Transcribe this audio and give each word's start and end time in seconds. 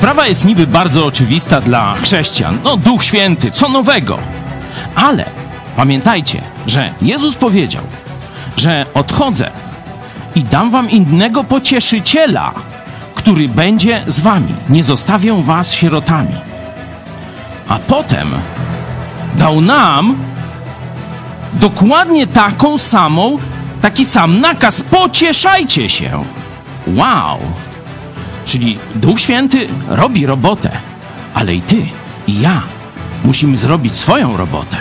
Sprawa 0.00 0.26
jest 0.26 0.44
niby 0.44 0.66
bardzo 0.66 1.06
oczywista 1.06 1.60
dla 1.60 1.94
chrześcijan. 1.94 2.58
No, 2.64 2.76
Duch 2.76 3.04
Święty, 3.04 3.50
co 3.50 3.68
nowego? 3.68 4.18
Ale 4.94 5.24
pamiętajcie, 5.76 6.42
że 6.66 6.90
Jezus 7.02 7.34
powiedział, 7.34 7.82
że 8.56 8.86
odchodzę 8.94 9.50
i 10.34 10.44
dam 10.44 10.70
wam 10.70 10.90
innego 10.90 11.44
pocieszyciela, 11.44 12.52
który 13.14 13.48
będzie 13.48 14.04
z 14.06 14.20
wami. 14.20 14.54
Nie 14.68 14.84
zostawię 14.84 15.42
was 15.42 15.72
sierotami. 15.72 16.34
A 17.68 17.78
potem 17.78 18.28
dał 19.34 19.60
nam 19.60 20.16
dokładnie 21.52 22.26
taką 22.26 22.78
samą, 22.78 23.38
taki 23.80 24.04
sam 24.04 24.40
nakaz: 24.40 24.80
pocieszajcie 24.80 25.88
się. 25.88 26.24
Wow! 26.86 27.38
Czyli 28.44 28.78
Duch 28.94 29.20
Święty 29.20 29.68
robi 29.88 30.26
robotę, 30.26 30.70
ale 31.34 31.54
i 31.54 31.60
ty, 31.60 31.76
i 32.26 32.40
ja 32.40 32.62
musimy 33.24 33.58
zrobić 33.58 33.96
swoją 33.96 34.36
robotę. 34.36 34.76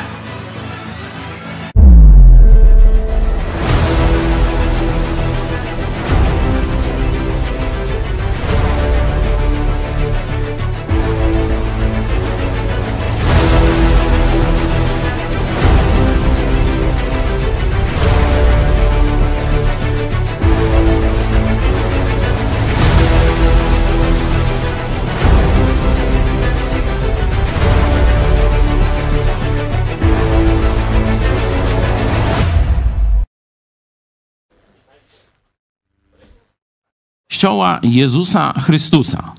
Kościoła 37.40 37.80
Jezusa 37.84 38.54
Chrystusa. 38.54 39.32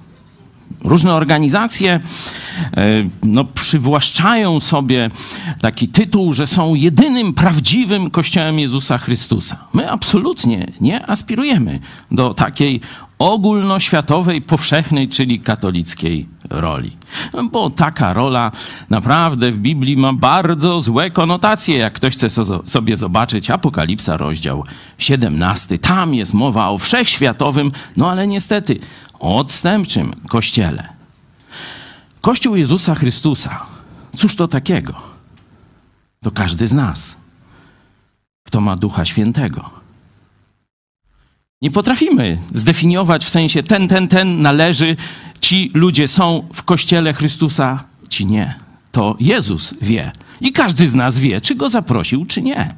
Różne 0.85 1.15
organizacje 1.15 1.93
e, 1.93 2.01
no, 3.23 3.45
przywłaszczają 3.45 4.61
sobie 4.61 5.11
taki 5.61 5.89
tytuł, 5.89 6.33
że 6.33 6.47
są 6.47 6.75
jedynym 6.75 7.35
prawdziwym 7.35 8.11
Kościołem 8.11 8.59
Jezusa 8.59 8.99
Chrystusa. 8.99 9.57
My 9.73 9.91
absolutnie 9.91 10.73
nie 10.81 11.11
aspirujemy 11.11 11.81
do 12.11 12.35
takiej 12.35 12.81
ogólnoświatowej, 13.21 14.43
powszechnej, 14.43 15.09
czyli 15.09 15.41
katolickiej 15.41 16.29
roli. 16.51 16.97
Bo 17.53 17.71
taka 17.71 18.13
rola 18.13 18.51
naprawdę 18.91 19.53
w 19.53 19.59
Biblii 19.59 19.97
ma 19.97 20.13
bardzo 20.13 20.81
złe 20.81 21.11
konotacje. 21.11 21.79
Jak 21.79 21.93
ktoś 21.93 22.15
chce 22.15 22.31
sobie 22.67 22.97
zobaczyć 22.97 23.51
Apokalipsa, 23.51 24.17
rozdział 24.17 24.65
17, 24.99 25.79
tam 25.79 26.15
jest 26.15 26.35
mowa 26.35 26.69
o 26.69 26.79
wszechświatowym, 26.79 27.73
no 27.97 28.11
ale 28.11 28.27
niestety 28.27 28.79
odstępczym 29.19 30.13
kościele. 30.29 30.89
Kościół 32.21 32.57
Jezusa 32.57 32.95
Chrystusa, 32.95 33.67
cóż 34.17 34.37
to 34.37 34.49
takiego? 34.49 34.95
To 36.23 36.31
każdy 36.31 36.69
z 36.69 36.73
nas, 36.73 37.17
kto 38.45 38.61
ma 38.61 38.77
Ducha 38.77 39.05
Świętego. 39.05 39.80
Nie 41.63 41.71
potrafimy 41.71 42.39
zdefiniować 42.55 43.25
w 43.25 43.29
sensie 43.29 43.63
ten, 43.63 43.89
ten, 43.89 44.09
ten 44.09 44.43
należy, 44.43 44.97
ci 45.41 45.71
ludzie 45.75 46.09
są 46.09 46.49
w 46.55 46.63
kościele 46.63 47.13
Chrystusa, 47.13 47.85
ci 48.09 48.27
nie. 48.27 48.55
To 48.93 49.17
Jezus 49.21 49.75
wie. 49.83 50.13
I 50.41 50.53
każdy 50.53 50.89
z 50.89 50.95
nas 50.95 51.19
wie, 51.19 51.41
czy 51.41 51.55
go 51.55 51.71
zaprosił, 51.71 52.27
czy 52.27 52.43
nie. 52.43 52.75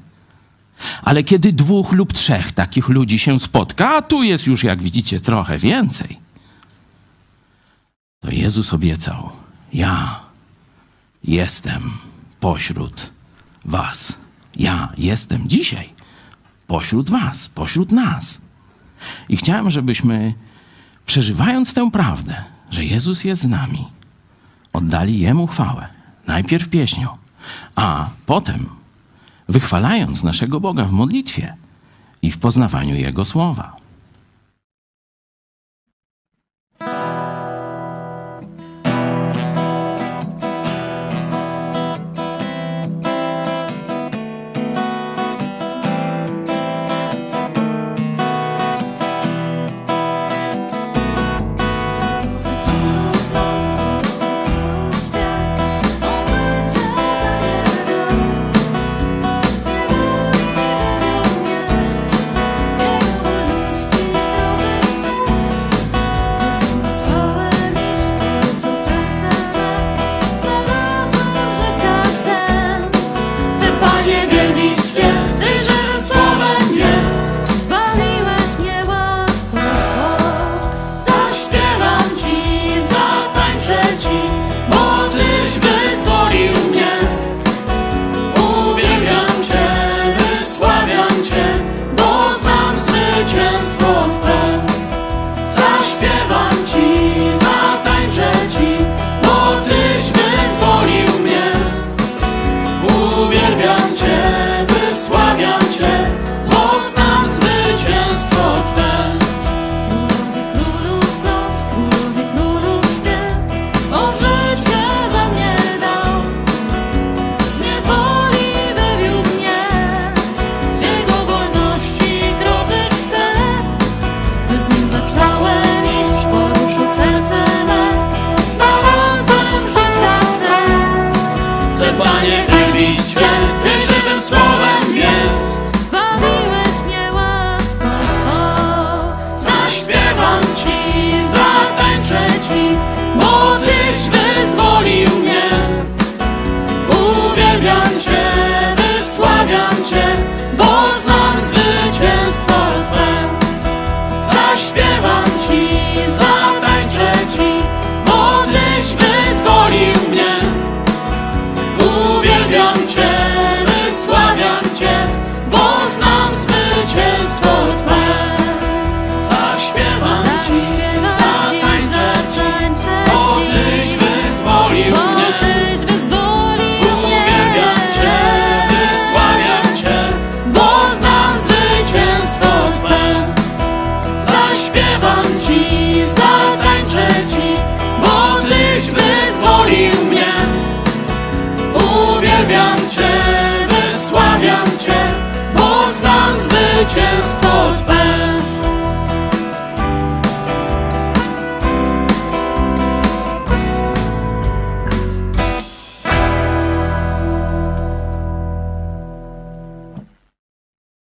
Ale 1.02 1.24
kiedy 1.24 1.52
dwóch 1.52 1.92
lub 1.92 2.12
trzech 2.12 2.52
takich 2.52 2.88
ludzi 2.88 3.18
się 3.18 3.40
spotka, 3.40 3.96
a 3.96 4.02
tu 4.02 4.22
jest 4.22 4.46
już, 4.46 4.64
jak 4.64 4.82
widzicie, 4.82 5.20
trochę 5.20 5.58
więcej, 5.58 6.18
to 8.20 8.30
Jezus 8.30 8.72
obiecał: 8.72 9.30
Ja 9.72 10.20
jestem 11.24 11.90
pośród 12.40 13.10
Was. 13.64 14.18
Ja 14.56 14.92
jestem 14.98 15.48
dzisiaj 15.48 15.88
pośród 16.66 17.10
Was, 17.10 17.48
pośród 17.48 17.92
nas. 17.92 18.40
I 19.28 19.36
chciałem, 19.36 19.70
żebyśmy, 19.70 20.34
przeżywając 21.06 21.74
tę 21.74 21.90
prawdę, 21.90 22.44
że 22.70 22.84
Jezus 22.84 23.24
jest 23.24 23.42
z 23.42 23.48
nami, 23.48 23.88
oddali 24.72 25.20
Jemu 25.20 25.46
chwałę. 25.46 25.86
Najpierw 26.26 26.68
pieśnią, 26.68 27.08
a 27.76 28.08
potem 28.26 28.68
wychwalając 29.48 30.22
naszego 30.22 30.60
Boga 30.60 30.84
w 30.84 30.92
modlitwie 30.92 31.54
i 32.22 32.30
w 32.30 32.38
poznawaniu 32.38 32.94
Jego 32.94 33.24
słowa. 33.24 33.76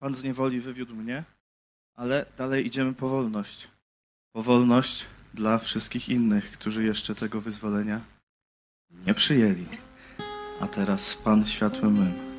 Pan 0.01 0.13
z 0.13 0.23
niewoli 0.23 0.61
wywiódł 0.61 0.95
mnie, 0.95 1.23
ale 1.95 2.25
dalej 2.37 2.67
idziemy 2.67 2.93
po 2.93 3.09
wolność. 3.09 3.67
Po 4.31 4.43
wolność 4.43 5.05
dla 5.33 5.57
wszystkich 5.57 6.09
innych, 6.09 6.51
którzy 6.51 6.83
jeszcze 6.83 7.15
tego 7.15 7.41
wyzwolenia 7.41 8.01
nie 9.05 9.13
przyjęli. 9.13 9.65
A 10.59 10.67
teraz 10.67 11.15
Pan 11.15 11.45
światłem 11.45 11.93
mym. 11.93 12.30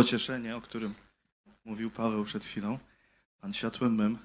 Pocieszenie, 0.00 0.56
o 0.56 0.60
którym 0.60 0.94
mówił 1.64 1.90
Paweł 1.90 2.24
przed 2.24 2.44
chwilą. 2.44 2.78
Pan 3.40 3.52
światłem 3.52 3.94
mym 3.94 4.18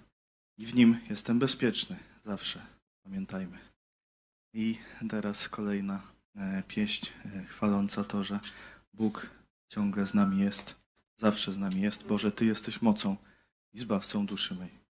i 0.58 0.66
w 0.66 0.76
nim 0.76 1.00
jestem 1.10 1.40
bezpieczny 1.40 1.98
zawsze. 2.24 2.62
Pamiętajmy. 3.04 3.58
I 4.54 4.78
teraz 5.10 5.50
kolejna 5.50 6.02
e, 6.36 6.64
pieśń 6.68 7.08
e, 7.26 7.46
chwaląca 7.46 8.04
to, 8.04 8.24
że 8.24 8.40
Bóg 8.94 9.30
ciągle 9.68 10.06
z 10.06 10.14
nami 10.14 10.40
jest, 10.40 10.76
zawsze 11.16 11.52
z 11.52 11.58
nami 11.58 11.82
jest. 11.82 12.08
Boże, 12.08 12.32
Ty 12.32 12.46
jesteś 12.46 12.82
mocą 12.82 13.18
i 13.74 13.80
zbawcą 13.80 14.26
duszy 14.26 14.56
mej. 14.56 14.86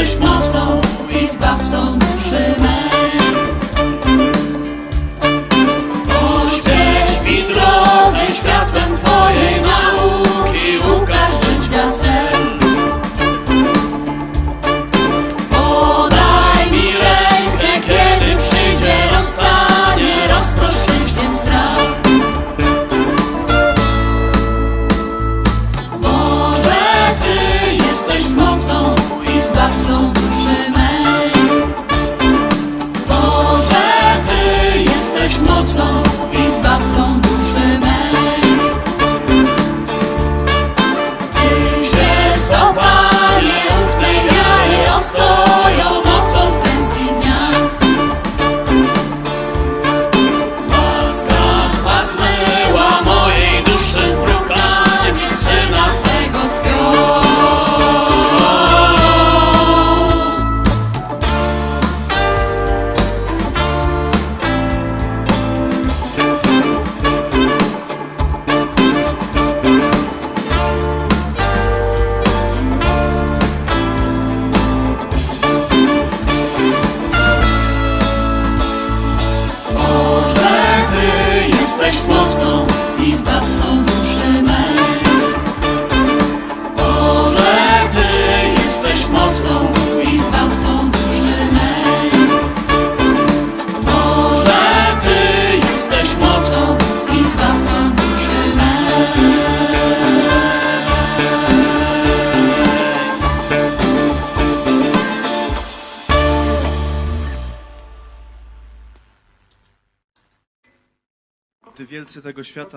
Jesteś 0.00 0.18
mocą 0.18 0.80
i 1.22 1.28
zbawcą 1.28 1.98
duszy 1.98 2.54
mej. 2.62 2.69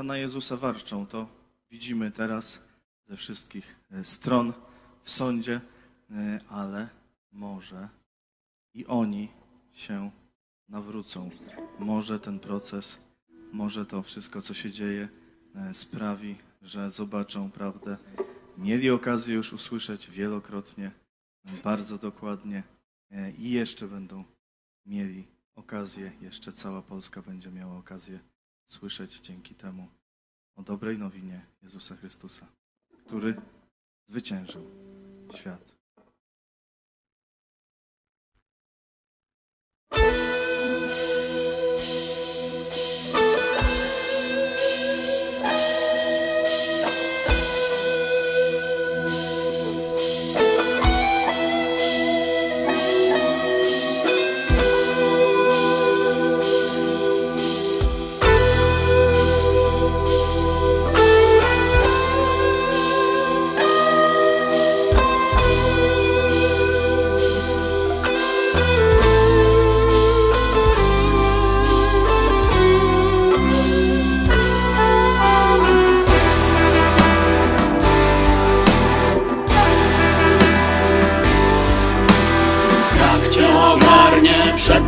Na 0.03 0.17
Jezusa 0.17 0.57
warczą. 0.57 1.07
To 1.07 1.27
widzimy 1.72 2.12
teraz 2.12 2.60
ze 3.07 3.17
wszystkich 3.17 3.75
e, 3.91 4.03
stron 4.03 4.53
w 5.01 5.12
sądzie, 5.12 5.62
e, 6.12 6.39
ale 6.50 6.89
może 7.31 7.89
i 8.74 8.86
oni 8.86 9.29
się 9.72 10.12
nawrócą. 10.69 11.29
Może 11.79 12.19
ten 12.19 12.39
proces, 12.39 13.00
może 13.51 13.86
to 13.86 14.03
wszystko, 14.03 14.41
co 14.41 14.53
się 14.53 14.72
dzieje, 14.72 15.10
e, 15.55 15.74
sprawi, 15.74 16.36
że 16.62 16.89
zobaczą 16.89 17.51
prawdę. 17.51 17.98
Mieli 18.57 18.89
okazję 18.89 19.36
już 19.36 19.53
usłyszeć 19.53 20.10
wielokrotnie, 20.10 20.91
bardzo 21.63 21.98
dokładnie 21.98 22.63
i 23.38 23.51
jeszcze 23.51 23.88
będą 23.88 24.24
mieli 24.86 25.27
okazję, 25.55 26.12
jeszcze 26.22 26.53
cała 26.53 26.81
Polska 26.81 27.22
będzie 27.22 27.51
miała 27.51 27.77
okazję 27.77 28.19
słyszeć 28.67 29.20
dzięki 29.20 29.55
temu 29.55 29.88
o 30.55 30.63
dobrej 30.63 30.98
nowinie 30.98 31.46
Jezusa 31.63 31.96
Chrystusa, 31.96 32.46
który 33.05 33.41
zwyciężył 34.08 34.65
świat. 35.36 35.74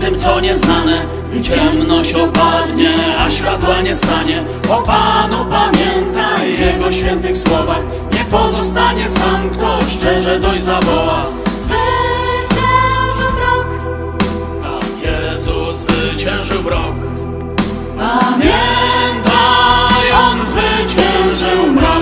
Tym, 0.05 0.19
co 0.19 0.39
nieznane. 0.39 1.01
Ciemność 1.41 2.13
opadnie, 2.13 2.95
a 3.19 3.31
światła 3.31 3.81
nie 3.81 3.95
stanie 3.95 4.43
O 4.69 4.81
Panu 4.81 5.45
pamiętaj 5.45 6.59
Jego 6.59 6.91
świętych 6.91 7.37
słowach 7.37 7.81
Nie 8.13 8.23
pozostanie 8.31 9.09
sam, 9.09 9.49
kto 9.49 9.79
szczerze 9.89 10.39
doń 10.39 10.61
zawoła. 10.61 11.23
Zwyciężył 11.65 13.31
wróg, 13.37 13.67
Tak 14.61 14.85
Jezus 15.03 15.75
zwyciężył 15.77 16.61
wrog 16.61 16.95
pamiętaj, 17.97 18.51
On 20.27 20.45
zwyciężył 20.45 21.67
mrok 21.71 21.94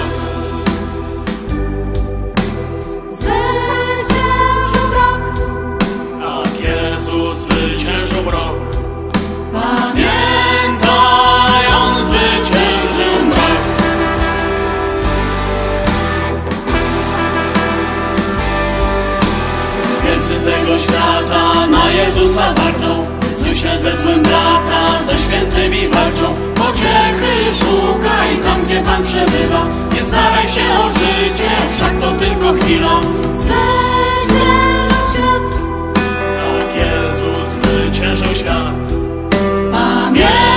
Jezusa 22.24 22.54
warczą 22.54 23.06
Jezusie 23.30 23.80
ze 23.80 23.98
złym 23.98 24.24
brata, 24.24 25.04
ze 25.06 25.18
świętymi 25.18 25.88
walczą. 25.88 26.34
Pociechy 26.56 27.54
szukaj 27.60 28.38
tam, 28.46 28.64
gdzie 28.66 28.84
Pan 28.84 29.04
przebywa. 29.04 29.66
Nie 29.96 30.04
staraj 30.04 30.48
się 30.48 30.62
o 30.80 30.92
życie, 30.92 31.50
wszak 31.74 31.92
to 32.02 32.12
tylko 32.12 32.54
chwila 32.54 33.02
zwyciężył 33.38 35.14
świat, 35.14 35.60
Tak 36.38 36.76
Jezus 36.76 37.50
zwyciężył 37.50 38.36
świat. 38.36 38.74
Pamiętaj, 39.72 40.53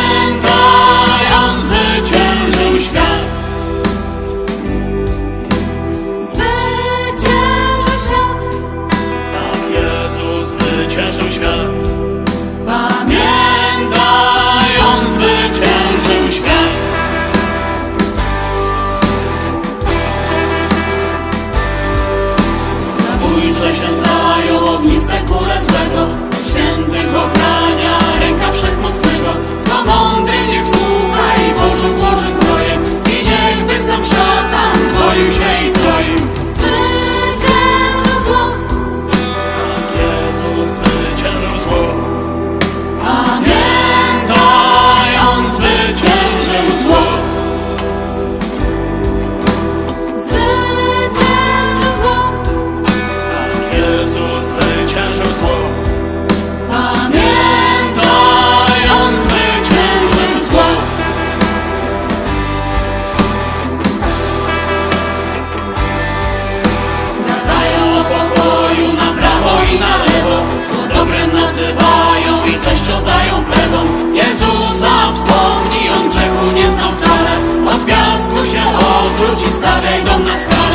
odwróć 79.36 79.50
i 79.50 79.52
stawiaj 79.52 80.04
dom 80.04 80.24
na 80.24 80.36
skale 80.36 80.65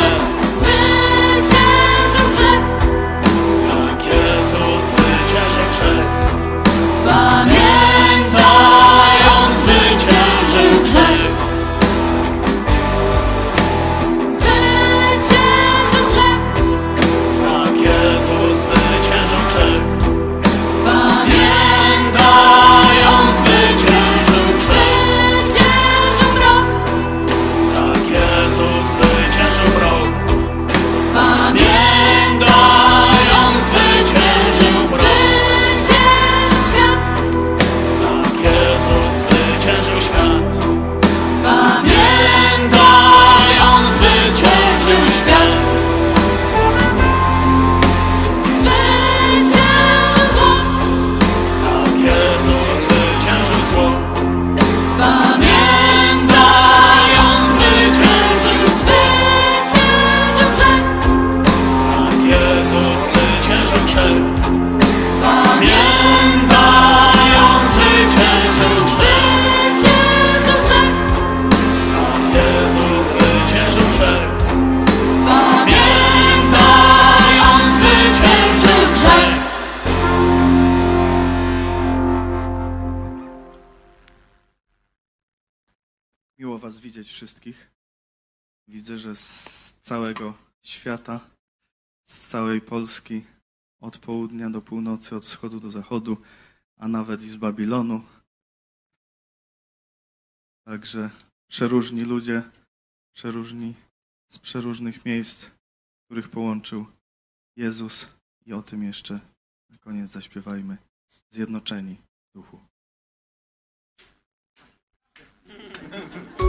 wszystkich. 87.22 87.70
Widzę, 88.68 88.98
że 88.98 89.16
z 89.16 89.76
całego 89.82 90.34
świata, 90.62 91.20
z 92.06 92.28
całej 92.28 92.60
Polski, 92.60 93.24
od 93.80 93.98
południa 93.98 94.50
do 94.50 94.62
północy, 94.62 95.16
od 95.16 95.26
wschodu 95.26 95.60
do 95.60 95.70
zachodu, 95.70 96.16
a 96.76 96.88
nawet 96.88 97.22
i 97.22 97.28
z 97.28 97.36
Babilonu. 97.36 98.04
Także 100.64 101.10
przeróżni 101.46 102.00
ludzie, 102.00 102.42
przeróżni 103.12 103.74
z 104.28 104.38
przeróżnych 104.38 105.04
miejsc, 105.04 105.50
których 106.04 106.28
połączył 106.28 106.86
Jezus 107.56 108.08
i 108.46 108.52
o 108.52 108.62
tym 108.62 108.82
jeszcze 108.82 109.20
na 109.68 109.78
koniec 109.78 110.10
zaśpiewajmy. 110.10 110.76
Zjednoczeni 111.30 111.96
w 112.28 112.32
duchu. 112.32 112.60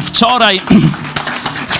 wczoraj, 0.00 0.60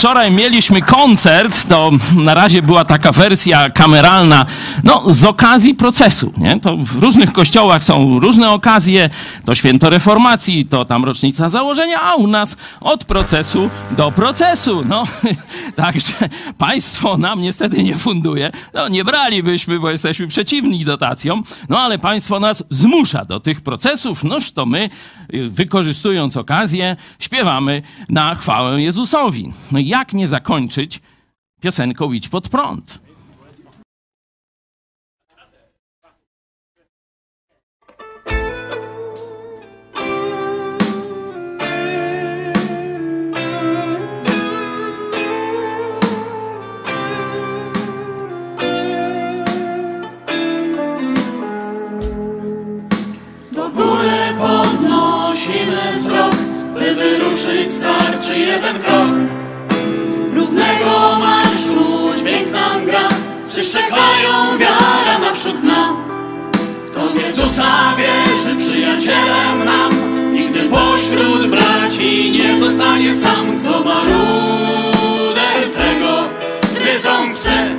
wczoraj 0.01 0.31
mieliśmy 0.31 0.83
koncert, 0.83 1.69
to 1.69 1.91
na 2.17 2.35
razie 2.35 2.63
była 2.63 2.85
taka 2.85 3.13
wersja 3.13 3.71
kameralna, 3.71 4.47
no 4.85 5.05
z 5.07 5.25
okazji 5.25 5.75
procesu, 5.75 6.33
nie? 6.37 6.61
To 6.61 6.77
w 6.77 7.03
różnych 7.03 7.33
kościołach 7.33 7.85
są 7.85 8.21
różne 8.21 8.51
okazje, 8.51 9.11
to 9.45 9.55
święto 9.55 9.91
reformacji, 9.91 10.67
to 10.67 10.85
tam 10.85 11.05
rocznica 11.05 11.49
założenia, 11.49 12.01
a 12.03 12.15
u 12.15 12.27
nas 12.27 12.57
od 12.81 13.05
procesu 13.05 13.71
do 13.91 14.13
procesu, 14.13 14.85
no. 14.89 15.05
Także 15.77 16.13
państwo 16.59 17.19
nam 17.19 17.41
niestety 17.41 17.83
nie 17.83 17.95
funduje, 17.95 18.51
no 18.75 18.89
nie 18.89 19.05
bralibyśmy, 19.05 19.81
bo 19.81 19.91
jesteśmy 19.91 20.27
przeciwni 20.27 20.85
dotacjom, 20.85 21.43
no 21.69 21.79
ale 21.79 21.99
państwo 21.99 22.41
nas 22.41 22.65
zmusza 22.71 23.25
do 23.25 23.41
tych 23.41 23.61
procesów, 23.61 24.25
noż 24.25 24.53
to 24.53 24.67
my, 24.67 24.91
y, 25.35 25.49
wykorzystując 25.49 26.37
okazję, 26.37 26.97
śpiewamy 27.19 27.83
na 28.09 28.35
chwałę 28.35 28.83
Jezusowi. 28.83 29.53
No 29.73 29.79
jak 29.91 30.13
nie 30.13 30.29
zakończyć 30.29 31.01
piosenką 31.61 32.13
Idź 32.13 32.29
pod 32.29 32.49
prąd? 32.49 32.99
Wyruszyć 56.97 57.71
starczy 57.71 58.39
jeden 58.39 58.79
krok. 58.83 59.40
Równego 60.61 61.19
marszu 61.19 62.15
dźwięk 62.17 62.53
nam 62.53 62.85
gra, 62.85 63.09
przyszczekają 63.49 64.59
wiara 64.59 65.19
naprzód 65.19 65.61
gna. 65.61 65.97
Kto 66.93 67.09
w 67.09 67.23
Jezusa 67.23 67.97
wierzy, 67.99 68.57
przyjacielem 68.57 69.65
nam, 69.65 69.93
nigdy 70.33 70.69
pośród 70.69 71.47
braci 71.51 72.31
nie 72.31 72.57
zostanie 72.57 73.15
sam. 73.15 73.61
Kto 73.61 73.85
ma 73.85 74.01
ruder 74.01 75.71
tego, 75.73 76.29
gryzą 76.81 77.33
psy. 77.33 77.77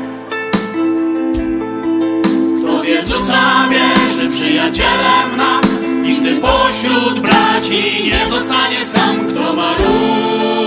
Kto 2.64 2.80
w 2.82 2.86
Jezusa 2.86 3.70
wierzy, 3.70 4.30
przyjacielem 4.30 5.38
nam 5.38 5.62
Nigdy 6.04 6.42
pośród 6.42 7.20
braci 7.20 8.04
nie 8.04 8.28
zostanie 8.28 8.86
sam 8.86 9.28
Kto 9.28 9.54
ma 9.54 9.74
ruder 9.78 10.61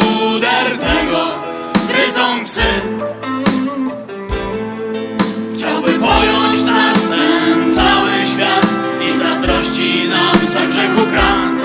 Chciałby 5.55 5.93
pojąć 5.93 6.63
nas 6.63 7.09
ten 7.09 7.73
cały 7.73 8.11
świat 8.35 8.67
I 9.11 9.15
zazdrości 9.15 10.09
nam 10.09 10.47
za 10.47 10.67
grzechu 10.67 11.01
kran 11.13 11.61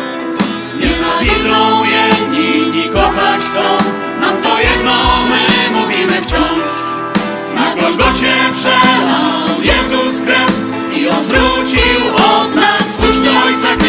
Nienawidzą 0.80 1.86
jedni, 1.86 2.58
inni 2.58 2.90
kochać 2.90 3.42
chcą. 3.42 3.78
Nam 4.22 4.42
to 4.42 4.60
jedno 4.60 4.94
my 5.30 5.80
mówimy 5.80 6.22
wciąż. 6.22 6.68
Na 7.56 7.82
Golgocie 7.82 8.34
przelał 8.54 9.62
Jezus 9.62 10.22
krew 10.22 10.62
i 10.98 11.10
odwrócił 11.10 12.16
od 12.16 12.56
nas 12.56 12.96
słuszny 12.96 13.30
Ojca 13.46 13.76
gniew. 13.76 13.89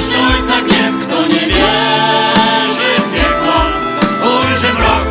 Słuszny 0.00 0.16
ojca 0.26 0.60
gniew, 0.60 1.06
kto 1.06 1.26
nie 1.26 1.40
wierzy 1.40 2.96
w 2.98 3.12
piekło, 3.12 3.54
ujrzy 4.28 4.72
mrok. 4.72 5.06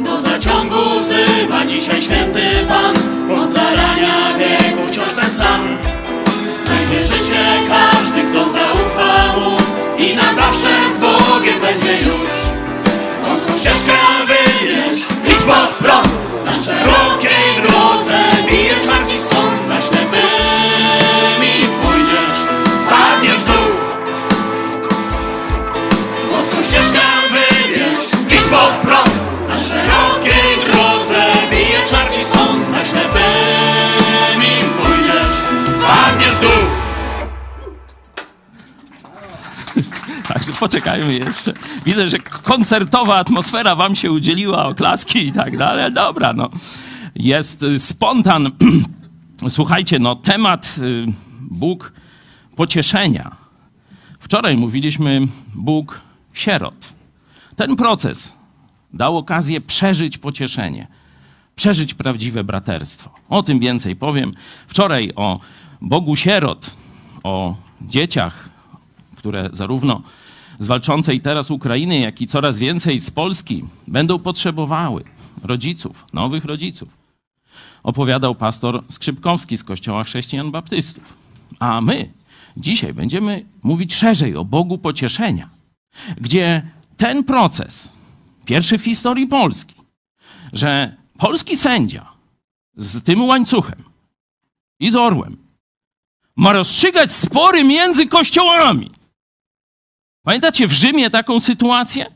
Do 0.00 0.18
zaciągu 0.18 1.00
wzywa 1.00 1.66
dzisiaj 1.66 2.02
święty 2.02 2.66
Pan, 2.68 2.94
od 3.38 3.48
zarania 3.48 4.38
wieku 4.38 4.88
wciąż 4.88 5.12
ten 5.12 5.30
sam. 5.30 5.78
Znajdzie 6.64 7.06
życie 7.06 7.44
każdy, 7.68 8.22
kto 8.22 8.48
zaufa 8.48 9.38
mu 9.38 9.56
i 9.98 10.16
na 10.16 10.34
zawsze 10.34 10.68
z 10.92 10.98
Bogiem 10.98 11.60
będzie 11.60 12.00
już. 12.00 12.30
Wąską 13.24 13.58
ścieżkę 13.58 13.92
wybierz, 14.26 15.00
idź 15.28 15.44
pod 15.46 15.68
prąd, 15.68 16.08
na 16.46 16.54
szerokiej 16.54 17.62
drodze 17.62 18.20
bije 18.48 18.74
czarci 18.80 19.01
Także 40.32 40.52
poczekajmy 40.52 41.14
jeszcze. 41.14 41.52
Widzę, 41.84 42.08
że 42.08 42.18
koncertowa 42.18 43.16
atmosfera 43.16 43.76
wam 43.76 43.94
się 43.94 44.12
udzieliła, 44.12 44.66
oklaski 44.66 45.26
i 45.26 45.32
tak 45.32 45.58
dalej. 45.58 45.84
ale 45.84 45.90
Dobra, 45.90 46.32
no. 46.32 46.50
Jest 47.14 47.62
y, 47.62 47.78
spontan. 47.78 48.50
Słuchajcie, 49.48 49.98
no 49.98 50.14
temat 50.14 50.76
y, 50.78 51.06
Bóg 51.40 51.92
pocieszenia. 52.56 53.36
Wczoraj 54.20 54.56
mówiliśmy 54.56 55.28
Bóg 55.54 56.00
sierot. 56.32 56.92
Ten 57.56 57.76
proces 57.76 58.34
dał 58.92 59.18
okazję 59.18 59.60
przeżyć 59.60 60.18
pocieszenie, 60.18 60.86
przeżyć 61.54 61.94
prawdziwe 61.94 62.44
braterstwo. 62.44 63.10
O 63.28 63.42
tym 63.42 63.58
więcej 63.58 63.96
powiem. 63.96 64.32
Wczoraj 64.66 65.12
o 65.16 65.40
Bogu 65.80 66.16
sierot, 66.16 66.70
o 67.22 67.56
dzieciach, 67.80 68.48
które 69.16 69.48
zarówno 69.52 70.02
z 70.62 70.66
walczącej 70.66 71.20
teraz 71.20 71.50
Ukrainy, 71.50 71.98
jak 71.98 72.20
i 72.20 72.26
coraz 72.26 72.58
więcej 72.58 72.98
z 72.98 73.10
Polski 73.10 73.64
będą 73.88 74.18
potrzebowały 74.18 75.04
rodziców, 75.42 76.06
nowych 76.12 76.44
rodziców. 76.44 76.88
Opowiadał 77.82 78.34
pastor 78.34 78.84
Skrzypkowski 78.90 79.56
z 79.56 79.64
Kościoła 79.64 80.04
Chrześcijan 80.04 80.50
Baptystów. 80.50 81.16
A 81.60 81.80
my 81.80 82.08
dzisiaj 82.56 82.94
będziemy 82.94 83.44
mówić 83.62 83.94
szerzej 83.94 84.36
o 84.36 84.44
Bogu 84.44 84.78
pocieszenia, 84.78 85.48
gdzie 86.20 86.62
ten 86.96 87.24
proces, 87.24 87.88
pierwszy 88.44 88.78
w 88.78 88.84
historii 88.84 89.26
Polski, 89.26 89.74
że 90.52 90.96
polski 91.18 91.56
sędzia 91.56 92.06
z 92.76 93.02
tym 93.02 93.22
łańcuchem 93.22 93.84
i 94.80 94.90
z 94.90 94.96
orłem 94.96 95.36
ma 96.36 96.52
rozstrzygać 96.52 97.12
spory 97.12 97.64
między 97.64 98.06
kościołami. 98.06 99.01
Pamiętacie 100.22 100.68
w 100.68 100.72
Rzymie 100.72 101.10
taką 101.10 101.40
sytuację? 101.40 102.06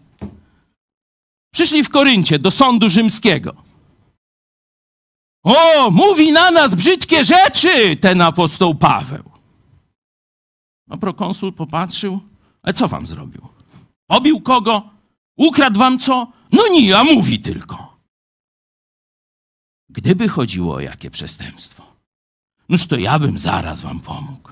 Przyszli 1.55 1.85
w 1.85 1.89
Koryncie 1.89 2.39
do 2.39 2.51
sądu 2.51 2.89
rzymskiego. 2.89 3.57
O, 5.45 5.91
mówi 5.91 6.33
na 6.33 6.51
nas 6.51 6.75
brzydkie 6.75 7.25
rzeczy 7.25 7.97
ten 7.97 8.21
apostoł 8.23 8.75
Paweł. 8.75 9.31
No 10.87 10.99
prokonsul 10.99 11.53
popatrzył, 11.53 12.21
ale 12.63 12.75
co 12.75 12.89
wam 12.89 13.07
zrobił? 13.07 13.49
Obił 14.09 14.41
kogo? 14.41 14.91
Ukradł 15.37 15.79
wam 15.79 15.99
co? 15.99 16.33
No 16.53 16.69
nie, 16.69 16.99
a 16.99 17.05
mówi 17.05 17.41
tylko. 17.41 17.97
Gdyby 19.89 20.29
chodziło 20.29 20.75
o 20.75 20.81
jakie 20.81 21.11
przestępstwo, 21.11 21.97
noż 22.69 22.87
to 22.87 22.97
ja 22.97 23.19
bym 23.19 23.39
zaraz 23.39 23.81
wam 23.81 24.01
pomógł. 24.01 24.46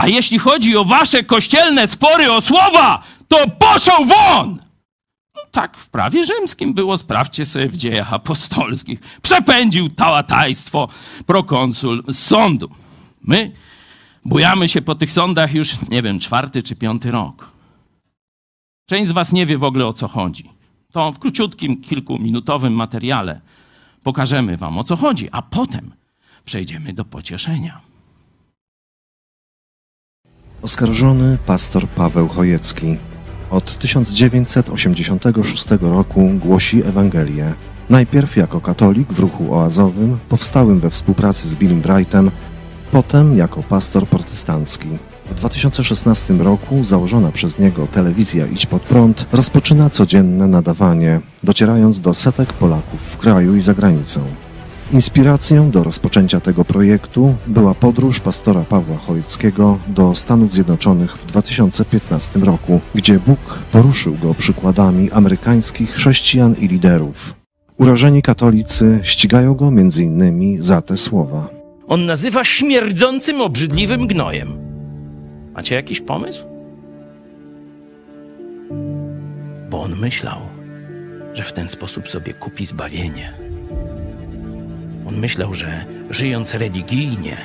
A 0.00 0.08
jeśli 0.08 0.38
chodzi 0.38 0.76
o 0.76 0.84
wasze 0.84 1.24
kościelne 1.24 1.86
spory 1.86 2.32
o 2.32 2.40
słowa, 2.40 3.02
to 3.28 3.36
poszł 3.58 4.04
won! 4.06 4.62
No, 5.34 5.42
tak 5.50 5.76
w 5.76 5.88
prawie 5.88 6.24
rzymskim 6.24 6.74
było, 6.74 6.98
sprawdźcie 6.98 7.46
sobie 7.46 7.68
w 7.68 7.76
dziejach 7.76 8.12
apostolskich. 8.12 9.00
Przepędził 9.22 9.88
tałatajstwo 9.88 10.88
prokonsul 11.26 12.02
z 12.08 12.18
sądu. 12.18 12.70
My 13.22 13.52
bujamy 14.24 14.68
się 14.68 14.82
po 14.82 14.94
tych 14.94 15.12
sądach 15.12 15.54
już, 15.54 15.88
nie 15.88 16.02
wiem, 16.02 16.18
czwarty 16.18 16.62
czy 16.62 16.76
piąty 16.76 17.10
rok. 17.10 17.52
Część 18.86 19.08
z 19.08 19.12
was 19.12 19.32
nie 19.32 19.46
wie 19.46 19.58
w 19.58 19.64
ogóle 19.64 19.86
o 19.86 19.92
co 19.92 20.08
chodzi. 20.08 20.50
To 20.92 21.12
w 21.12 21.18
króciutkim, 21.18 21.82
kilkuminutowym 21.82 22.72
materiale 22.72 23.40
pokażemy 24.02 24.56
wam 24.56 24.78
o 24.78 24.84
co 24.84 24.96
chodzi, 24.96 25.28
a 25.32 25.42
potem 25.42 25.92
przejdziemy 26.44 26.92
do 26.92 27.04
pocieszenia. 27.04 27.89
Oskarżony 30.62 31.38
pastor 31.46 31.88
Paweł 31.88 32.28
Chojecki 32.28 32.96
od 33.50 33.78
1986 33.78 35.66
roku 35.80 36.30
głosi 36.38 36.82
Ewangelię. 36.84 37.54
Najpierw 37.90 38.36
jako 38.36 38.60
katolik 38.60 39.12
w 39.12 39.18
ruchu 39.18 39.54
oazowym, 39.54 40.18
powstałym 40.28 40.80
we 40.80 40.90
współpracy 40.90 41.48
z 41.48 41.56
Billym 41.56 41.80
Brightem, 41.80 42.30
potem 42.92 43.36
jako 43.36 43.62
pastor 43.62 44.06
protestancki. 44.06 44.88
W 45.30 45.34
2016 45.34 46.34
roku 46.34 46.84
założona 46.84 47.32
przez 47.32 47.58
niego 47.58 47.86
telewizja 47.86 48.46
Idź 48.46 48.66
Pod 48.66 48.82
Prąd 48.82 49.26
rozpoczyna 49.32 49.90
codzienne 49.90 50.46
nadawanie, 50.46 51.20
docierając 51.42 52.00
do 52.00 52.14
setek 52.14 52.52
Polaków 52.52 53.00
w 53.00 53.16
kraju 53.16 53.56
i 53.56 53.60
za 53.60 53.74
granicą. 53.74 54.20
Inspiracją 54.92 55.70
do 55.70 55.84
rozpoczęcia 55.84 56.40
tego 56.40 56.64
projektu 56.64 57.36
była 57.46 57.74
podróż 57.74 58.20
pastora 58.20 58.60
Pawła 58.60 58.96
Chojeckiego 58.96 59.78
do 59.86 60.14
Stanów 60.14 60.52
Zjednoczonych 60.52 61.16
w 61.16 61.26
2015 61.26 62.40
roku, 62.40 62.80
gdzie 62.94 63.18
Bóg 63.18 63.38
poruszył 63.72 64.16
go 64.22 64.34
przykładami 64.34 65.10
amerykańskich 65.10 65.90
chrześcijan 65.90 66.54
i 66.60 66.68
liderów. 66.68 67.34
Urażeni 67.76 68.22
katolicy 68.22 69.00
ścigają 69.02 69.54
go 69.54 69.68
m.in. 69.68 70.62
za 70.62 70.82
te 70.82 70.96
słowa. 70.96 71.48
On 71.86 72.06
nazywa 72.06 72.44
śmierdzącym, 72.44 73.40
obrzydliwym 73.40 74.06
gnojem. 74.06 74.48
Macie 75.54 75.74
jakiś 75.74 76.00
pomysł? 76.00 76.44
Bo 79.70 79.82
on 79.82 79.96
myślał, 79.96 80.38
że 81.34 81.44
w 81.44 81.52
ten 81.52 81.68
sposób 81.68 82.08
sobie 82.08 82.34
kupi 82.34 82.66
zbawienie. 82.66 83.49
On 85.08 85.16
myślał, 85.16 85.54
że 85.54 85.84
żyjąc 86.10 86.54
religijnie, 86.54 87.36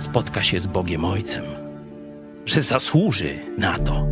spotka 0.00 0.42
się 0.42 0.60
z 0.60 0.66
Bogiem 0.66 1.04
Ojcem, 1.04 1.44
że 2.46 2.62
zasłuży 2.62 3.38
na 3.58 3.78
to. 3.78 4.06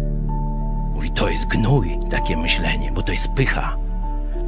Mówi, 0.94 1.11
to 1.11 1.28
jest 1.28 1.46
gnój, 1.46 1.98
takie 2.11 2.37
myślenie, 2.37 2.92
bo 2.92 3.02
to 3.02 3.12
jest 3.12 3.32
pycha. 3.32 3.76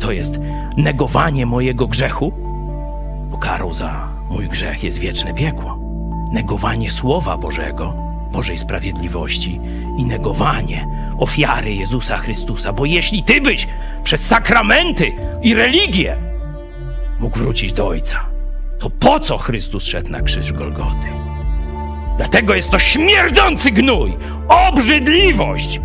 To 0.01 0.13
jest 0.13 0.39
negowanie 0.77 1.47
mojego 1.47 1.87
grzechu, 1.87 2.33
bo 3.31 3.39
karą 3.39 3.75
za 3.75 4.09
mój 4.31 4.49
grzech 4.49 4.85
jest 4.85 4.99
wieczne 4.99 5.35
piekło. 5.35 5.79
Negowanie 6.33 6.91
Słowa 6.91 7.37
Bożego, 7.37 7.95
Bożej 8.33 8.59
sprawiedliwości 8.59 9.61
i 9.99 10.05
negowanie 10.05 10.87
ofiary 11.19 11.75
Jezusa 11.75 12.19
Chrystusa. 12.19 12.73
Bo 12.73 12.85
jeśli 12.85 13.23
ty 13.23 13.41
byś 13.41 13.69
przez 14.05 14.27
sakramenty 14.27 15.13
i 15.43 15.55
religię 15.55 16.17
mógł 17.21 17.39
wrócić 17.39 17.73
do 17.73 17.89
Ojca, 17.89 18.21
to 18.79 18.91
po 18.91 19.21
co 19.21 19.39
Chrystus 19.39 19.85
szedł 19.85 20.11
na 20.11 20.23
krzyż 20.23 20.53
Golgoty? 20.53 21.07
Dlatego 22.17 22.55
jest 22.55 22.71
to 22.71 22.79
śmierdzący 22.79 23.71
gnój, 23.71 24.17
obrzydliwość, 24.49 25.81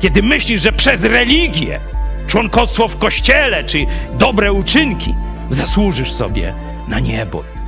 kiedy 0.00 0.22
myślisz, 0.22 0.62
że 0.62 0.72
przez 0.72 1.04
religię, 1.04 1.80
członkostwo 2.26 2.88
w 2.88 2.98
kościele 2.98 3.64
czy 3.64 3.86
dobre 4.18 4.52
uczynki 4.52 5.14
zasłużysz 5.50 6.12
sobie 6.12 6.54
na 6.88 7.00
niebo. 7.00 7.59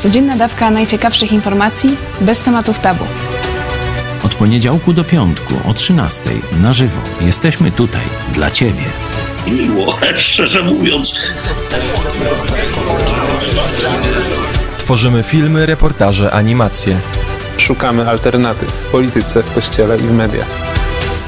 Codzienna 0.00 0.36
dawka 0.36 0.70
najciekawszych 0.70 1.32
informacji 1.32 1.96
bez 2.20 2.40
tematów 2.40 2.78
tabu. 2.78 3.04
Od 4.24 4.34
poniedziałku 4.34 4.92
do 4.92 5.04
piątku 5.04 5.54
o 5.68 5.74
13 5.74 6.22
na 6.62 6.72
żywo 6.72 7.00
jesteśmy 7.20 7.72
tutaj 7.72 8.02
dla 8.32 8.50
Ciebie. 8.50 8.84
Miło, 9.46 9.98
szczerze 10.18 10.62
mówiąc. 10.62 11.34
Tworzymy 14.78 15.22
filmy, 15.22 15.66
reportaże, 15.66 16.30
animacje. 16.32 16.96
Szukamy 17.56 18.10
alternatyw 18.10 18.72
w 18.72 18.90
polityce, 18.90 19.42
w 19.42 19.54
kościele 19.54 19.96
i 19.96 20.00
w 20.02 20.12
mediach. 20.12 20.48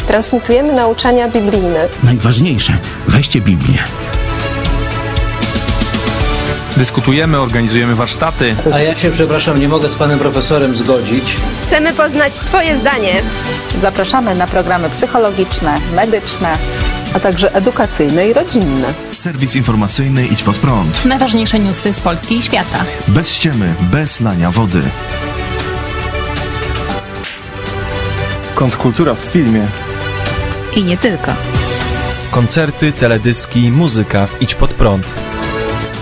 Transmitujemy 0.06 0.72
nauczania 0.72 1.28
biblijne. 1.28 1.88
Najważniejsze, 2.02 2.78
weźcie 3.08 3.40
Biblię. 3.40 3.78
Dyskutujemy, 6.76 7.40
organizujemy 7.40 7.94
warsztaty. 7.94 8.56
A 8.74 8.78
ja 8.78 8.94
się, 9.00 9.10
przepraszam, 9.10 9.60
nie 9.60 9.68
mogę 9.68 9.88
z 9.88 9.94
panem 9.94 10.18
profesorem 10.18 10.76
zgodzić. 10.76 11.36
Chcemy 11.66 11.92
poznać 11.92 12.34
Twoje 12.34 12.78
zdanie. 12.78 13.22
Zapraszamy 13.78 14.34
na 14.34 14.46
programy 14.46 14.90
psychologiczne, 14.90 15.80
medyczne, 15.96 16.58
a 17.14 17.20
także 17.20 17.54
edukacyjne 17.54 18.28
i 18.28 18.32
rodzinne. 18.32 18.94
Serwis 19.10 19.56
informacyjny 19.56 20.26
Idź 20.26 20.42
Pod 20.42 20.58
Prąd. 20.58 21.04
Najważniejsze 21.04 21.58
newsy 21.58 21.92
z 21.92 22.00
Polski 22.00 22.36
i 22.36 22.42
świata. 22.42 22.84
Bez 23.08 23.32
ściemy, 23.34 23.74
bez 23.80 24.20
lania 24.20 24.50
wody. 24.50 24.82
Kontrkultura 28.54 29.14
w 29.14 29.18
filmie. 29.18 29.66
I 30.76 30.84
nie 30.84 30.96
tylko. 30.96 31.32
Koncerty, 32.30 32.92
teledyski, 32.92 33.70
muzyka 33.70 34.26
w 34.26 34.42
Idź 34.42 34.54
Pod 34.54 34.74
Prąd. 34.74 35.21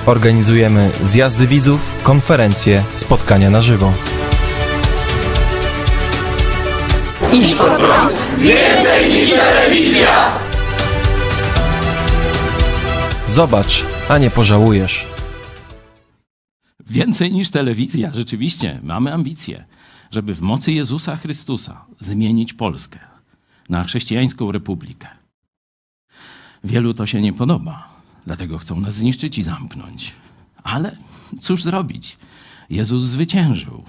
Organizujemy 0.07 0.91
zjazdy 1.03 1.47
widzów, 1.47 1.95
konferencje, 2.03 2.85
spotkania 2.95 3.51
na 3.51 3.63
żywo. 3.63 3.93
Idź 7.33 7.55
Pod 7.55 7.77
Prąd. 7.77 8.13
Więcej 8.39 9.13
niż 9.13 9.31
telewizja! 9.31 10.39
Zobacz, 13.27 13.85
a 14.09 14.19
nie 14.19 14.31
pożałujesz. 14.31 15.07
Więcej 16.87 17.33
niż 17.33 17.51
telewizja, 17.51 18.11
rzeczywiście, 18.15 18.81
mamy 18.83 19.13
ambicje, 19.13 19.65
żeby 20.11 20.35
w 20.35 20.41
mocy 20.41 20.73
Jezusa 20.73 21.17
Chrystusa 21.17 21.85
zmienić 22.01 22.53
Polskę 22.53 22.99
na 23.69 23.85
chrześcijańską 23.85 24.53
republikę. 24.53 25.09
Wielu 26.65 26.95
to 26.95 27.07
się 27.07 27.21
nie 27.21 27.33
podoba, 27.33 28.00
dlatego 28.27 28.59
chcą 28.59 28.81
nas 28.81 28.95
zniszczyć 28.95 29.39
i 29.39 29.43
zamknąć. 29.43 30.13
Ale 30.63 30.97
cóż 31.41 31.63
zrobić? 31.63 32.17
Jezus 32.71 33.05
zwyciężył. 33.05 33.85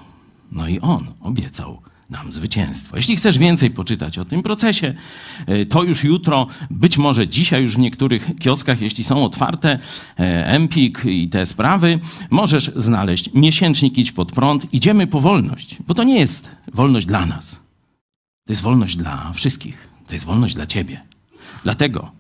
No 0.52 0.68
i 0.68 0.80
On 0.80 1.06
obiecał 1.20 1.82
nam 2.10 2.34
zwycięstwo. 2.34 2.96
Jeśli 2.96 3.16
chcesz 3.16 3.38
więcej 3.38 3.70
poczytać 3.70 4.18
o 4.18 4.26
tym 4.26 4.44
procesie, 4.44 4.94
e, 5.46 5.66
to 5.66 5.84
już 5.84 6.04
jutro, 6.04 6.48
być 6.70 6.98
może 6.98 7.28
dzisiaj 7.28 7.62
już 7.62 7.76
w 7.76 7.80
niektórych 7.80 8.30
kioskach, 8.40 8.82
jeśli 8.82 9.04
są 9.04 9.26
otwarte, 9.26 9.80
e, 10.20 10.48
Empik 10.48 11.06
i 11.06 11.30
te 11.30 11.46
sprawy, 11.46 12.00
możesz 12.30 12.72
znaleźć 12.76 13.34
miesięcznik 13.34 13.98
Idź 13.98 14.12
Pod 14.12 14.32
Prąd. 14.32 14.74
Idziemy 14.74 15.08
po 15.08 15.22
wolność, 15.22 15.78
bo 15.88 15.94
to 15.94 16.04
nie 16.04 16.20
jest 16.20 16.56
wolność 16.74 17.08
dla 17.08 17.26
nas. 17.26 17.60
To 18.46 18.54
jest 18.54 18.62
wolność 18.62 18.96
dla 18.96 19.32
wszystkich. 19.34 19.88
To 20.08 20.14
jest 20.14 20.26
wolność 20.26 20.56
dla 20.56 20.66
ciebie. 20.66 21.02
Dlatego 21.64 22.12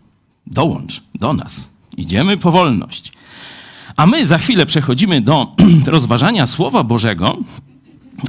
dołącz 0.47 1.03
do 1.15 1.33
nas. 1.33 1.69
Idziemy 1.97 2.37
po 2.37 2.51
wolność. 2.51 3.11
A 3.95 4.07
my 4.07 4.25
za 4.25 4.37
chwilę 4.37 4.65
przechodzimy 4.65 5.21
do 5.21 5.55
rozważania 5.85 6.47
Słowa 6.47 6.83
Bożego, 6.83 7.37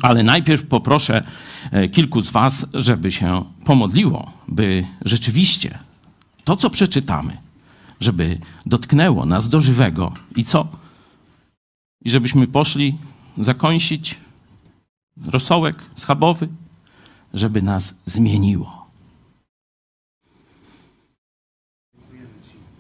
ale 0.02 0.22
najpierw 0.22 0.66
poproszę 0.66 1.24
e, 1.70 1.88
kilku 1.88 2.22
z 2.22 2.30
Was, 2.30 2.66
żeby 2.74 3.12
się 3.12 3.44
pomodliło, 3.64 4.32
by 4.48 4.84
rzeczywiście 5.04 5.78
to, 6.44 6.56
co 6.56 6.70
przeczytamy, 6.70 7.36
żeby 8.00 8.38
dotknęło 8.66 9.26
nas 9.26 9.48
do 9.48 9.60
żywego 9.60 10.12
i 10.36 10.44
co? 10.44 10.68
I 12.04 12.10
żebyśmy 12.10 12.46
poszli 12.46 12.96
zakąsić 13.38 14.16
rosołek 15.26 15.76
schabowy, 15.96 16.48
żeby 17.34 17.62
nas 17.62 17.94
zmieniło. 18.06 18.81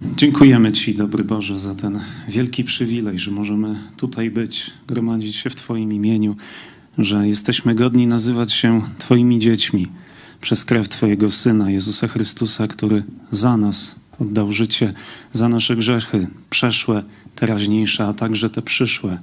Dziękujemy 0.04 0.72
Ci, 0.72 0.94
dobry 0.94 1.24
Boże, 1.24 1.58
za 1.58 1.74
ten 1.74 2.00
wielki 2.28 2.64
przywilej, 2.64 3.18
że 3.18 3.30
możemy 3.30 3.78
tutaj 3.96 4.30
być, 4.30 4.70
gromadzić 4.86 5.36
się 5.36 5.50
w 5.50 5.54
Twoim 5.54 5.92
imieniu, 5.92 6.36
że 6.98 7.28
jesteśmy 7.28 7.74
godni 7.74 8.06
nazywać 8.06 8.52
się 8.52 8.82
Twoimi 8.98 9.38
dziećmi 9.38 9.86
przez 10.40 10.64
krew 10.64 10.88
Twojego 10.88 11.30
Syna, 11.30 11.70
Jezusa 11.70 12.08
Chrystusa, 12.08 12.66
który 12.66 13.02
za 13.30 13.56
nas 13.56 13.94
oddał 14.20 14.52
życie, 14.52 14.94
za 15.32 15.48
nasze 15.48 15.76
grzechy, 15.76 16.26
przeszłe, 16.50 17.02
teraźniejsze, 17.34 18.06
a 18.06 18.12
także 18.12 18.50
te 18.50 18.62
przyszłe. 18.62 19.18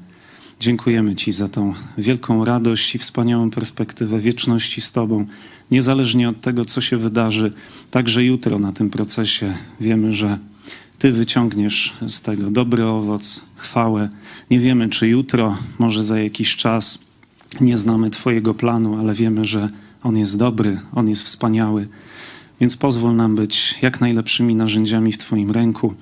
Dziękujemy 0.60 1.16
Ci 1.16 1.32
za 1.32 1.48
tą 1.48 1.74
wielką 1.98 2.46
radość 2.46 2.96
i 2.96 2.98
wspaniałą 2.98 3.52
perspektywę 3.52 4.20
wieczności 4.20 4.82
z 4.82 4.92
Tobą. 4.92 5.26
Niezależnie 5.72 6.30
od 6.30 6.42
tego, 6.42 6.66
co 6.66 6.82
się 6.82 6.98
wydarzy, 6.98 7.54
także 7.92 8.24
jutro 8.24 8.60
na 8.60 8.72
tym 8.72 8.90
procesie 8.90 9.54
wiemy, 9.82 10.16
że 10.16 10.38
Ty 11.00 11.12
wyciągniesz 11.12 11.94
z 12.08 12.22
tego 12.22 12.52
dobry 12.52 12.86
owoc, 12.86 13.42
chwałę. 13.56 14.10
Nie 14.50 14.60
wiemy, 14.60 14.90
czy 14.90 15.08
jutro, 15.08 15.58
może 15.80 16.04
za 16.04 16.20
jakiś 16.20 16.56
czas, 16.56 17.00
nie 17.62 17.78
znamy 17.78 18.10
Twojego 18.10 18.54
planu, 18.54 19.00
ale 19.00 19.14
wiemy, 19.14 19.46
że 19.46 19.70
On 20.04 20.18
jest 20.18 20.38
dobry, 20.38 20.80
On 20.96 21.10
jest 21.10 21.24
wspaniały. 21.24 21.88
Więc 22.62 22.78
pozwól 22.78 23.16
nam 23.16 23.36
być 23.36 23.76
jak 23.82 24.02
najlepszymi 24.02 24.56
narzędziami 24.56 25.12
w 25.12 25.18
Twoim 25.18 25.52
ręku. 25.52 25.94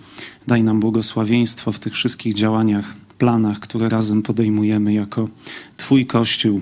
Daj 0.47 0.63
nam 0.63 0.79
błogosławieństwo 0.79 1.71
w 1.71 1.79
tych 1.79 1.93
wszystkich 1.93 2.33
działaniach, 2.33 2.95
planach, 3.17 3.59
które 3.59 3.89
razem 3.89 4.23
podejmujemy 4.23 4.93
jako 4.93 5.29
Twój 5.75 6.05
Kościół. 6.05 6.61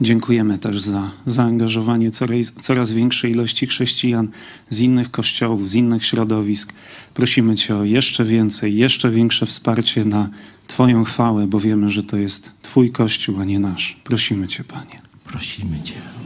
Dziękujemy 0.00 0.58
też 0.58 0.80
za 0.80 1.10
zaangażowanie 1.26 2.10
coraz, 2.10 2.52
coraz 2.60 2.92
większej 2.92 3.30
ilości 3.32 3.66
chrześcijan 3.66 4.28
z 4.70 4.80
innych 4.80 5.10
kościołów, 5.10 5.68
z 5.68 5.74
innych 5.74 6.04
środowisk. 6.04 6.72
Prosimy 7.14 7.56
Cię 7.56 7.76
o 7.76 7.84
jeszcze 7.84 8.24
więcej, 8.24 8.76
jeszcze 8.76 9.10
większe 9.10 9.46
wsparcie 9.46 10.04
na 10.04 10.28
Twoją 10.66 11.04
chwałę, 11.04 11.46
bo 11.46 11.60
wiemy, 11.60 11.88
że 11.88 12.02
to 12.02 12.16
jest 12.16 12.50
Twój 12.62 12.90
Kościół, 12.90 13.40
a 13.40 13.44
nie 13.44 13.58
nasz. 13.58 13.96
Prosimy 14.04 14.48
Cię, 14.48 14.64
Panie. 14.64 15.00
Prosimy 15.24 15.82
Cię. 15.82 16.25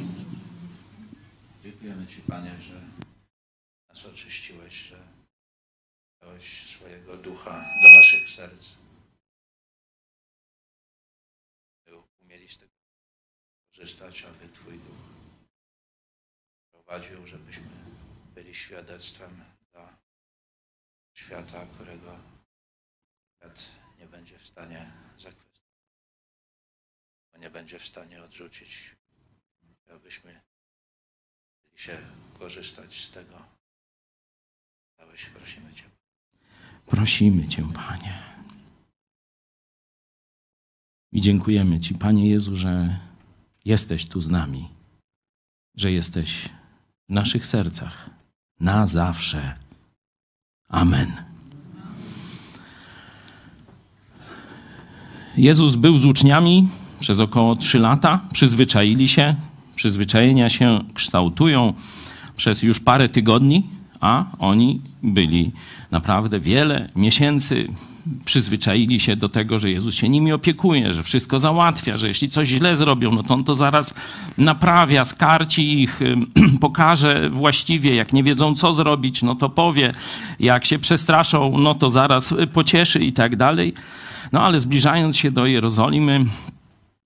Prowadził, 16.90 17.26
żebyśmy 17.26 17.68
byli 18.34 18.54
świadectwem 18.54 19.44
dla 19.72 19.98
świata, 21.14 21.66
którego 21.74 22.18
świat 23.36 23.70
nie 23.98 24.06
będzie 24.06 24.38
w 24.38 24.46
stanie 24.46 24.92
zakwestionować, 25.18 25.70
nie 27.40 27.50
będzie 27.50 27.78
w 27.78 27.86
stanie 27.86 28.22
odrzucić, 28.22 28.96
abyśmy 29.94 30.40
chcieli 31.74 31.98
się 31.98 32.06
korzystać 32.38 33.04
z 33.04 33.10
tego. 33.10 33.46
Dałeś, 34.98 35.26
prosimy 35.26 35.74
Cię. 35.74 35.84
Prosimy 36.86 37.48
Cię, 37.48 37.68
Panie. 37.74 38.22
I 41.12 41.20
dziękujemy 41.20 41.80
Ci, 41.80 41.94
Panie 41.94 42.30
Jezu, 42.30 42.56
że 42.56 43.00
jesteś 43.64 44.08
tu 44.08 44.20
z 44.20 44.28
nami, 44.28 44.68
że 45.74 45.92
jesteś 45.92 46.59
w 47.10 47.12
naszych 47.12 47.46
sercach 47.46 48.10
na 48.60 48.86
zawsze. 48.86 49.54
Amen. 50.68 51.12
Jezus 55.36 55.76
był 55.76 55.98
z 55.98 56.04
uczniami 56.04 56.68
przez 57.00 57.20
około 57.20 57.56
trzy 57.56 57.78
lata, 57.78 58.20
przyzwyczaili 58.32 59.08
się, 59.08 59.34
przyzwyczajenia 59.76 60.50
się 60.50 60.80
kształtują 60.94 61.74
przez 62.36 62.62
już 62.62 62.80
parę 62.80 63.08
tygodni, 63.08 63.66
a 64.00 64.24
oni 64.38 64.80
byli 65.02 65.52
naprawdę 65.90 66.40
wiele 66.40 66.88
miesięcy, 66.96 67.66
przyzwyczaili 68.24 69.00
się 69.00 69.16
do 69.16 69.28
tego, 69.28 69.58
że 69.58 69.70
Jezus 69.70 69.94
się 69.94 70.08
nimi 70.08 70.32
opiekuje, 70.32 70.94
że 70.94 71.02
wszystko 71.02 71.38
załatwia, 71.38 71.96
że 71.96 72.08
jeśli 72.08 72.28
coś 72.28 72.48
źle 72.48 72.76
zrobią, 72.76 73.10
no 73.10 73.22
to 73.22 73.34
on 73.34 73.44
to 73.44 73.54
zaraz 73.54 73.94
naprawia, 74.38 75.04
skarci 75.04 75.82
ich, 75.82 76.00
pokaże 76.60 77.30
właściwie, 77.30 77.94
jak 77.94 78.12
nie 78.12 78.22
wiedzą 78.22 78.54
co 78.54 78.74
zrobić, 78.74 79.22
no 79.22 79.34
to 79.34 79.48
powie, 79.48 79.92
jak 80.40 80.64
się 80.64 80.78
przestraszą, 80.78 81.58
no 81.58 81.74
to 81.74 81.90
zaraz 81.90 82.34
pocieszy 82.52 82.98
i 82.98 83.12
tak 83.12 83.36
dalej. 83.36 83.74
No 84.32 84.42
ale 84.42 84.60
zbliżając 84.60 85.16
się 85.16 85.30
do 85.30 85.46
Jerozolimy, 85.46 86.24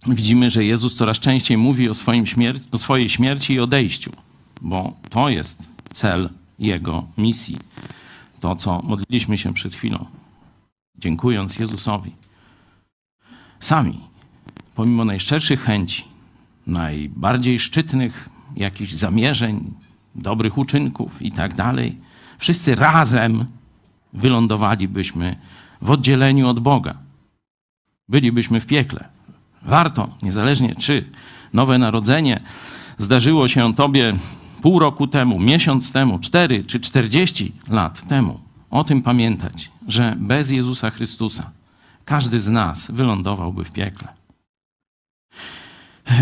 widzimy, 0.07 0.51
że 0.51 0.65
Jezus 0.65 0.95
coraz 0.95 1.19
częściej 1.19 1.57
mówi 1.57 1.91
o, 1.91 1.95
swoim 1.95 2.25
śmier- 2.25 2.61
o 2.73 2.79
swojej 2.79 3.09
śmierci 3.09 3.53
i 3.53 3.61
odejściu, 3.61 4.13
bo 4.61 4.93
to 5.11 5.29
jest 5.29 5.69
cel 5.93 6.31
Jego 6.59 7.05
misji. 7.19 7.59
To, 8.41 8.57
co 8.57 8.83
modliliśmy 8.83 9.39
się 9.39 9.55
przed 9.55 9.75
chwilą, 9.75 10.07
dziękując 10.99 11.59
Jezusowi. 11.59 12.13
Sami, 13.61 14.01
pomimo 14.75 15.05
najszczerszych 15.05 15.63
chęci, 15.63 16.05
najbardziej 16.67 17.59
szczytnych 17.59 18.29
jakichś 18.57 18.93
zamierzeń, 18.93 19.75
dobrych 20.15 20.59
uczynków 20.59 21.23
i 21.23 21.33
tak 21.33 21.55
dalej, 21.55 21.97
wszyscy 22.39 22.75
razem 22.75 23.47
wylądowalibyśmy 24.13 25.37
w 25.83 25.91
oddzieleniu 25.91 26.49
od 26.49 26.61
Boga. 26.61 26.99
Bylibyśmy 28.09 28.61
w 28.61 28.67
piekle. 28.67 29.09
Warto, 29.63 30.09
niezależnie 30.23 30.75
czy 30.75 31.05
nowe 31.53 31.79
narodzenie 31.79 32.41
zdarzyło 32.99 33.49
się 33.49 33.75
Tobie 33.75 34.13
pół 34.63 34.79
roku 34.79 35.07
temu, 35.07 35.41
miesiąc 35.41 35.93
temu, 35.93 36.19
cztery 36.19 36.65
czy 36.65 36.81
czterdzieści 36.81 37.53
lat 37.69 38.09
temu, 38.09 38.41
o 38.75 38.85
tym 38.85 39.03
pamiętać, 39.03 39.71
że 39.89 40.17
bez 40.19 40.51
Jezusa 40.51 40.91
Chrystusa 40.91 41.51
każdy 42.05 42.41
z 42.41 42.49
nas 42.49 42.91
wylądowałby 42.91 43.65
w 43.65 43.73
piekle. 43.73 44.09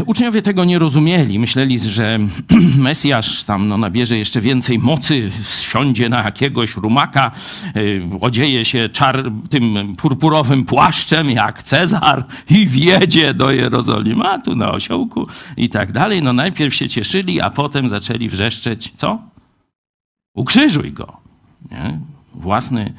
Uczniowie 0.06 0.42
tego 0.42 0.64
nie 0.64 0.78
rozumieli. 0.78 1.38
Myśleli, 1.38 1.78
że 1.78 2.18
Mesjasz 2.78 3.44
tam 3.44 3.68
no, 3.68 3.78
nabierze 3.78 4.18
jeszcze 4.18 4.40
więcej 4.40 4.78
mocy, 4.78 5.30
wsiądzie 5.44 6.08
na 6.08 6.22
jakiegoś 6.22 6.76
rumaka, 6.76 7.30
yy, 7.74 8.08
odzieje 8.20 8.64
się 8.64 8.88
czar, 8.88 9.30
tym 9.50 9.96
purpurowym 9.96 10.64
płaszczem 10.64 11.30
jak 11.30 11.62
Cezar 11.62 12.26
i 12.50 12.66
wjedzie 12.66 13.34
do 13.34 13.50
Jerozolimatu 13.50 14.56
na 14.56 14.70
osiołku 14.70 15.26
i 15.56 15.68
tak 15.68 15.92
dalej. 15.92 16.22
No 16.22 16.32
najpierw 16.32 16.74
się 16.74 16.88
cieszyli, 16.88 17.40
a 17.40 17.50
potem 17.50 17.88
zaczęli 17.88 18.28
wrzeszczeć, 18.28 18.92
co? 18.96 19.18
Ukrzyżuj 20.34 20.92
go. 20.92 21.16
Nie? 21.70 22.11
Własny 22.34 22.94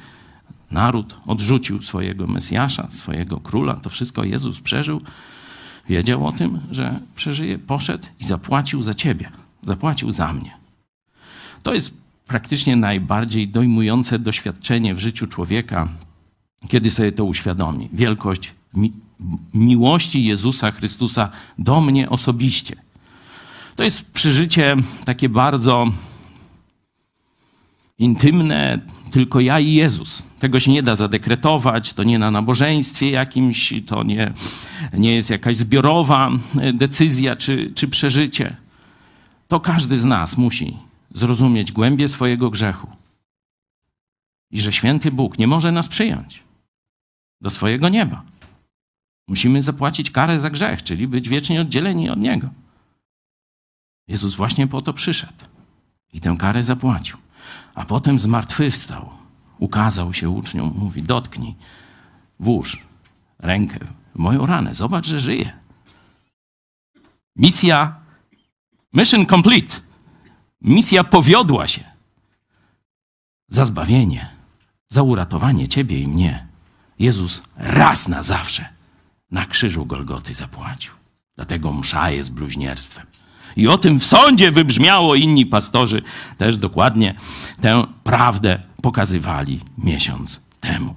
naród 0.72 1.16
odrzucił 1.26 1.82
swojego 1.82 2.28
Mesjasza, 2.28 2.90
swojego 2.90 3.40
króla. 3.40 3.76
To 3.76 3.90
wszystko 3.90 4.24
Jezus 4.24 4.62
przeżył. 4.62 5.02
Wiedział 5.90 6.28
o 6.28 6.32
tym, 6.32 6.60
że 6.72 7.00
przeżyje, 7.16 7.60
poszedł 7.60 8.08
i 8.20 8.24
zapłacił 8.24 8.84
za 8.84 8.94
ciebie, 8.94 9.30
zapłacił 9.64 10.12
za 10.12 10.34
mnie. 10.34 10.52
To 11.64 11.74
jest 11.74 11.98
praktycznie 12.28 12.76
najbardziej 12.76 13.48
dojmujące 13.48 14.20
doświadczenie 14.20 14.96
w 14.96 15.00
życiu 15.00 15.28
człowieka, 15.28 15.90
kiedy 16.68 16.92
sobie 16.92 17.12
to 17.12 17.26
uświadomi. 17.26 17.90
Wielkość 17.94 18.54
mi 18.74 18.94
miłości 19.54 20.26
Jezusa 20.26 20.72
Chrystusa 20.72 21.30
do 21.60 21.82
mnie 21.82 22.10
osobiście. 22.10 22.76
To 23.76 23.84
jest 23.84 24.12
przeżycie 24.12 24.76
takie 25.06 25.30
bardzo 25.30 25.88
intymne, 27.98 28.80
tylko 29.12 29.40
ja 29.40 29.60
i 29.60 29.74
Jezus. 29.74 30.24
Tego 30.40 30.60
się 30.60 30.72
nie 30.72 30.84
da 30.84 30.96
zadekretować, 30.96 31.94
to 31.94 32.04
nie 32.04 32.20
na 32.20 32.32
nabożeństwie 32.32 33.12
jakimś, 33.12 33.74
to 33.86 34.04
nie, 34.04 34.34
nie 34.94 35.16
jest 35.16 35.30
jakaś 35.30 35.56
zbiorowa 35.56 36.32
decyzja 36.74 37.36
czy, 37.36 37.72
czy 37.76 37.88
przeżycie. 37.88 38.56
To 39.48 39.60
każdy 39.60 39.98
z 39.98 40.06
nas 40.06 40.38
musi 40.38 40.78
zrozumieć 41.14 41.72
głębię 41.72 42.08
swojego 42.08 42.50
grzechu 42.50 42.88
i 44.52 44.62
że 44.62 44.72
święty 44.72 45.12
Bóg 45.12 45.40
nie 45.40 45.48
może 45.48 45.72
nas 45.72 45.88
przyjąć 45.88 46.44
do 47.42 47.50
swojego 47.50 47.90
nieba. 47.90 48.24
Musimy 49.28 49.62
zapłacić 49.62 50.12
karę 50.12 50.40
za 50.40 50.50
grzech, 50.50 50.84
czyli 50.84 51.08
być 51.08 51.30
wiecznie 51.30 51.62
oddzieleni 51.62 52.10
od 52.10 52.20
Niego. 52.20 52.50
Jezus 54.08 54.36
właśnie 54.36 54.68
po 54.68 54.82
to 54.82 54.94
przyszedł 54.94 55.46
i 56.14 56.20
tę 56.20 56.36
karę 56.40 56.64
zapłacił. 56.64 57.18
A 57.76 57.86
potem 57.86 58.20
zmartwychwstał, 58.20 59.10
ukazał 59.58 60.14
się 60.14 60.30
uczniom, 60.30 60.74
mówi: 60.78 61.04
Dotknij, 61.04 61.56
włóż 62.40 62.84
rękę 63.40 63.80
w 64.16 64.20
moją 64.20 64.46
ranę, 64.46 64.76
zobacz, 64.76 65.08
że 65.08 65.22
żyje. 65.22 65.60
Misja, 67.36 67.96
mission 68.94 69.26
complete. 69.26 69.76
Misja 70.62 71.04
powiodła 71.04 71.68
się. 71.68 71.84
Za 73.50 73.66
zbawienie, 73.66 74.30
za 74.90 75.04
uratowanie 75.04 75.68
ciebie 75.68 76.00
i 76.00 76.08
mnie. 76.08 76.48
Jezus 77.00 77.44
raz 77.58 78.08
na 78.08 78.24
zawsze 78.24 78.74
na 79.34 79.46
krzyżu 79.46 79.86
Golgoty 79.86 80.34
zapłacił. 80.34 80.94
Dlatego 81.36 81.74
msza 81.74 82.12
jest 82.12 82.34
bluźnierstwem. 82.34 83.06
I 83.56 83.68
o 83.68 83.78
tym 83.78 84.00
w 84.00 84.06
sądzie 84.06 84.52
wybrzmiało, 84.52 85.16
inni 85.16 85.46
pastorzy 85.46 86.02
też 86.38 86.58
dokładnie 86.58 87.16
tę 87.62 87.84
prawdę 88.04 88.60
pokazywali 88.82 89.60
miesiąc 89.78 90.42
temu. 90.60 90.96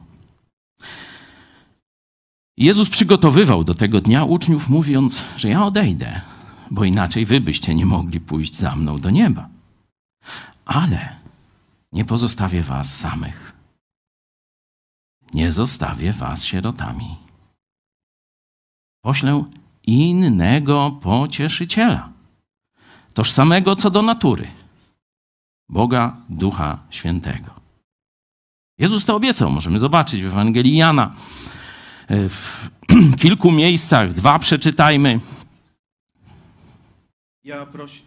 Jezus 2.56 2.90
przygotowywał 2.90 3.64
do 3.64 3.74
tego 3.74 4.00
dnia 4.00 4.24
uczniów, 4.24 4.68
mówiąc, 4.68 5.22
że 5.36 5.48
ja 5.48 5.64
odejdę, 5.64 6.20
bo 6.70 6.84
inaczej 6.84 7.26
wy 7.26 7.40
byście 7.40 7.74
nie 7.74 7.86
mogli 7.86 8.20
pójść 8.20 8.56
za 8.56 8.76
mną 8.76 8.98
do 8.98 9.10
nieba. 9.10 9.48
Ale 10.64 11.16
nie 11.92 12.04
pozostawię 12.04 12.62
was 12.62 12.98
samych. 12.98 13.52
Nie 15.34 15.52
zostawię 15.52 16.12
was 16.12 16.44
sierotami. 16.44 17.16
Poślę 19.04 19.44
innego 19.86 20.98
pocieszyciela 21.02 22.15
tożsamego 23.16 23.76
co 23.76 23.90
do 23.90 24.02
natury 24.02 24.46
Boga 25.68 26.16
Ducha 26.28 26.78
Świętego. 26.90 27.50
Jezus 28.78 29.04
to 29.04 29.16
obiecał, 29.16 29.50
możemy 29.50 29.78
zobaczyć 29.78 30.22
w 30.22 30.26
Ewangelii 30.26 30.76
Jana. 30.76 31.14
W 32.08 32.68
kilku 33.22 33.52
miejscach, 33.52 34.14
dwa 34.14 34.38
przeczytajmy. 34.38 35.20
Ja, 37.44 37.66
prosi, 37.66 38.02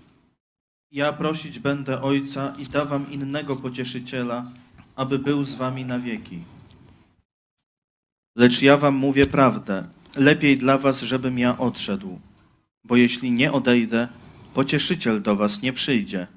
ja 0.91 1.13
prosić 1.13 1.59
będę 1.59 2.01
Ojca 2.01 2.53
i 2.59 2.65
dawam 2.65 3.11
innego 3.11 3.55
pocieszyciela, 3.55 4.43
aby 4.95 5.19
był 5.19 5.43
z 5.43 5.55
wami 5.55 5.85
na 5.85 5.99
wieki. 5.99 6.39
Lecz 8.35 8.61
ja 8.61 8.77
wam 8.77 8.95
mówię 8.95 9.25
prawdę, 9.25 9.87
lepiej 10.15 10.57
dla 10.57 10.77
was, 10.77 11.01
żebym 11.01 11.39
ja 11.39 11.57
odszedł, 11.57 12.19
bo 12.83 12.95
jeśli 12.95 13.31
nie 13.31 13.51
odejdę, 13.51 14.07
pocieszyciel 14.59 15.21
do 15.21 15.35
was 15.35 15.61
nie 15.61 15.73
przyjdzie. 15.73 16.27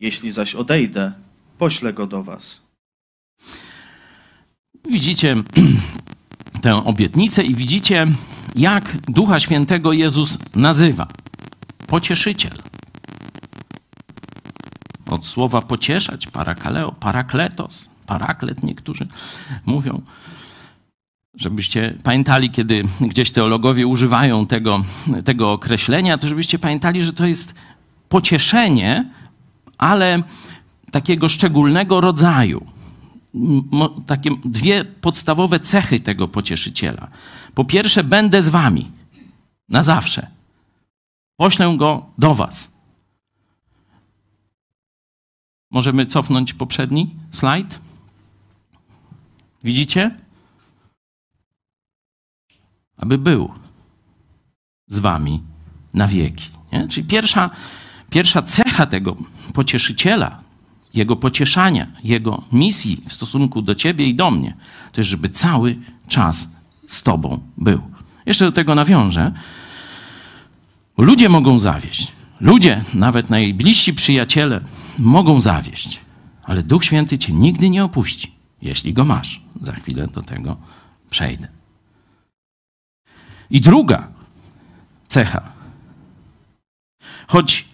Jeśli 0.00 0.32
zaś 0.32 0.54
odejdę, 0.54 1.12
poślę 1.58 1.92
go 1.92 2.06
do 2.06 2.22
was. 2.22 2.60
Widzicie 4.90 5.36
tę 6.62 6.84
obietnicę 6.84 7.42
i 7.42 7.54
widzicie, 7.54 8.06
jak 8.54 8.96
Ducha 9.00 9.40
Świętego 9.40 9.92
Jezus 9.92 10.38
nazywa. 10.54 11.08
Pocieszyciel. 11.86 12.58
Od 15.06 15.26
słowa 15.26 15.62
pocieszać, 15.62 16.26
parakaleo, 16.26 16.92
parakletos, 16.92 17.88
paraklet 18.06 18.62
niektórzy 18.62 19.08
mówią 19.66 20.02
żebyście 21.34 21.98
pamiętali, 22.04 22.50
kiedy 22.50 22.82
gdzieś 23.00 23.30
teologowie 23.30 23.86
używają 23.86 24.46
tego, 24.46 24.84
tego 25.24 25.52
określenia, 25.52 26.18
to 26.18 26.28
żebyście 26.28 26.58
pamiętali, 26.58 27.04
że 27.04 27.12
to 27.12 27.26
jest 27.26 27.54
pocieszenie, 28.08 29.10
ale 29.78 30.22
takiego 30.90 31.28
szczególnego 31.28 32.00
rodzaju. 32.00 32.66
Takie 34.06 34.30
dwie 34.44 34.84
podstawowe 34.84 35.60
cechy 35.60 36.00
tego 36.00 36.28
pocieszyciela. 36.28 37.08
Po 37.54 37.64
pierwsze, 37.64 38.04
będę 38.04 38.42
z 38.42 38.48
wami 38.48 38.90
na 39.68 39.82
zawsze. 39.82 40.26
Poślę 41.36 41.74
go 41.76 42.06
do 42.18 42.34
was. 42.34 42.76
Możemy 45.70 46.06
cofnąć 46.06 46.54
poprzedni 46.54 47.14
slajd? 47.30 47.80
Widzicie? 49.64 50.21
Aby 52.96 53.18
był 53.18 53.50
z 54.86 54.98
wami 54.98 55.42
na 55.94 56.08
wieki. 56.08 56.50
Nie? 56.72 56.88
Czyli 56.88 57.06
pierwsza, 57.06 57.50
pierwsza 58.10 58.42
cecha 58.42 58.86
tego 58.86 59.16
pocieszyciela, 59.54 60.42
jego 60.94 61.16
pocieszania, 61.16 61.86
jego 62.04 62.44
misji 62.52 63.04
w 63.08 63.12
stosunku 63.12 63.62
do 63.62 63.74
ciebie 63.74 64.06
i 64.06 64.14
do 64.14 64.30
mnie, 64.30 64.56
to 64.92 65.00
jest, 65.00 65.10
żeby 65.10 65.28
cały 65.28 65.76
czas 66.08 66.48
z 66.88 67.02
tobą 67.02 67.40
był. 67.56 67.80
Jeszcze 68.26 68.44
do 68.44 68.52
tego 68.52 68.74
nawiążę. 68.74 69.32
Ludzie 70.98 71.28
mogą 71.28 71.58
zawieść. 71.58 72.12
Ludzie, 72.40 72.84
nawet 72.94 73.30
najbliżsi 73.30 73.94
przyjaciele, 73.94 74.60
mogą 74.98 75.40
zawieść. 75.40 76.00
Ale 76.44 76.62
Duch 76.62 76.84
Święty 76.84 77.18
cię 77.18 77.32
nigdy 77.32 77.70
nie 77.70 77.84
opuści, 77.84 78.32
jeśli 78.62 78.92
go 78.92 79.04
masz. 79.04 79.42
Za 79.60 79.72
chwilę 79.72 80.08
do 80.08 80.22
tego 80.22 80.56
przejdę. 81.10 81.61
I 83.52 83.60
druga 83.60 84.08
cecha. 85.08 85.52
Choć 87.26 87.64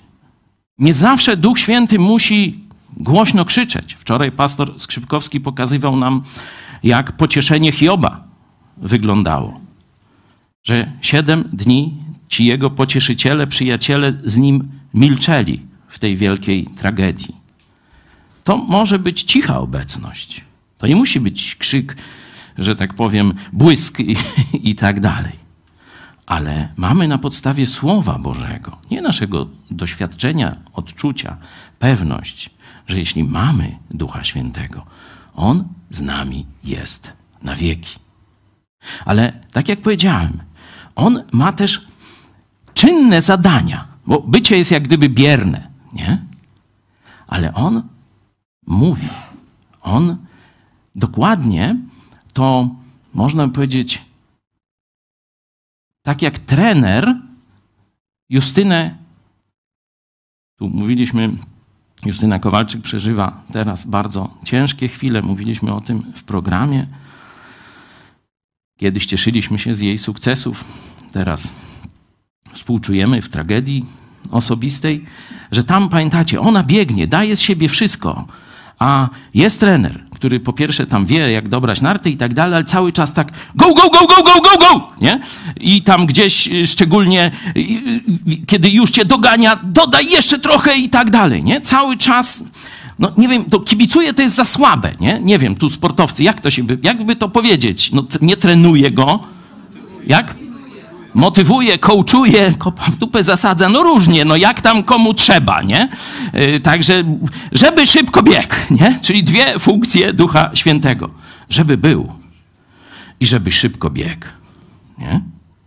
nie 0.78 0.94
zawsze 0.94 1.36
Duch 1.36 1.58
Święty 1.58 1.98
musi 1.98 2.64
głośno 2.96 3.44
krzyczeć. 3.44 3.94
Wczoraj 3.94 4.32
pastor 4.32 4.80
Skrzypkowski 4.80 5.40
pokazywał 5.40 5.96
nam, 5.96 6.22
jak 6.82 7.12
pocieszenie 7.12 7.72
Hioba 7.72 8.24
wyglądało. 8.76 9.60
Że 10.64 10.92
siedem 11.00 11.48
dni 11.52 11.94
ci 12.28 12.44
jego 12.44 12.70
pocieszyciele, 12.70 13.46
przyjaciele 13.46 14.12
z 14.24 14.36
nim 14.36 14.70
milczeli 14.94 15.62
w 15.88 15.98
tej 15.98 16.16
wielkiej 16.16 16.66
tragedii. 16.66 17.36
To 18.44 18.56
może 18.56 18.98
być 18.98 19.22
cicha 19.22 19.60
obecność. 19.60 20.44
To 20.78 20.86
nie 20.86 20.96
musi 20.96 21.20
być 21.20 21.56
krzyk, 21.56 21.96
że 22.58 22.76
tak 22.76 22.94
powiem, 22.94 23.34
błysk 23.52 24.00
i, 24.00 24.16
i 24.70 24.74
tak 24.74 25.00
dalej. 25.00 25.47
Ale 26.28 26.68
mamy 26.76 27.08
na 27.08 27.18
podstawie 27.18 27.66
Słowa 27.66 28.18
Bożego, 28.18 28.78
nie 28.90 29.02
naszego 29.02 29.48
doświadczenia, 29.70 30.56
odczucia, 30.74 31.36
pewność, 31.78 32.50
że 32.86 32.98
jeśli 32.98 33.24
mamy 33.24 33.76
Ducha 33.90 34.24
Świętego, 34.24 34.86
On 35.34 35.64
z 35.90 36.00
nami 36.00 36.46
jest 36.64 37.12
na 37.42 37.54
wieki. 37.54 37.98
Ale 39.04 39.32
tak 39.52 39.68
jak 39.68 39.80
powiedziałem, 39.80 40.38
On 40.96 41.22
ma 41.32 41.52
też 41.52 41.86
czynne 42.74 43.22
zadania, 43.22 43.88
bo 44.06 44.20
bycie 44.20 44.56
jest 44.56 44.70
jak 44.70 44.82
gdyby 44.82 45.08
bierne, 45.08 45.68
nie? 45.92 46.22
Ale 47.26 47.54
On 47.54 47.82
mówi, 48.66 49.08
On 49.80 50.16
dokładnie 50.94 51.76
to 52.32 52.68
można 53.14 53.48
powiedzieć, 53.48 54.07
tak 56.08 56.22
jak 56.22 56.38
trener 56.38 57.16
Justynę, 58.30 58.96
tu 60.58 60.68
mówiliśmy, 60.68 61.30
Justyna 62.06 62.38
Kowalczyk 62.38 62.82
przeżywa 62.82 63.42
teraz 63.52 63.84
bardzo 63.84 64.34
ciężkie 64.44 64.88
chwile, 64.88 65.22
mówiliśmy 65.22 65.74
o 65.74 65.80
tym 65.80 66.12
w 66.16 66.22
programie. 66.22 66.86
Kiedyś 68.78 69.06
cieszyliśmy 69.06 69.58
się 69.58 69.74
z 69.74 69.80
jej 69.80 69.98
sukcesów, 69.98 70.64
teraz 71.12 71.52
współczujemy 72.52 73.22
w 73.22 73.28
tragedii 73.28 73.84
osobistej, 74.30 75.04
że 75.52 75.64
tam, 75.64 75.88
pamiętacie, 75.88 76.40
ona 76.40 76.62
biegnie, 76.62 77.06
daje 77.06 77.36
z 77.36 77.40
siebie 77.40 77.68
wszystko, 77.68 78.26
a 78.78 79.08
jest 79.34 79.60
trener, 79.60 80.00
który 80.10 80.40
po 80.40 80.52
pierwsze 80.52 80.86
tam 80.86 81.06
wie, 81.06 81.32
jak 81.32 81.48
dobrać 81.48 81.80
narty 81.80 82.10
i 82.10 82.16
tak 82.16 82.34
dalej, 82.34 82.54
ale 82.54 82.64
cały 82.64 82.92
czas 82.92 83.14
tak 83.14 83.32
go, 83.54 83.74
go, 83.74 83.90
go, 83.90 84.06
go, 84.06 84.22
go, 84.22 84.40
go, 84.40 84.58
go, 84.58 84.92
nie? 85.00 85.20
I 85.60 85.82
tam 85.82 86.06
gdzieś 86.06 86.48
y, 86.48 86.66
szczególnie, 86.66 87.30
y, 87.56 87.60
y, 87.60 88.46
kiedy 88.46 88.70
już 88.70 88.90
cię 88.90 89.04
dogania, 89.04 89.60
dodaj 89.64 90.10
jeszcze 90.10 90.38
trochę 90.38 90.76
i 90.76 90.88
tak 90.88 91.10
dalej, 91.10 91.44
nie? 91.44 91.60
Cały 91.60 91.96
czas, 91.96 92.44
no 92.98 93.12
nie 93.16 93.28
wiem, 93.28 93.44
to 93.44 93.60
kibicuje 93.60 94.14
to 94.14 94.22
jest 94.22 94.34
za 94.34 94.44
słabe, 94.44 94.92
nie? 95.00 95.20
Nie 95.22 95.38
wiem, 95.38 95.54
tu 95.54 95.70
sportowcy, 95.70 96.22
jak 96.22 96.40
to 96.40 96.50
się, 96.50 96.64
by, 96.64 96.78
jakby 96.82 97.16
to 97.16 97.28
powiedzieć? 97.28 97.92
No 97.92 98.04
nie 98.20 98.36
trenuje 98.36 98.90
go, 98.90 99.20
jak? 100.06 100.34
Motywuje, 101.18 101.78
kopa 102.58 102.82
w 102.82 102.96
dupę 102.96 103.24
zasadza, 103.24 103.68
no 103.68 103.82
różnie, 103.82 104.24
no 104.24 104.36
jak 104.36 104.60
tam 104.60 104.82
komu 104.82 105.14
trzeba, 105.14 105.62
nie? 105.62 105.88
Yy, 106.32 106.60
także, 106.60 107.04
żeby 107.52 107.86
szybko 107.86 108.22
biegł, 108.22 108.54
nie? 108.70 108.98
Czyli 109.02 109.24
dwie 109.24 109.58
funkcje 109.58 110.12
Ducha 110.12 110.50
Świętego. 110.54 111.10
Żeby 111.50 111.76
był 111.76 112.12
i 113.20 113.26
żeby 113.26 113.50
szybko 113.50 113.90
biegł, 113.90 114.26
nie? 114.98 115.20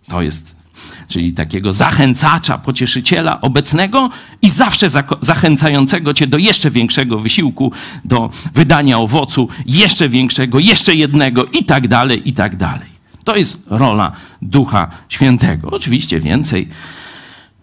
To 0.08 0.22
jest, 0.22 0.56
czyli 1.08 1.34
takiego 1.34 1.74
zachęcacza, 1.74 2.58
pocieszyciela 2.58 3.42
obecnego 3.42 4.10
i 4.42 4.50
zawsze 4.50 4.88
zachęcającego 5.22 6.14
cię 6.14 6.28
do 6.28 6.38
jeszcze 6.38 6.72
większego 6.72 7.20
wysiłku, 7.20 7.72
do 8.06 8.30
wydania 8.54 9.00
owocu, 9.00 9.48
jeszcze 9.66 10.10
większego, 10.10 10.60
jeszcze 10.60 10.96
jednego 10.96 11.46
i 11.46 11.66
tak 11.66 11.88
dalej, 11.88 12.30
i 12.30 12.34
tak 12.34 12.56
dalej. 12.56 12.91
To 13.24 13.36
jest 13.36 13.64
rola 13.68 14.12
Ducha 14.42 14.88
Świętego. 15.10 15.70
Oczywiście 15.70 16.20
więcej 16.20 16.68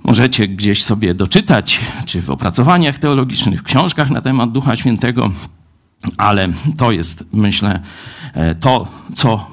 możecie 0.05 0.49
gdzieś 0.49 0.85
sobie 0.85 1.15
doczytać, 1.15 1.81
czy 2.07 2.23
w 2.23 2.31
opracowaniach 2.31 2.99
teologicznych, 2.99 3.61
w 3.61 3.63
książkach 3.63 4.11
na 4.11 4.21
temat 4.21 4.53
Ducha 4.53 4.77
Świętego, 4.77 5.31
ale 6.17 6.49
to 6.77 6.93
jest, 6.93 7.25
myślę, 7.33 7.81
e, 8.35 8.55
to, 8.55 8.89
co 9.17 9.51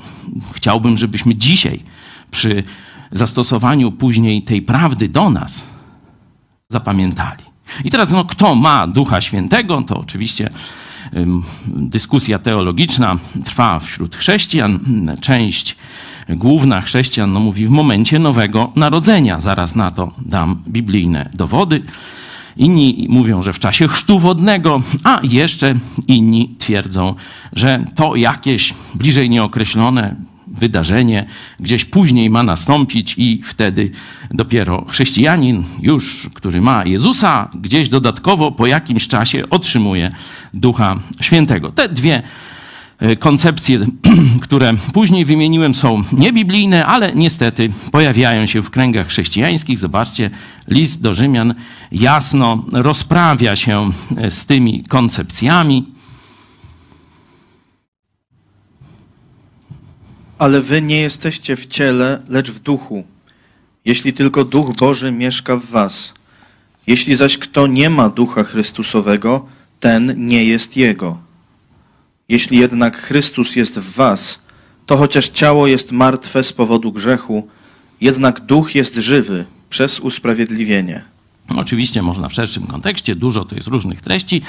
chciałbym, 0.53 0.97
żebyśmy 0.97 1.35
dzisiaj 1.35 1.83
przy 2.31 2.63
zastosowaniu 3.11 3.91
później 3.91 4.41
tej 4.41 4.61
prawdy 4.61 5.09
do 5.09 5.29
nas 5.29 5.67
zapamiętali. 6.69 7.43
I 7.83 7.91
teraz, 7.91 8.11
no, 8.11 8.25
kto 8.25 8.55
ma 8.55 8.87
Ducha 8.87 9.21
Świętego, 9.21 9.81
to 9.81 9.97
oczywiście 9.97 10.49
dyskusja 11.67 12.39
teologiczna 12.39 13.17
trwa 13.45 13.79
wśród 13.79 14.15
chrześcijan. 14.15 14.79
Część 15.21 15.75
główna 16.29 16.81
chrześcijan 16.81 17.33
no, 17.33 17.39
mówi 17.39 17.67
w 17.67 17.69
momencie 17.69 18.19
nowego 18.19 18.71
narodzenia. 18.75 19.39
Zaraz 19.39 19.75
na 19.75 19.91
to 19.91 20.11
dam 20.25 20.63
biblijne 20.67 21.29
dowody. 21.33 21.83
Inni 22.57 23.07
mówią, 23.09 23.43
że 23.43 23.53
w 23.53 23.59
czasie 23.59 23.87
chrztu 23.87 24.19
wodnego, 24.19 24.81
a 25.03 25.19
jeszcze 25.23 25.75
inni 26.07 26.55
twierdzą, 26.59 27.15
że 27.53 27.85
to 27.95 28.15
jakieś 28.15 28.73
bliżej 28.95 29.29
nieokreślone 29.29 30.15
wydarzenie 30.57 31.25
gdzieś 31.59 31.85
później 31.85 32.29
ma 32.29 32.43
nastąpić 32.43 33.15
i 33.17 33.41
wtedy 33.43 33.91
dopiero 34.31 34.85
chrześcijanin 34.85 35.63
już, 35.81 36.29
który 36.33 36.61
ma 36.61 36.85
Jezusa, 36.85 37.49
gdzieś 37.61 37.89
dodatkowo 37.89 38.51
po 38.51 38.67
jakimś 38.67 39.07
czasie 39.07 39.49
otrzymuje 39.49 40.11
Ducha 40.53 40.99
Świętego. 41.21 41.71
Te 41.71 41.89
dwie 41.89 42.21
e, 42.99 43.15
koncepcje, 43.15 43.79
które 44.41 44.73
później 44.93 45.25
wymieniłem, 45.25 45.73
są 45.73 46.03
niebiblijne, 46.11 46.85
ale 46.85 47.15
niestety 47.15 47.69
pojawiają 47.91 48.45
się 48.45 48.61
w 48.61 48.69
kręgach 48.69 49.07
chrześcijańskich. 49.07 49.79
Zobaczcie, 49.79 50.29
list 50.67 51.01
do 51.01 51.13
Rzymian 51.13 51.55
jasno 51.91 52.65
rozprawia 52.71 53.55
się 53.55 53.91
e, 54.17 54.31
z 54.31 54.45
tymi 54.45 54.83
koncepcjami. 54.83 55.94
Ale 60.37 60.61
wy 60.61 60.81
nie 60.81 61.01
jesteście 61.01 61.55
w 61.55 61.65
ciele, 61.65 62.23
lecz 62.27 62.51
w 62.51 62.59
duchu, 62.59 63.03
jeśli 63.85 64.13
tylko 64.13 64.45
Duch 64.45 64.75
Boży 64.75 65.11
mieszka 65.11 65.57
w 65.57 65.65
was. 65.65 66.13
Jeśli 66.87 67.15
zaś 67.15 67.37
kto 67.37 67.67
nie 67.67 67.89
ma 67.89 68.09
Ducha 68.09 68.43
Chrystusowego, 68.43 69.45
ten 69.79 70.27
nie 70.27 70.45
jest 70.45 70.77
Jego. 70.77 71.17
Jeśli 72.29 72.59
jednak 72.59 72.97
Chrystus 72.97 73.55
jest 73.55 73.79
w 73.79 73.93
was, 73.95 74.39
to 74.85 74.97
chociaż 74.97 75.29
ciało 75.29 75.67
jest 75.67 75.91
martwe 75.91 76.43
z 76.43 76.53
powodu 76.53 76.91
grzechu, 76.91 77.47
jednak 78.01 78.39
duch 78.39 78.75
jest 78.75 78.95
żywy 78.95 79.45
przez 79.69 79.99
usprawiedliwienie. 79.99 81.14
Oczywiście 81.55 82.01
można 82.01 82.29
w 82.29 82.33
szerszym 82.33 82.67
kontekście, 82.67 83.15
dużo 83.15 83.45
to 83.45 83.55
jest 83.55 83.67
różnych 83.67 84.01
treści, 84.01 84.41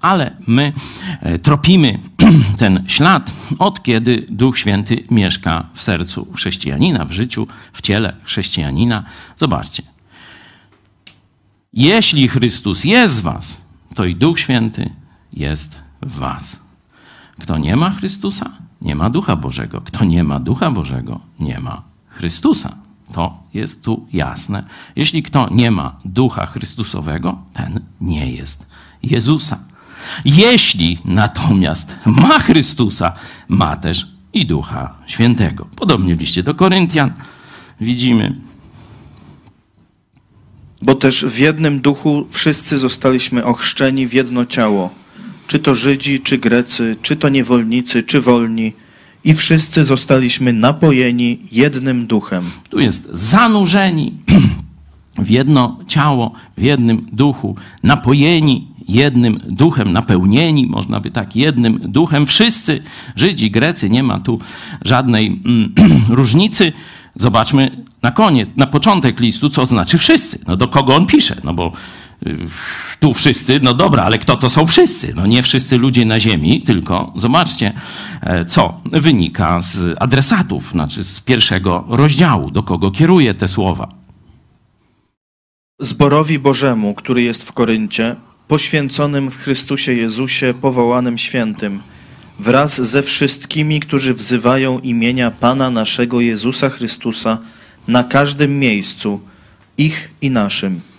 ale 0.00 0.36
my 0.46 0.72
e, 1.20 1.38
tropimy 1.38 1.98
ten 2.58 2.84
ślad 2.86 3.32
od 3.58 3.82
kiedy 3.82 4.26
Duch 4.30 4.58
Święty 4.58 5.04
mieszka 5.10 5.66
w 5.74 5.82
sercu 5.82 6.32
chrześcijanina, 6.34 7.04
w 7.04 7.12
życiu, 7.12 7.46
w 7.72 7.82
ciele 7.82 8.16
chrześcijanina. 8.24 9.04
Zobaczcie. 9.36 9.82
Jeśli 11.72 12.28
Chrystus 12.28 12.84
jest 12.84 13.20
w 13.20 13.22
was, 13.22 13.60
to 13.94 14.04
i 14.04 14.16
Duch 14.16 14.40
Święty 14.40 14.90
jest 15.32 15.80
w 16.02 16.14
was. 16.18 16.60
Kto 17.40 17.58
nie 17.58 17.76
ma 17.76 17.90
Chrystusa, 17.90 18.50
nie 18.82 18.94
ma 18.94 19.10
Ducha 19.10 19.36
Bożego. 19.36 19.80
Kto 19.80 20.04
nie 20.04 20.24
ma 20.24 20.40
Ducha 20.40 20.70
Bożego, 20.70 21.20
nie 21.40 21.60
ma 21.60 21.82
Chrystusa. 22.08 22.76
To 23.12 23.42
jest 23.54 23.84
tu 23.84 24.06
jasne. 24.12 24.64
Jeśli 24.96 25.22
kto 25.22 25.48
nie 25.50 25.70
ma 25.70 25.96
ducha 26.04 26.46
Chrystusowego, 26.46 27.38
ten 27.52 27.80
nie 28.00 28.30
jest 28.30 28.66
Jezusa. 29.02 29.58
Jeśli 30.24 30.98
natomiast 31.04 31.96
ma 32.06 32.38
Chrystusa, 32.38 33.12
ma 33.48 33.76
też 33.76 34.06
i 34.32 34.46
Ducha 34.46 34.94
Świętego. 35.06 35.66
Podobnie 35.76 36.14
w 36.14 36.20
liście 36.20 36.42
do 36.42 36.54
Koryntian 36.54 37.12
widzimy. 37.80 38.34
Bo 40.82 40.94
też 40.94 41.24
w 41.24 41.38
jednym 41.38 41.80
duchu 41.80 42.26
wszyscy 42.30 42.78
zostaliśmy 42.78 43.44
ochrzczeni 43.44 44.06
w 44.06 44.12
jedno 44.12 44.46
ciało. 44.46 44.90
Czy 45.46 45.58
to 45.58 45.74
Żydzi, 45.74 46.20
czy 46.20 46.38
Grecy, 46.38 46.96
czy 47.02 47.16
to 47.16 47.28
niewolnicy, 47.28 48.02
czy 48.02 48.20
wolni 48.20 48.72
i 49.24 49.34
wszyscy 49.34 49.84
zostaliśmy 49.84 50.52
napojeni 50.52 51.38
jednym 51.52 52.06
duchem. 52.06 52.44
Tu 52.70 52.80
jest 52.80 53.08
zanurzeni 53.12 54.12
w 55.18 55.30
jedno 55.30 55.78
ciało, 55.86 56.32
w 56.58 56.62
jednym 56.62 57.06
duchu, 57.12 57.56
napojeni 57.82 58.68
jednym 58.88 59.40
duchem, 59.48 59.92
napełnieni, 59.92 60.66
można 60.66 61.00
by 61.00 61.10
tak, 61.10 61.36
jednym 61.36 61.80
duchem. 61.84 62.26
Wszyscy, 62.26 62.82
Żydzi, 63.16 63.50
Grecy, 63.50 63.90
nie 63.90 64.02
ma 64.02 64.20
tu 64.20 64.38
żadnej 64.84 65.26
mm, 65.26 65.74
różnicy. 66.08 66.72
Zobaczmy 67.16 67.84
na 68.02 68.10
koniec, 68.10 68.48
na 68.56 68.66
początek 68.66 69.20
listu, 69.20 69.50
co 69.50 69.66
znaczy 69.66 69.98
wszyscy. 69.98 70.38
No 70.46 70.56
do 70.56 70.68
kogo 70.68 70.96
on 70.96 71.06
pisze? 71.06 71.36
No 71.44 71.54
bo 71.54 71.72
tu 73.00 73.14
wszyscy, 73.14 73.60
no 73.62 73.74
dobra, 73.74 74.02
ale 74.02 74.18
kto 74.18 74.36
to 74.36 74.50
są 74.50 74.66
wszyscy? 74.66 75.12
No 75.16 75.26
nie 75.26 75.42
wszyscy 75.42 75.78
ludzie 75.78 76.04
na 76.04 76.20
ziemi, 76.20 76.62
tylko 76.62 77.12
zobaczcie, 77.16 77.72
e, 78.20 78.44
co 78.44 78.80
wynika 78.84 79.62
z 79.62 79.96
adresatów, 80.00 80.70
znaczy 80.70 81.04
z 81.04 81.20
pierwszego 81.20 81.84
rozdziału, 81.88 82.50
do 82.50 82.62
kogo 82.62 82.90
kieruje 82.90 83.34
te 83.34 83.48
słowa. 83.48 83.88
Zborowi 85.80 86.38
Bożemu, 86.38 86.94
który 86.94 87.22
jest 87.22 87.48
w 87.48 87.52
Koryncie, 87.52 88.16
poświęconym 88.48 89.30
w 89.30 89.36
Chrystusie 89.36 89.92
Jezusie, 89.92 90.54
powołanym 90.60 91.18
świętym, 91.18 91.82
wraz 92.38 92.80
ze 92.80 93.02
wszystkimi, 93.02 93.80
którzy 93.80 94.14
wzywają 94.14 94.78
imienia 94.78 95.30
Pana 95.30 95.70
naszego 95.70 96.20
Jezusa 96.20 96.70
Chrystusa 96.70 97.38
na 97.88 98.04
każdym 98.04 98.58
miejscu, 98.58 99.20
ich 99.78 100.10
i 100.20 100.30
naszym. 100.30 100.91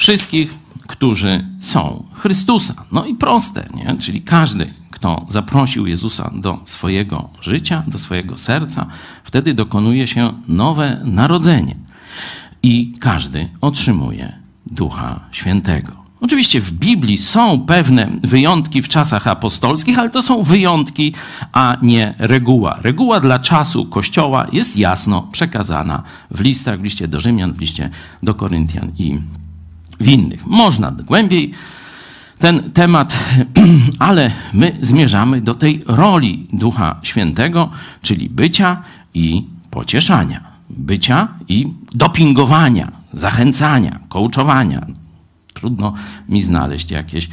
Wszystkich, 0.00 0.54
którzy 0.86 1.44
są 1.60 2.04
Chrystusa. 2.14 2.74
No 2.92 3.04
i 3.04 3.14
proste, 3.14 3.68
nie? 3.74 3.96
Czyli 3.96 4.22
każdy, 4.22 4.74
kto 4.90 5.26
zaprosił 5.28 5.86
Jezusa 5.86 6.30
do 6.34 6.58
swojego 6.64 7.28
życia, 7.40 7.82
do 7.86 7.98
swojego 7.98 8.36
serca, 8.36 8.86
wtedy 9.24 9.54
dokonuje 9.54 10.06
się 10.06 10.32
nowe 10.48 11.00
narodzenie. 11.04 11.76
I 12.62 12.94
każdy 13.00 13.48
otrzymuje 13.60 14.32
Ducha 14.66 15.20
Świętego. 15.32 15.92
Oczywiście 16.20 16.60
w 16.60 16.72
Biblii 16.72 17.18
są 17.18 17.60
pewne 17.66 18.10
wyjątki 18.22 18.82
w 18.82 18.88
czasach 18.88 19.26
apostolskich, 19.26 19.98
ale 19.98 20.10
to 20.10 20.22
są 20.22 20.42
wyjątki, 20.42 21.14
a 21.52 21.76
nie 21.82 22.14
reguła. 22.18 22.78
Reguła 22.82 23.20
dla 23.20 23.38
czasu 23.38 23.86
Kościoła 23.86 24.46
jest 24.52 24.76
jasno 24.76 25.28
przekazana 25.32 26.02
w 26.30 26.40
listach, 26.40 26.80
w 26.80 26.84
liście 26.84 27.08
do 27.08 27.20
Rzymian, 27.20 27.52
w 27.52 27.60
liście 27.60 27.90
do 28.22 28.34
Koryntian 28.34 28.92
i 28.98 29.20
w 30.00 30.08
innych. 30.08 30.46
Można 30.46 30.90
głębiej 30.90 31.50
ten 32.38 32.70
temat, 32.72 33.18
ale 33.98 34.30
my 34.52 34.76
zmierzamy 34.80 35.40
do 35.40 35.54
tej 35.54 35.82
roli 35.86 36.46
Ducha 36.52 37.00
Świętego, 37.02 37.70
czyli 38.02 38.28
bycia 38.30 38.82
i 39.14 39.44
pocieszania. 39.70 40.50
Bycia 40.70 41.28
i 41.48 41.72
dopingowania, 41.92 42.92
zachęcania, 43.12 44.00
coachowania, 44.08 44.86
Trudno 45.60 45.94
mi 46.28 46.42
znaleźć 46.42 46.90
jakieś 46.90 47.28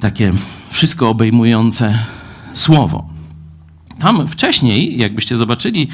takie 0.00 0.32
wszystko 0.70 1.08
obejmujące 1.08 1.98
słowo. 2.54 3.08
Tam 3.98 4.26
wcześniej, 4.26 4.98
jakbyście 4.98 5.36
zobaczyli 5.36 5.88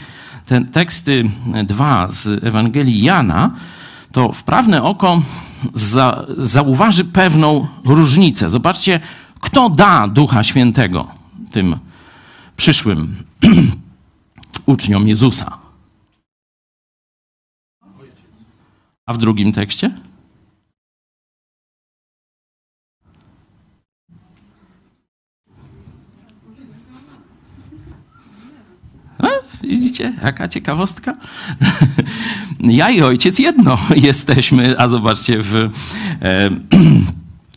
te 0.47 0.65
teksty 0.65 1.25
dwa 1.65 2.11
z 2.11 2.45
Ewangelii 2.45 3.03
Jana, 3.03 3.51
to 4.13 4.33
wprawne 4.33 4.83
oko 4.83 5.23
za, 5.75 6.27
zauważy 6.37 7.05
pewną 7.05 7.67
różnicę. 7.85 8.51
Zobaczcie, 8.51 9.01
kto 9.41 9.71
da 9.71 10.09
Ducha 10.09 10.45
Świętego 10.45 11.09
tym 11.53 11.79
przyszłym 12.57 13.17
uczniom 14.67 15.09
Jezusa. 15.09 15.59
A 19.07 19.13
w 19.13 19.19
drugim 19.19 19.53
tekście? 19.53 20.08
Widzicie, 29.62 30.12
jaka 30.22 30.49
ciekawostka? 30.49 31.16
Ja 32.61 32.91
i 32.91 33.03
ojciec 33.03 33.39
jedno 33.39 33.79
jesteśmy, 33.97 34.79
a 34.79 34.89
zobaczcie 34.89 35.43
w, 35.43 35.55
e, 35.55 35.70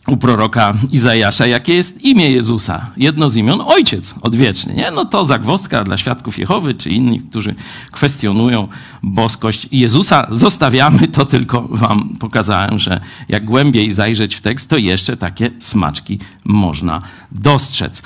u 0.12 0.16
proroka 0.16 0.74
Izajasza, 0.92 1.46
jakie 1.46 1.74
jest 1.74 2.02
imię 2.02 2.30
Jezusa. 2.30 2.90
Jedno 2.96 3.28
z 3.28 3.36
imion 3.36 3.60
ojciec 3.60 4.14
odwieczny. 4.22 4.74
Nie? 4.74 4.90
No 4.90 5.04
to 5.04 5.24
zagwostka 5.24 5.84
dla 5.84 5.96
świadków 5.96 6.38
Jehowy 6.38 6.74
czy 6.74 6.90
innych, 6.90 7.28
którzy 7.28 7.54
kwestionują 7.90 8.68
boskość 9.02 9.68
Jezusa. 9.72 10.26
Zostawiamy 10.30 11.08
to, 11.08 11.24
tylko 11.24 11.62
wam 11.62 12.16
pokazałem, 12.18 12.78
że 12.78 13.00
jak 13.28 13.44
głębiej 13.44 13.92
zajrzeć 13.92 14.34
w 14.34 14.40
tekst, 14.40 14.70
to 14.70 14.76
jeszcze 14.76 15.16
takie 15.16 15.50
smaczki 15.58 16.18
można 16.44 17.02
dostrzec. 17.32 18.02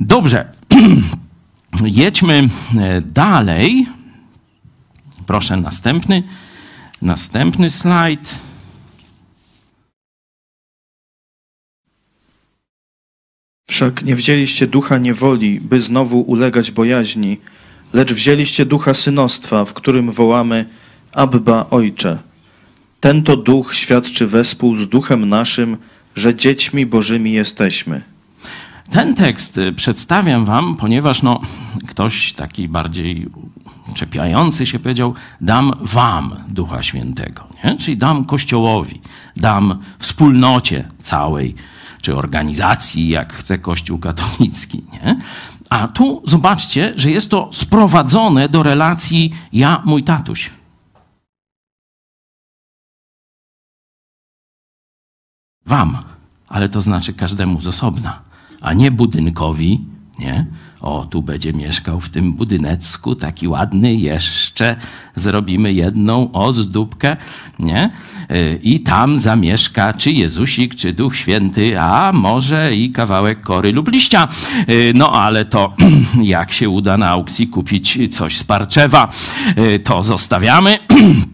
Dobrze. 0.00 0.48
Jedźmy 1.82 2.48
e, 2.78 3.02
dalej. 3.02 3.86
Proszę 5.26 5.56
następny, 5.56 6.22
następny 7.02 7.70
slajd. 7.70 8.34
Wszak 13.68 14.02
nie 14.02 14.16
wzięliście 14.16 14.66
ducha 14.66 14.98
niewoli, 14.98 15.60
by 15.60 15.80
znowu 15.80 16.20
ulegać 16.20 16.70
bojaźni, 16.70 17.40
lecz 17.92 18.12
wzięliście 18.12 18.66
ducha 18.66 18.94
synostwa, 18.94 19.64
w 19.64 19.74
którym 19.74 20.12
wołamy 20.12 20.64
Abba 21.12 21.66
Ojcze. 21.70 22.18
Ten 23.00 23.22
to 23.22 23.36
duch 23.36 23.74
świadczy 23.74 24.26
wespół 24.26 24.76
z 24.76 24.88
duchem 24.88 25.28
naszym, 25.28 25.76
że 26.16 26.34
dziećmi 26.34 26.86
Bożymi 26.86 27.32
jesteśmy. 27.32 28.13
Ten 28.90 29.14
tekst 29.14 29.58
y, 29.58 29.72
przedstawiam 29.72 30.44
wam, 30.44 30.76
ponieważ 30.76 31.22
no, 31.22 31.40
ktoś 31.88 32.32
taki 32.32 32.68
bardziej 32.68 33.26
czepiający 33.94 34.66
się 34.66 34.78
powiedział, 34.78 35.14
dam 35.40 35.72
wam 35.80 36.34
Ducha 36.48 36.82
Świętego, 36.82 37.46
nie? 37.64 37.76
czyli 37.76 37.96
dam 37.96 38.24
Kościołowi, 38.24 39.00
dam 39.36 39.78
wspólnocie 39.98 40.88
całej, 40.98 41.54
czy 42.02 42.16
organizacji, 42.16 43.08
jak 43.08 43.32
chce 43.32 43.58
Kościół 43.58 43.98
katolicki. 43.98 44.84
Nie? 44.92 45.18
A 45.70 45.88
tu 45.88 46.22
zobaczcie, 46.26 46.92
że 46.96 47.10
jest 47.10 47.30
to 47.30 47.50
sprowadzone 47.52 48.48
do 48.48 48.62
relacji 48.62 49.34
ja, 49.52 49.82
mój 49.84 50.04
tatuś. 50.04 50.50
Wam, 55.66 55.98
ale 56.48 56.68
to 56.68 56.80
znaczy 56.80 57.12
każdemu 57.12 57.60
z 57.60 57.66
osobna 57.66 58.33
a 58.64 58.72
nie 58.72 58.90
budynkowi, 58.90 59.80
nie? 60.18 60.46
O, 60.80 61.06
tu 61.10 61.22
będzie 61.22 61.52
mieszkał 61.52 62.00
w 62.00 62.10
tym 62.10 62.32
budynecku, 62.32 63.14
taki 63.14 63.48
ładny, 63.48 63.94
jeszcze 63.94 64.76
zrobimy 65.16 65.72
jedną 65.72 66.32
ozdóbkę, 66.32 67.16
nie? 67.58 67.88
Y, 68.30 68.60
I 68.62 68.80
tam 68.80 69.18
zamieszka 69.18 69.92
czy 69.92 70.12
Jezusik, 70.12 70.74
czy 70.74 70.92
Duch 70.92 71.16
Święty, 71.16 71.80
a 71.80 72.12
może 72.12 72.74
i 72.76 72.90
kawałek 72.90 73.40
kory 73.40 73.72
lub 73.72 73.88
liścia. 73.88 74.28
Y, 74.68 74.92
no 74.94 75.12
ale 75.12 75.44
to 75.44 75.74
jak 76.22 76.52
się 76.52 76.68
uda 76.68 76.98
na 76.98 77.08
aukcji 77.08 77.48
kupić 77.48 77.98
coś 78.10 78.38
z 78.38 78.44
Parczewa, 78.44 79.12
y, 79.58 79.78
to 79.78 80.02
zostawiamy. 80.02 80.78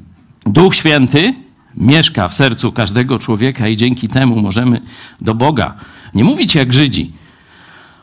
Duch 0.46 0.74
Święty 0.74 1.34
mieszka 1.76 2.28
w 2.28 2.34
sercu 2.34 2.72
każdego 2.72 3.18
człowieka 3.18 3.68
i 3.68 3.76
dzięki 3.76 4.08
temu 4.08 4.40
możemy 4.40 4.80
do 5.20 5.34
Boga 5.34 5.74
nie 6.14 6.24
mówić 6.24 6.54
jak 6.54 6.72
Żydzi, 6.72 7.12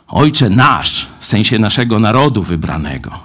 Ojcze 0.07 0.49
nasz, 0.49 1.07
w 1.19 1.27
sensie 1.27 1.59
naszego 1.59 1.99
narodu 1.99 2.43
wybranego. 2.43 3.19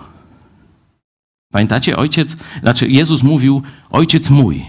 Pamiętacie, 1.52 1.96
ojciec, 1.96 2.36
znaczy 2.62 2.88
Jezus 2.88 3.22
mówił, 3.22 3.62
ojciec 3.90 4.30
mój. 4.30 4.66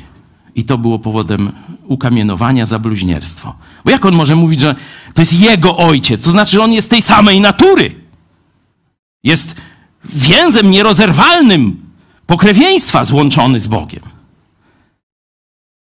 I 0.56 0.64
to 0.66 0.78
było 0.78 1.00
powodem 1.00 1.52
ukamienowania 1.84 2.66
za 2.66 2.80
bluźnierstwo. 2.80 3.56
Bo 3.86 3.92
jak 3.92 4.06
on 4.06 4.16
może 4.16 4.36
mówić, 4.36 4.60
że 4.60 4.76
to 5.14 5.22
jest 5.22 5.34
jego 5.34 5.78
ojciec? 5.78 6.24
To 6.24 6.32
znaczy, 6.32 6.52
że 6.52 6.64
on 6.64 6.74
jest 6.74 6.90
tej 6.90 7.02
samej 7.02 7.42
natury. 7.42 7.96
Jest 9.24 9.56
więzem 10.06 10.72
nierozerwalnym 10.72 11.86
pokrewieństwa 12.28 13.04
złączony 13.04 13.60
z 13.60 13.68
Bogiem. 13.68 14.04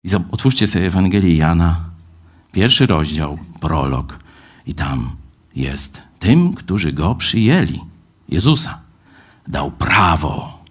I 0.03 0.09
otwórzcie 0.31 0.67
sobie 0.67 0.87
Ewangelię 0.87 1.35
Jana, 1.35 1.79
pierwszy 2.51 2.85
rozdział, 2.85 3.39
prolog, 3.59 4.19
i 4.65 4.73
tam 4.73 5.15
jest 5.55 6.01
tym, 6.21 6.53
którzy 6.53 6.93
go 6.93 7.15
przyjęli, 7.15 7.79
Jezusa, 8.29 8.81
dał 9.47 9.71
prawo, 9.71 10.63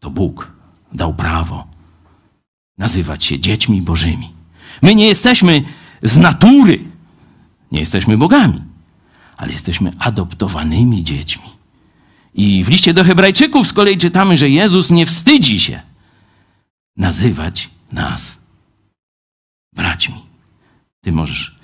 to 0.00 0.10
Bóg 0.10 0.52
dał 0.92 1.14
prawo 1.14 1.66
nazywać 2.78 3.24
się 3.24 3.40
dziećmi 3.40 3.82
Bożymi. 3.82 4.32
My 4.82 4.94
nie 4.94 5.06
jesteśmy 5.06 5.62
z 6.02 6.16
natury, 6.16 6.84
nie 7.72 7.80
jesteśmy 7.80 8.18
bogami, 8.18 8.62
ale 9.36 9.52
jesteśmy 9.52 9.92
adoptowanymi 9.98 11.04
dziećmi. 11.04 11.48
I 12.34 12.64
w 12.64 12.68
liście 12.68 12.94
do 12.94 13.04
Hebrajczyków 13.04 13.68
z 13.68 13.72
kolei 13.72 13.98
czytamy, 13.98 14.36
że 14.36 14.48
Jezus 14.48 14.90
nie 14.90 15.06
wstydzi 15.06 15.60
się 15.60 15.82
nazywać 16.96 17.70
nas 17.92 18.40
braćmi. 19.74 20.22
Ty 21.00 21.12
możesz 21.12 21.56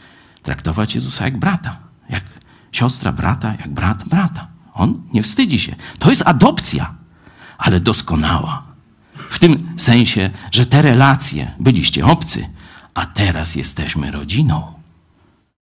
traktować 0.43 0.95
Jezusa 0.95 1.25
jak 1.25 1.39
brata, 1.39 1.88
siostra 2.73 3.13
brata, 3.13 3.55
jak 3.55 3.69
brat 3.69 4.09
brata. 4.09 4.49
On 4.75 5.01
nie 5.13 5.23
wstydzi 5.23 5.61
się. 5.61 5.77
To 5.99 6.11
jest 6.11 6.23
adopcja. 6.27 6.95
ale 7.59 7.81
doskonała. 7.81 8.63
W 9.31 9.39
tym 9.39 9.75
sensie, 9.77 10.31
że 10.53 10.67
te 10.67 10.83
relacje 10.83 11.55
byliście 11.61 12.05
obcy, 12.07 12.49
a 12.95 13.07
teraz 13.07 13.55
jesteśmy 13.55 14.11
rodziną. 14.11 14.73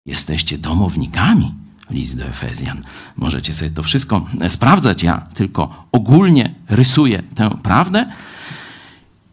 Jesteście 0.05 0.57
domownikami. 0.57 1.53
List 1.89 2.17
do 2.17 2.25
Efezjan. 2.25 2.83
Możecie 3.15 3.53
sobie 3.53 3.71
to 3.71 3.83
wszystko 3.83 4.25
sprawdzać. 4.47 5.03
Ja 5.03 5.17
tylko 5.17 5.87
ogólnie 5.91 6.55
rysuję 6.69 7.23
tę 7.35 7.49
prawdę. 7.63 8.11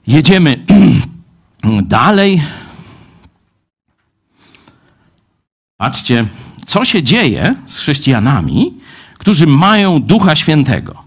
Jedziemy 0.07 0.66
dalej. 1.83 2.43
Patrzcie, 5.77 6.27
co 6.73 6.85
się 6.85 7.03
dzieje 7.03 7.55
z 7.66 7.79
chrześcijanami, 7.79 8.75
którzy 9.18 9.47
mają 9.47 10.03
Ducha 10.03 10.37
Świętego. 10.37 11.05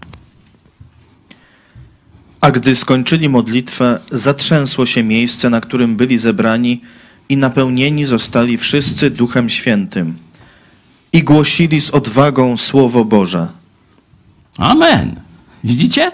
A 2.40 2.50
gdy 2.50 2.76
skończyli 2.76 3.28
modlitwę, 3.28 4.00
zatrzęsło 4.12 4.86
się 4.86 5.02
miejsce, 5.02 5.50
na 5.50 5.60
którym 5.60 5.96
byli 5.96 6.18
zebrani, 6.18 6.80
i 7.28 7.36
napełnieni 7.36 8.04
zostali 8.04 8.58
wszyscy 8.58 9.10
Duchem 9.10 9.48
Świętym. 9.48 10.18
I 11.12 11.22
głosili 11.22 11.80
z 11.80 11.90
odwagą 11.90 12.56
Słowo 12.56 13.04
Boże. 13.04 13.48
Amen. 14.58 15.20
Widzicie? 15.64 16.10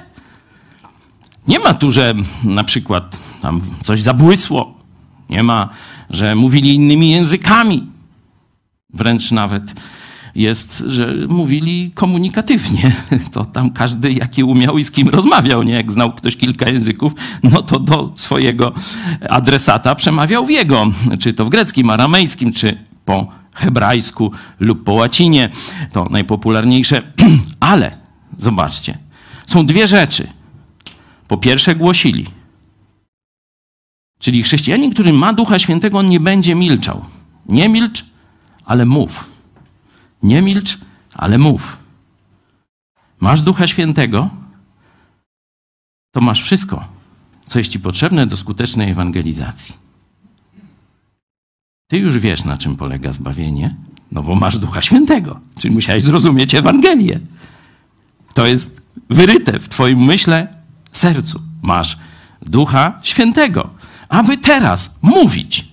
Nie 1.48 1.58
ma 1.58 1.74
tu, 1.74 1.90
że 1.90 2.14
na 2.44 2.64
przykład 2.64 3.16
tam 3.42 3.60
coś 3.84 4.02
zabłysło. 4.02 4.74
Nie 5.30 5.42
ma, 5.42 5.68
że 6.10 6.34
mówili 6.34 6.74
innymi 6.74 7.10
językami. 7.10 7.91
Wręcz 8.94 9.30
nawet 9.32 9.74
jest, 10.34 10.84
że 10.86 11.14
mówili 11.28 11.90
komunikatywnie. 11.94 12.92
To 13.32 13.44
tam 13.44 13.70
każdy, 13.70 14.12
jaki 14.12 14.44
umiał 14.44 14.78
i 14.78 14.84
z 14.84 14.90
kim 14.90 15.08
rozmawiał. 15.08 15.62
Nie? 15.62 15.72
Jak 15.72 15.92
znał 15.92 16.12
ktoś 16.12 16.36
kilka 16.36 16.70
języków, 16.70 17.12
no 17.42 17.62
to 17.62 17.80
do 17.80 18.12
swojego 18.14 18.72
adresata 19.30 19.94
przemawiał 19.94 20.46
w 20.46 20.50
jego, 20.50 20.86
czy 21.18 21.34
to 21.34 21.44
w 21.44 21.48
greckim, 21.48 21.90
aramejskim, 21.90 22.52
czy 22.52 22.78
po 23.04 23.26
hebrajsku 23.54 24.32
lub 24.60 24.84
po 24.84 24.92
łacinie. 24.92 25.48
To 25.92 26.06
najpopularniejsze. 26.10 27.02
Ale 27.60 27.96
zobaczcie, 28.38 28.98
są 29.46 29.66
dwie 29.66 29.86
rzeczy. 29.86 30.28
Po 31.28 31.36
pierwsze, 31.36 31.74
głosili. 31.74 32.26
Czyli 34.18 34.42
chrześcijanin, 34.42 34.92
który 34.92 35.12
ma 35.12 35.32
Ducha 35.32 35.58
Świętego, 35.58 35.98
on 35.98 36.08
nie 36.08 36.20
będzie 36.20 36.54
milczał. 36.54 37.04
Nie 37.48 37.68
milcz, 37.68 38.04
ale 38.64 38.86
mów. 38.86 39.30
Nie 40.22 40.42
milcz, 40.42 40.78
ale 41.14 41.38
mów. 41.38 41.76
Masz 43.20 43.42
Ducha 43.42 43.66
Świętego, 43.66 44.30
to 46.14 46.20
masz 46.20 46.42
wszystko, 46.42 46.84
co 47.46 47.58
jest 47.58 47.72
ci 47.72 47.80
potrzebne 47.80 48.26
do 48.26 48.36
skutecznej 48.36 48.90
ewangelizacji. 48.90 49.74
Ty 51.86 51.98
już 51.98 52.18
wiesz, 52.18 52.44
na 52.44 52.58
czym 52.58 52.76
polega 52.76 53.12
zbawienie, 53.12 53.76
no 54.12 54.22
bo 54.22 54.34
masz 54.34 54.58
Ducha 54.58 54.82
Świętego, 54.82 55.40
czyli 55.58 55.74
musiałeś 55.74 56.02
zrozumieć 56.02 56.54
Ewangelię. 56.54 57.20
To 58.34 58.46
jest 58.46 58.82
wyryte 59.10 59.58
w 59.58 59.68
Twoim 59.68 60.04
myśle, 60.04 60.56
sercu. 60.92 61.42
Masz 61.62 61.98
Ducha 62.42 63.00
Świętego, 63.02 63.70
aby 64.08 64.38
teraz 64.38 64.98
mówić. 65.02 65.71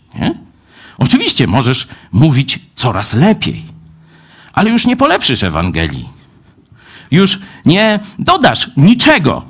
Oczywiście 1.00 1.48
możesz 1.48 1.88
mówić 2.12 2.60
coraz 2.76 3.14
lepiej, 3.14 3.64
ale 4.54 4.70
już 4.70 4.86
nie 4.86 4.98
polepszysz 4.98 5.44
Ewangelii. 5.44 6.10
Już 7.12 7.40
nie 7.66 8.00
dodasz 8.20 8.72
niczego 8.78 9.46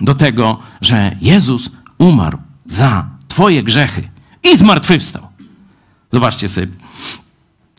do 0.00 0.14
tego, 0.14 0.58
że 0.80 1.16
Jezus 1.20 1.70
umarł 1.98 2.38
za 2.66 3.08
Twoje 3.28 3.62
grzechy 3.62 4.08
i 4.42 4.56
zmartwychwstał. 4.56 5.28
Zobaczcie 6.12 6.48
sobie 6.48 6.66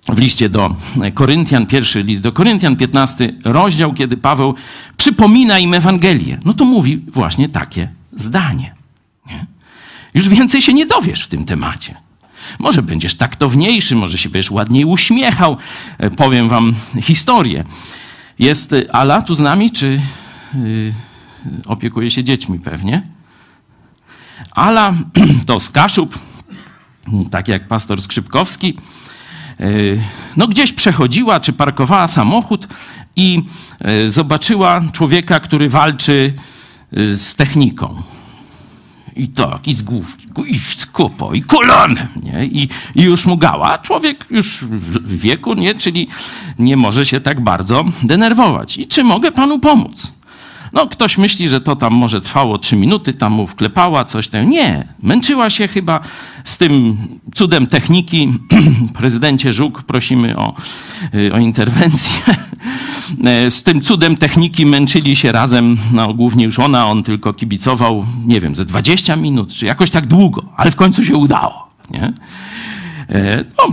w 0.09 0.19
liście 0.19 0.49
do 0.49 0.76
Koryntian, 1.13 1.65
pierwszy 1.65 2.03
list 2.03 2.22
do 2.22 2.32
Koryntian, 2.32 2.76
15 2.76 3.34
rozdział, 3.43 3.93
kiedy 3.93 4.17
Paweł 4.17 4.55
przypomina 4.97 5.59
im 5.59 5.74
Ewangelię. 5.74 6.39
No 6.45 6.53
to 6.53 6.65
mówi 6.65 6.97
właśnie 7.07 7.49
takie 7.49 7.89
zdanie. 8.13 8.76
Nie? 9.28 9.45
Już 10.13 10.30
więcej 10.30 10.61
się 10.61 10.74
nie 10.74 10.86
dowiesz 10.86 11.24
w 11.24 11.28
tym 11.28 11.45
temacie. 11.45 11.95
Może 12.60 12.82
będziesz 12.82 13.16
taktowniejszy, 13.16 13.95
może 13.95 14.18
się 14.18 14.30
będziesz 14.30 14.52
ładniej 14.52 14.86
uśmiechał. 14.86 15.58
Powiem 16.18 16.49
wam 16.49 16.76
historię. 17.02 17.64
Jest 18.39 18.76
Ala 18.91 19.22
tu 19.22 19.36
z 19.36 19.39
nami, 19.39 19.72
czy 19.72 20.02
yy, 20.54 20.93
opiekuje 21.66 22.12
się 22.12 22.24
dziećmi 22.24 22.60
pewnie? 22.60 23.08
Ala 24.52 24.93
to 25.45 25.60
z 25.60 25.70
Kaszub, 25.70 26.20
tak 27.32 27.47
jak 27.47 27.68
pastor 27.68 28.02
Skrzypkowski. 28.02 28.78
No 30.38 30.47
gdzieś 30.47 30.74
przechodziła, 30.74 31.39
czy 31.39 31.54
parkowała 31.54 32.08
samochód 32.08 32.68
i 33.16 33.43
zobaczyła 34.06 34.82
człowieka, 34.91 35.39
który 35.39 35.70
walczy 35.70 36.34
z 37.14 37.36
techniką. 37.36 38.04
I 39.16 39.28
tak, 39.28 39.68
i 39.68 39.74
z 39.74 39.82
główki, 39.82 40.28
i 40.47 40.59
z 40.59 40.88
i 41.34 41.41
kolanem, 41.41 42.07
nie? 42.24 42.45
I, 42.45 42.70
I 42.95 43.01
już 43.01 43.26
mu 43.26 43.38
gała. 43.38 43.78
Człowiek 43.78 44.26
już 44.30 44.66
w 44.66 45.18
wieku, 45.18 45.53
nie? 45.53 45.76
Czyli 45.76 46.07
nie 46.59 46.78
może 46.78 47.05
się 47.05 47.22
tak 47.22 47.41
bardzo 47.41 47.86
denerwować. 48.03 48.78
I 48.78 48.88
czy 48.88 49.03
mogę 49.03 49.32
panu 49.32 49.59
pomóc? 49.59 50.14
No, 50.74 50.88
ktoś 50.88 51.17
myśli, 51.17 51.49
że 51.49 51.61
to 51.61 51.76
tam 51.76 51.93
może 51.93 52.22
trwało 52.22 52.57
trzy 52.57 52.76
minuty, 52.76 53.13
tam 53.13 53.34
mu 53.34 53.47
wklepała 53.47 54.05
coś 54.05 54.28
tam. 54.28 54.49
Nie, 54.49 54.88
męczyła 55.03 55.49
się 55.49 55.67
chyba 55.67 55.99
z 56.43 56.57
tym 56.57 56.97
cudem 57.36 57.67
techniki. 57.67 58.34
Prezydencie 58.99 59.53
Żuk, 59.53 59.84
prosimy 59.84 60.38
o, 60.38 60.53
o 61.34 61.39
interwencję. 61.39 62.13
Z 63.49 63.63
tym 63.63 63.82
cudem 63.82 64.17
techniki 64.17 64.65
męczyli 64.65 65.15
się 65.15 65.32
razem, 65.32 65.78
no 65.93 66.13
głównie 66.13 66.45
już 66.45 66.59
ona, 66.59 66.88
on 66.88 67.03
tylko 67.03 67.34
kibicował, 67.34 68.05
nie 68.26 68.41
wiem, 68.41 68.55
ze 68.55 68.65
20 68.65 69.15
minut, 69.15 69.53
czy 69.53 69.65
jakoś 69.65 69.91
tak 69.91 70.05
długo, 70.05 70.43
ale 70.55 70.72
w 70.72 70.76
końcu 70.76 71.05
się 71.05 71.15
udało. 71.15 71.72
Nie? 71.89 72.13
No, 73.57 73.68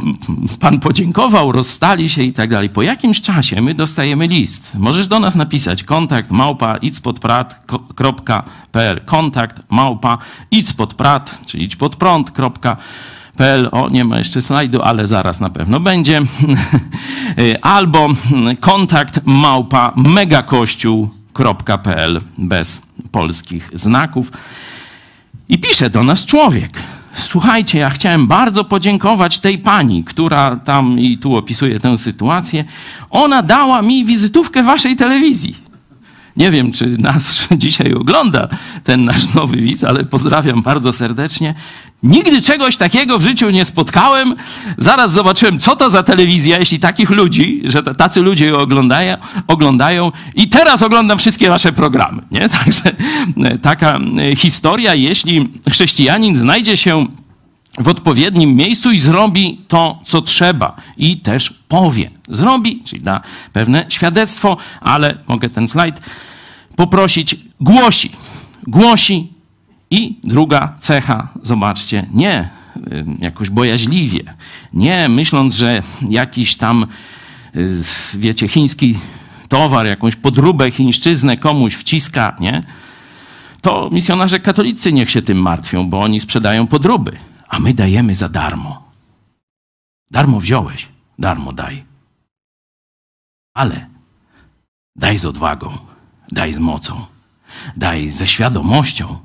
pan 0.60 0.80
podziękował, 0.80 1.52
rozstali 1.52 2.10
się 2.10 2.22
i 2.22 2.32
tak 2.32 2.50
dalej. 2.50 2.70
Po 2.70 2.82
jakimś 2.82 3.20
czasie 3.20 3.62
my 3.62 3.74
dostajemy 3.74 4.26
list. 4.26 4.72
Możesz 4.74 5.08
do 5.08 5.20
nas 5.20 5.34
napisać 5.34 5.82
kontakt 5.82 6.30
małpa 6.30 6.76
idspodprat.pl 6.76 9.00
kontakt 9.04 9.62
małpa 9.70 10.18
idspodprat, 10.50 11.40
czyli 11.46 11.64
idźpodprąd.pl 11.64 13.68
o, 13.72 13.88
nie 13.88 14.04
ma 14.04 14.18
jeszcze 14.18 14.42
slajdu, 14.42 14.82
ale 14.82 15.06
zaraz 15.06 15.40
na 15.40 15.50
pewno 15.50 15.80
będzie. 15.80 16.20
Albo 17.62 18.08
kontakt 18.60 19.20
małpa 19.24 19.92
megakościół.pl 19.96 22.20
bez 22.38 22.82
polskich 23.12 23.70
znaków. 23.74 24.32
I 25.48 25.58
pisze 25.58 25.90
do 25.90 26.04
nas 26.04 26.26
człowiek. 26.26 26.70
Słuchajcie, 27.18 27.78
ja 27.78 27.90
chciałem 27.90 28.26
bardzo 28.26 28.64
podziękować 28.64 29.38
tej 29.38 29.58
pani, 29.58 30.04
która 30.04 30.56
tam 30.56 30.98
i 30.98 31.18
tu 31.18 31.36
opisuje 31.36 31.78
tę 31.78 31.98
sytuację. 31.98 32.64
Ona 33.10 33.42
dała 33.42 33.82
mi 33.82 34.04
wizytówkę 34.04 34.62
waszej 34.62 34.96
telewizji. 34.96 35.67
Nie 36.38 36.50
wiem, 36.50 36.72
czy 36.72 36.86
nas 36.86 37.48
dzisiaj 37.56 37.92
ogląda 37.92 38.48
ten 38.84 39.04
nasz 39.04 39.34
nowy 39.34 39.56
widz, 39.56 39.84
ale 39.84 40.04
pozdrawiam 40.04 40.62
bardzo 40.62 40.92
serdecznie. 40.92 41.54
Nigdy 42.02 42.42
czegoś 42.42 42.76
takiego 42.76 43.18
w 43.18 43.22
życiu 43.22 43.50
nie 43.50 43.64
spotkałem. 43.64 44.34
Zaraz 44.78 45.12
zobaczyłem, 45.12 45.58
co 45.58 45.76
to 45.76 45.90
za 45.90 46.02
telewizja, 46.02 46.58
jeśli 46.58 46.78
takich 46.78 47.10
ludzi, 47.10 47.62
że 47.64 47.82
tacy 47.82 48.20
ludzie 48.20 48.46
ją 48.46 48.56
oglądają, 48.56 49.16
oglądają. 49.46 50.12
I 50.34 50.48
teraz 50.48 50.82
oglądam 50.82 51.18
wszystkie 51.18 51.48
wasze 51.48 51.72
programy. 51.72 52.22
Nie? 52.30 52.48
Także 52.58 52.96
taka 53.62 53.98
historia, 54.36 54.94
jeśli 54.94 55.48
chrześcijanin 55.70 56.36
znajdzie 56.36 56.76
się 56.76 57.06
w 57.78 57.88
odpowiednim 57.88 58.56
miejscu 58.56 58.90
i 58.90 58.98
zrobi 58.98 59.60
to, 59.68 59.98
co 60.04 60.22
trzeba. 60.22 60.76
I 60.96 61.16
też 61.16 61.50
powie. 61.68 62.10
Zrobi, 62.28 62.82
czyli 62.84 63.02
da 63.02 63.20
pewne 63.52 63.86
świadectwo, 63.88 64.56
ale 64.80 65.18
mogę 65.28 65.50
ten 65.50 65.68
slajd 65.68 66.00
poprosić, 66.78 67.36
głosi. 67.60 68.12
Głosi 68.66 69.32
i 69.90 70.20
druga 70.24 70.76
cecha, 70.80 71.28
zobaczcie, 71.42 72.06
nie 72.14 72.50
jakoś 73.18 73.50
bojaźliwie, 73.50 74.34
nie 74.72 75.08
myśląc, 75.08 75.54
że 75.54 75.82
jakiś 76.08 76.56
tam, 76.56 76.86
wiecie, 78.14 78.48
chiński 78.48 78.98
towar, 79.48 79.86
jakąś 79.86 80.16
podróbę 80.16 80.70
chińszczyznę 80.70 81.36
komuś 81.36 81.74
wciska, 81.74 82.36
nie? 82.40 82.60
To 83.60 83.90
misjonarze 83.92 84.40
katolicy 84.40 84.92
niech 84.92 85.10
się 85.10 85.22
tym 85.22 85.38
martwią, 85.38 85.90
bo 85.90 86.00
oni 86.00 86.20
sprzedają 86.20 86.66
podróby, 86.66 87.16
a 87.48 87.58
my 87.58 87.74
dajemy 87.74 88.14
za 88.14 88.28
darmo. 88.28 88.90
Darmo 90.10 90.40
wziąłeś, 90.40 90.88
darmo 91.18 91.52
daj. 91.52 91.84
Ale 93.54 93.86
daj 94.96 95.18
z 95.18 95.24
odwagą, 95.24 95.78
daj 96.32 96.52
z 96.52 96.58
mocą. 96.58 97.06
Daj 97.76 98.10
ze 98.10 98.26
świadomością, 98.26 99.18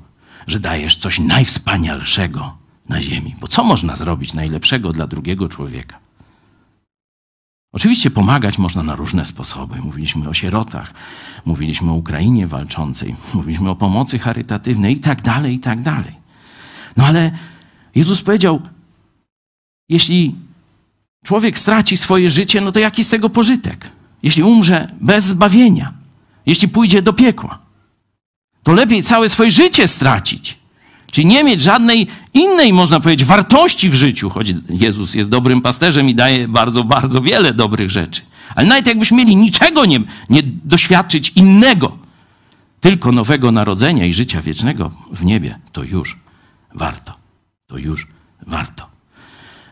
że 0.46 0.60
dajesz 0.60 0.96
coś 0.96 1.18
najwspanialszego 1.18 2.56
na 2.88 3.00
ziemi. 3.00 3.34
Bo 3.40 3.48
co 3.48 3.64
można 3.64 3.96
zrobić 3.96 4.34
najlepszego 4.34 4.92
dla 4.92 5.06
drugiego 5.06 5.48
człowieka? 5.48 5.98
Oczywiście 7.72 8.10
pomagać 8.10 8.58
można 8.58 8.82
na 8.82 8.94
różne 8.94 9.24
sposoby. 9.24 9.78
Mówiliśmy 9.82 10.28
o 10.28 10.34
sierotach, 10.34 10.94
mówiliśmy 11.44 11.90
o 11.90 11.94
Ukrainie 11.94 12.46
walczącej, 12.46 13.16
mówiliśmy 13.34 13.70
o 13.70 13.76
pomocy 13.76 14.18
charytatywnej 14.18 14.96
i 14.96 15.00
tak 15.00 15.22
dalej, 15.22 15.54
i 15.54 15.58
tak 15.58 15.80
dalej. 15.80 16.14
No 16.96 17.06
ale 17.06 17.32
Jezus 17.94 18.22
powiedział, 18.22 18.62
jeśli 19.88 20.34
człowiek 21.24 21.58
straci 21.58 21.96
swoje 21.96 22.30
życie, 22.30 22.60
no 22.60 22.72
to 22.72 22.78
jaki 22.78 23.04
z 23.04 23.08
tego 23.08 23.30
pożytek? 23.30 23.90
Jeśli 24.22 24.42
umrze 24.42 24.94
bez 25.00 25.24
zbawienia, 25.24 25.92
jeśli 26.46 26.68
pójdzie 26.68 27.02
do 27.02 27.12
piekła, 27.12 27.58
to 28.62 28.72
lepiej 28.72 29.02
całe 29.02 29.28
swoje 29.28 29.50
życie 29.50 29.88
stracić. 29.88 30.58
Czyli 31.10 31.26
nie 31.26 31.44
mieć 31.44 31.62
żadnej 31.62 32.06
innej, 32.34 32.72
można 32.72 33.00
powiedzieć, 33.00 33.28
wartości 33.28 33.90
w 33.90 33.94
życiu, 33.94 34.30
choć 34.30 34.54
Jezus 34.70 35.14
jest 35.14 35.30
dobrym 35.30 35.60
pasterzem 35.60 36.08
i 36.08 36.14
daje 36.14 36.48
bardzo, 36.48 36.84
bardzo 36.84 37.22
wiele 37.22 37.54
dobrych 37.54 37.90
rzeczy. 37.90 38.22
Ale 38.54 38.68
nawet 38.68 38.86
jakbyśmy 38.86 39.16
mieli 39.16 39.36
niczego 39.36 39.84
nie, 39.84 40.00
nie 40.30 40.42
doświadczyć 40.42 41.32
innego, 41.36 41.98
tylko 42.80 43.12
nowego 43.12 43.52
narodzenia 43.52 44.06
i 44.06 44.14
życia 44.14 44.42
wiecznego 44.42 44.90
w 45.12 45.24
niebie, 45.24 45.58
to 45.72 45.82
już 45.82 46.18
warto. 46.74 47.14
To 47.66 47.78
już 47.78 48.06
warto. 48.46 48.86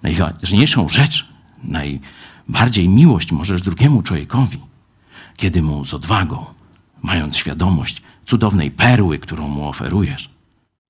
Najważniejszą 0.02 0.88
rzecz, 0.88 1.26
najbardziej 1.64 2.88
miłość 2.88 3.32
możesz 3.32 3.62
drugiemu 3.62 4.02
człowiekowi, 4.02 4.58
kiedy 5.36 5.62
mu 5.62 5.84
z 5.84 5.94
odwagą, 5.94 6.44
mając 7.02 7.36
świadomość 7.36 8.02
cudownej 8.26 8.70
perły, 8.70 9.18
którą 9.18 9.48
mu 9.48 9.68
oferujesz, 9.68 10.30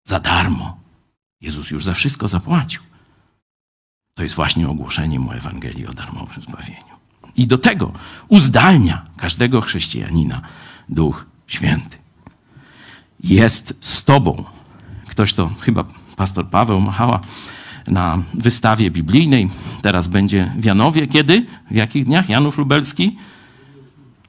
za 0.04 0.20
darmo. 0.20 0.76
Jezus 1.40 1.70
już 1.70 1.84
za 1.84 1.94
wszystko 1.94 2.28
zapłacił. 2.28 2.82
To 4.14 4.22
jest 4.22 4.34
właśnie 4.34 4.68
ogłoszenie 4.68 5.18
mu 5.18 5.32
Ewangelii 5.32 5.86
o 5.86 5.92
darmowym 5.92 6.42
zbawieniu. 6.42 6.92
I 7.36 7.46
do 7.46 7.58
tego 7.58 7.92
uzdalnia 8.28 9.04
każdego 9.16 9.60
chrześcijanina 9.60 10.40
Duch 10.88 11.26
Święty. 11.46 11.96
Jest 13.24 13.74
z 13.80 14.04
Tobą. 14.04 14.44
Ktoś 15.08 15.32
to, 15.32 15.50
chyba 15.60 15.84
pastor 16.16 16.48
Paweł 16.48 16.80
Machała, 16.80 17.20
na 17.86 18.22
wystawie 18.34 18.90
biblijnej. 18.90 19.50
Teraz 19.82 20.08
będzie 20.08 20.52
w 20.56 20.64
Janowie. 20.64 21.06
Kiedy? 21.06 21.46
W 21.70 21.74
jakich 21.74 22.04
dniach? 22.04 22.28
Janów 22.28 22.58
Lubelski? 22.58 23.16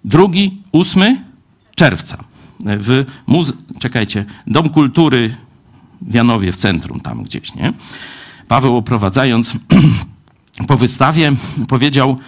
Drugi, 0.05 0.61
ósmy 0.71 1.32
czerwca. 1.75 2.23
W 2.59 3.05
muze- 3.27 3.53
czekajcie, 3.79 4.25
Dom 4.47 4.69
Kultury 4.69 5.35
w 6.01 6.13
Janowie, 6.13 6.51
w 6.51 6.57
centrum 6.57 6.99
tam 6.99 7.23
gdzieś, 7.23 7.55
nie? 7.55 7.73
Paweł 8.47 8.77
oprowadzając 8.77 9.53
po 10.67 10.77
wystawie 10.77 11.31
powiedział 11.67 12.19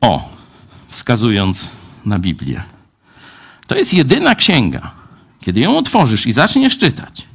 o, 0.00 0.28
wskazując 0.88 1.70
na 2.04 2.18
Biblię. 2.18 2.62
To 3.66 3.76
jest 3.76 3.94
jedyna 3.94 4.34
księga. 4.34 4.90
Kiedy 5.40 5.60
ją 5.60 5.78
otworzysz 5.78 6.26
i 6.26 6.32
zaczniesz 6.32 6.78
czytać, 6.78 7.28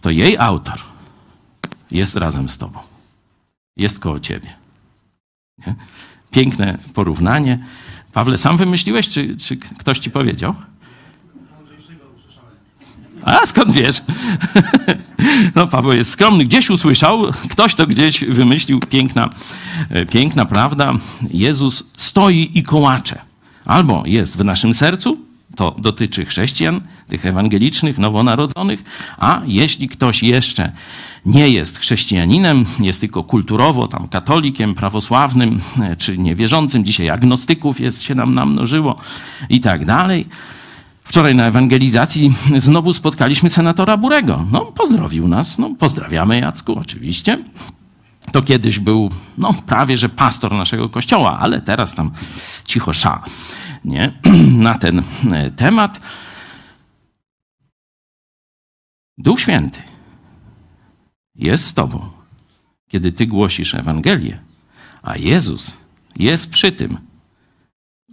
to 0.00 0.10
jej 0.10 0.38
autor 0.38 0.80
jest 1.90 2.16
razem 2.16 2.48
z 2.48 2.58
tobą. 2.58 2.78
Jest 3.76 4.00
koło 4.00 4.20
ciebie. 4.20 4.48
Nie? 5.66 5.74
Piękne 6.30 6.78
porównanie. 6.94 7.58
Pawle, 8.16 8.36
sam 8.36 8.56
wymyśliłeś, 8.56 9.08
czy, 9.08 9.36
czy 9.36 9.56
ktoś 9.56 9.98
ci 9.98 10.10
powiedział? 10.10 10.54
A 13.22 13.46
skąd 13.46 13.72
wiesz? 13.72 13.96
No, 15.54 15.66
Paweł 15.66 15.92
jest 15.92 16.10
skromny. 16.10 16.44
Gdzieś 16.44 16.70
usłyszał, 16.70 17.22
ktoś 17.50 17.74
to 17.74 17.86
gdzieś 17.86 18.24
wymyślił. 18.24 18.80
Piękna, 18.80 19.30
piękna 20.10 20.44
prawda. 20.44 20.94
Jezus 21.30 21.84
stoi 21.96 22.50
i 22.54 22.62
kołacze. 22.62 23.18
Albo 23.64 24.02
jest 24.06 24.36
w 24.36 24.44
naszym 24.44 24.74
sercu, 24.74 25.18
to 25.56 25.76
dotyczy 25.78 26.24
chrześcijan, 26.24 26.80
tych 27.08 27.26
ewangelicznych, 27.26 27.98
nowonarodzonych, 27.98 28.84
a 29.18 29.40
jeśli 29.46 29.88
ktoś 29.88 30.22
jeszcze 30.22 30.72
nie 31.26 31.48
jest 31.48 31.78
chrześcijaninem, 31.78 32.64
jest 32.80 33.00
tylko 33.00 33.24
kulturowo 33.24 33.88
tam 33.88 34.08
katolikiem, 34.08 34.74
prawosławnym 34.74 35.60
czy 35.98 36.18
niewierzącym, 36.18 36.84
dzisiaj 36.84 37.10
agnostyków 37.10 37.80
jest, 37.80 38.02
się 38.02 38.14
nam 38.14 38.34
namnożyło 38.34 38.96
i 39.48 39.60
tak 39.60 39.84
dalej. 39.84 40.26
Wczoraj 41.04 41.34
na 41.34 41.46
ewangelizacji 41.46 42.34
znowu 42.56 42.92
spotkaliśmy 42.92 43.50
senatora 43.50 43.96
Burego. 43.96 44.46
No, 44.52 44.60
pozdrowił 44.60 45.28
nas. 45.28 45.58
No, 45.58 45.74
pozdrawiamy 45.78 46.40
Jacku, 46.40 46.78
oczywiście. 46.78 47.38
To 48.32 48.42
kiedyś 48.42 48.78
był, 48.78 49.10
no, 49.38 49.54
prawie 49.66 49.98
że 49.98 50.08
pastor 50.08 50.52
naszego 50.52 50.88
kościoła, 50.88 51.38
ale 51.38 51.60
teraz 51.60 51.94
tam 51.94 52.10
cicho 52.64 52.92
sza, 52.92 53.22
nie? 53.84 54.12
Na 54.68 54.74
ten 54.78 55.02
temat. 55.56 56.00
Duch 59.18 59.40
Święty 59.40 59.95
jest 61.38 61.66
z 61.66 61.74
Tobą, 61.74 62.10
kiedy 62.88 63.12
Ty 63.12 63.26
głosisz 63.26 63.74
Ewangelię, 63.74 64.38
a 65.02 65.16
Jezus 65.16 65.76
jest 66.18 66.50
przy 66.50 66.72
tym, 66.72 66.98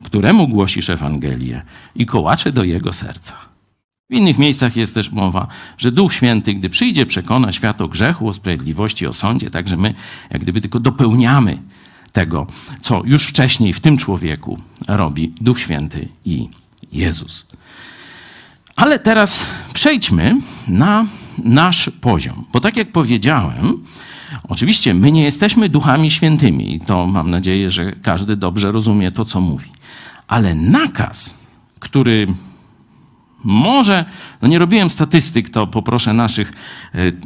któremu 0.03 0.47
głosisz 0.47 0.89
Ewangelię 0.89 1.61
i 1.95 2.05
kołacze 2.05 2.51
do 2.51 2.63
jego 2.63 2.93
serca. 2.93 3.35
W 4.09 4.15
innych 4.15 4.37
miejscach 4.37 4.75
jest 4.75 4.93
też 4.93 5.11
mowa, 5.11 5.47
że 5.77 5.91
Duch 5.91 6.13
Święty, 6.13 6.53
gdy 6.53 6.69
przyjdzie, 6.69 7.05
przekona 7.05 7.51
świat 7.51 7.81
o 7.81 7.87
grzechu, 7.87 8.27
o 8.27 8.33
sprawiedliwości, 8.33 9.07
o 9.07 9.13
sądzie, 9.13 9.49
także 9.49 9.77
my 9.77 9.93
jak 10.31 10.41
gdyby 10.41 10.61
tylko 10.61 10.79
dopełniamy 10.79 11.59
tego, 12.11 12.47
co 12.81 13.01
już 13.05 13.27
wcześniej 13.27 13.73
w 13.73 13.79
tym 13.79 13.97
człowieku 13.97 14.59
robi 14.87 15.33
Duch 15.41 15.59
Święty 15.59 16.07
i 16.25 16.49
Jezus. 16.91 17.45
Ale 18.75 18.99
teraz 18.99 19.45
przejdźmy 19.73 20.37
na 20.67 21.05
nasz 21.37 21.89
poziom, 22.01 22.45
bo 22.53 22.59
tak 22.59 22.77
jak 22.77 22.91
powiedziałem, 22.91 23.83
oczywiście 24.47 24.93
my 24.93 25.11
nie 25.11 25.23
jesteśmy 25.23 25.69
duchami 25.69 26.11
świętymi 26.11 26.75
i 26.75 26.79
to 26.79 27.07
mam 27.07 27.29
nadzieję, 27.29 27.71
że 27.71 27.91
każdy 27.91 28.35
dobrze 28.35 28.71
rozumie 28.71 29.11
to, 29.11 29.25
co 29.25 29.41
mówi. 29.41 29.69
Ale 30.27 30.55
nakaz, 30.55 31.33
który 31.79 32.27
może, 33.43 34.05
no 34.41 34.47
nie 34.47 34.59
robiłem 34.59 34.89
statystyk, 34.89 35.49
to 35.49 35.67
poproszę 35.67 36.13
naszych 36.13 36.53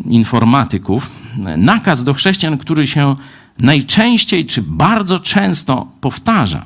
informatyków, 0.06 1.12
nakaz 1.58 2.04
do 2.04 2.14
chrześcijan, 2.14 2.58
który 2.58 2.88
się 2.88 3.16
najczęściej 3.60 4.46
czy 4.46 4.62
bardzo 4.62 5.20
często 5.20 5.88
powtarza, 6.02 6.66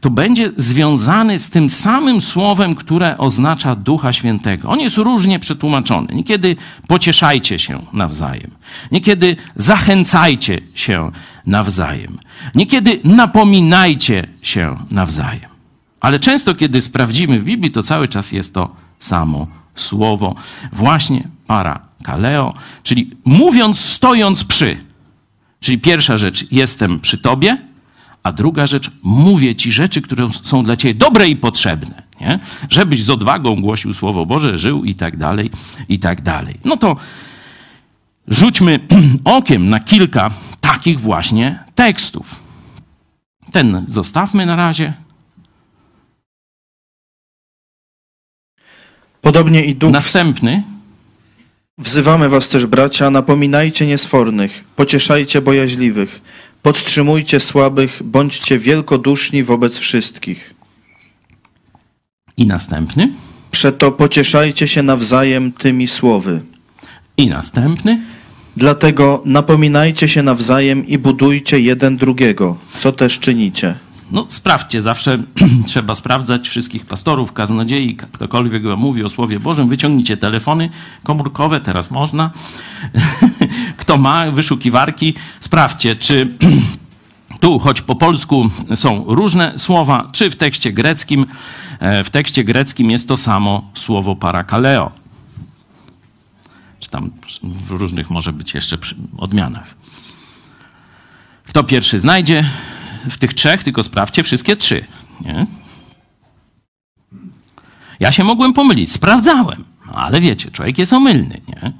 to 0.00 0.10
będzie 0.10 0.52
związany 0.56 1.38
z 1.38 1.50
tym 1.50 1.70
samym 1.70 2.20
słowem, 2.20 2.74
które 2.74 3.18
oznacza 3.18 3.76
Ducha 3.76 4.12
Świętego. 4.12 4.68
On 4.68 4.80
jest 4.80 4.96
różnie 4.96 5.38
przetłumaczony. 5.38 6.14
Niekiedy 6.14 6.56
pocieszajcie 6.88 7.58
się 7.58 7.86
nawzajem, 7.92 8.50
niekiedy 8.92 9.36
zachęcajcie 9.56 10.58
się 10.74 11.10
nawzajem, 11.46 12.18
niekiedy 12.54 13.00
napominajcie 13.04 14.26
się 14.42 14.76
nawzajem. 14.90 15.50
Ale 16.00 16.20
często, 16.20 16.54
kiedy 16.54 16.80
sprawdzimy 16.80 17.40
w 17.40 17.44
Biblii, 17.44 17.70
to 17.70 17.82
cały 17.82 18.08
czas 18.08 18.32
jest 18.32 18.54
to 18.54 18.76
samo 18.98 19.46
słowo, 19.74 20.34
właśnie 20.72 21.28
para 21.46 21.80
kaleo, 22.02 22.54
czyli 22.82 23.10
mówiąc, 23.24 23.80
stojąc 23.80 24.44
przy. 24.44 24.76
Czyli 25.60 25.78
pierwsza 25.78 26.18
rzecz, 26.18 26.52
jestem 26.52 27.00
przy 27.00 27.18
tobie, 27.18 27.58
a 28.26 28.32
druga 28.32 28.66
rzecz, 28.66 28.90
mówię 29.02 29.54
ci 29.54 29.72
rzeczy, 29.72 30.02
które 30.02 30.28
są 30.30 30.62
dla 30.62 30.76
ciebie 30.76 30.94
dobre 30.94 31.28
i 31.28 31.36
potrzebne, 31.36 32.02
nie? 32.20 32.38
żebyś 32.70 33.04
z 33.04 33.10
odwagą 33.10 33.60
głosił 33.60 33.94
Słowo 33.94 34.26
Boże, 34.26 34.58
żył 34.58 34.84
i 34.84 34.94
tak 34.94 35.16
dalej, 35.16 35.50
i 35.88 35.98
tak 35.98 36.22
dalej. 36.22 36.54
No 36.64 36.76
to 36.76 36.96
rzućmy 38.28 38.78
okiem 39.24 39.68
na 39.68 39.80
kilka 39.80 40.30
takich 40.60 41.00
właśnie 41.00 41.58
tekstów. 41.74 42.40
Ten 43.52 43.84
zostawmy 43.88 44.46
na 44.46 44.56
razie. 44.56 44.92
Podobnie 49.20 49.64
i 49.64 49.74
Duch... 49.74 49.92
Następny. 49.92 50.62
Wzywamy 51.78 52.28
was 52.28 52.48
też, 52.48 52.66
bracia, 52.66 53.10
napominajcie 53.10 53.86
niesfornych, 53.86 54.64
pocieszajcie 54.76 55.42
bojaźliwych, 55.42 56.20
podtrzymujcie 56.66 57.40
słabych, 57.40 58.02
bądźcie 58.04 58.58
wielkoduszni 58.58 59.42
wobec 59.42 59.78
wszystkich. 59.78 60.54
I 62.36 62.46
następny. 62.46 63.12
Przeto 63.50 63.92
pocieszajcie 63.92 64.68
się 64.68 64.82
nawzajem 64.82 65.52
tymi 65.52 65.86
słowy. 65.88 66.42
I 67.16 67.26
następny. 67.26 68.00
Dlatego 68.56 69.22
napominajcie 69.24 70.08
się 70.08 70.22
nawzajem 70.22 70.86
i 70.86 70.98
budujcie 70.98 71.60
jeden 71.60 71.96
drugiego, 71.96 72.56
co 72.78 72.92
też 72.92 73.18
czynicie. 73.18 73.74
No, 74.10 74.26
sprawdźcie, 74.28 74.82
zawsze 74.82 75.22
trzeba 75.66 75.94
sprawdzać 75.94 76.48
wszystkich 76.48 76.86
pastorów, 76.86 77.32
kaznodziei, 77.32 77.96
ktokolwiek 77.96 78.62
mówi 78.76 79.04
o 79.04 79.08
Słowie 79.08 79.40
Bożym. 79.40 79.68
Wyciągnijcie 79.68 80.16
telefony 80.16 80.70
komórkowe, 81.02 81.60
teraz 81.60 81.90
można. 81.90 82.30
Kto 83.86 83.98
ma 83.98 84.30
wyszukiwarki, 84.30 85.14
sprawdźcie, 85.40 85.96
czy 85.96 86.28
tu, 87.40 87.58
choć 87.58 87.82
po 87.82 87.94
polsku 87.94 88.50
są 88.74 89.04
różne 89.08 89.58
słowa, 89.58 90.08
czy 90.12 90.30
w 90.30 90.36
tekście 90.36 90.72
greckim, 90.72 91.26
e, 91.78 92.04
w 92.04 92.10
tekście 92.10 92.44
greckim 92.44 92.90
jest 92.90 93.08
to 93.08 93.16
samo 93.16 93.70
słowo 93.74 94.16
parakaleo. 94.16 94.90
Czy 96.80 96.90
tam 96.90 97.10
w 97.42 97.70
różnych 97.70 98.10
może 98.10 98.32
być 98.32 98.54
jeszcze 98.54 98.78
odmianach. 99.18 99.74
Kto 101.44 101.64
pierwszy 101.64 101.98
znajdzie 101.98 102.44
w 103.10 103.18
tych 103.18 103.34
trzech, 103.34 103.64
tylko 103.64 103.82
sprawdźcie 103.82 104.22
wszystkie 104.22 104.56
trzy. 104.56 104.84
Nie? 105.20 105.46
Ja 108.00 108.12
się 108.12 108.24
mogłem 108.24 108.52
pomylić, 108.52 108.92
sprawdzałem, 108.92 109.64
ale 109.94 110.20
wiecie, 110.20 110.50
człowiek 110.50 110.78
jest 110.78 110.92
omylny. 110.92 111.40
Nie? 111.48 111.72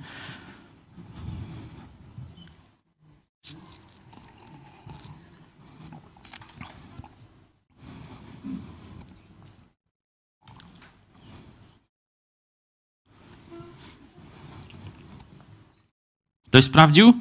Ktoś 16.57 16.65
sprawdził? 16.65 17.15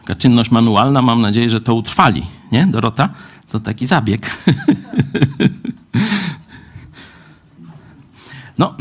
Taka 0.00 0.14
czynność 0.14 0.50
manualna, 0.50 1.02
mam 1.02 1.20
nadzieję, 1.20 1.50
że 1.50 1.60
to 1.60 1.74
utrwali. 1.74 2.26
Nie, 2.52 2.66
Dorota? 2.66 3.08
To 3.48 3.60
taki 3.60 3.86
zabieg. 3.86 4.30
no, 8.58 8.76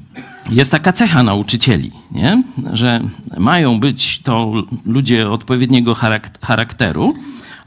jest 0.50 0.70
taka 0.70 0.92
cecha 0.92 1.22
nauczycieli, 1.22 1.92
nie? 2.12 2.42
że 2.72 3.00
mają 3.38 3.80
być 3.80 4.18
to 4.18 4.52
ludzie 4.86 5.30
odpowiedniego 5.30 5.96
charakteru, 6.40 7.14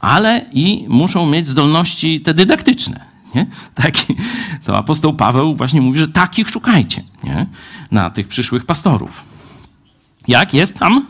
ale 0.00 0.46
i 0.52 0.86
muszą 0.88 1.26
mieć 1.26 1.48
zdolności 1.48 2.20
te 2.20 2.34
dydaktyczne. 2.34 3.00
Nie? 3.34 3.46
Taki, 3.82 4.16
to 4.64 4.76
apostoł 4.76 5.14
Paweł 5.14 5.54
właśnie 5.54 5.80
mówi, 5.80 5.98
że 5.98 6.08
takich 6.08 6.48
szukajcie 6.48 7.02
nie? 7.24 7.46
na 7.90 8.10
tych 8.10 8.28
przyszłych 8.28 8.66
pastorów. 8.66 9.37
Jak 10.28 10.54
jest 10.54 10.78
tam? 10.78 11.06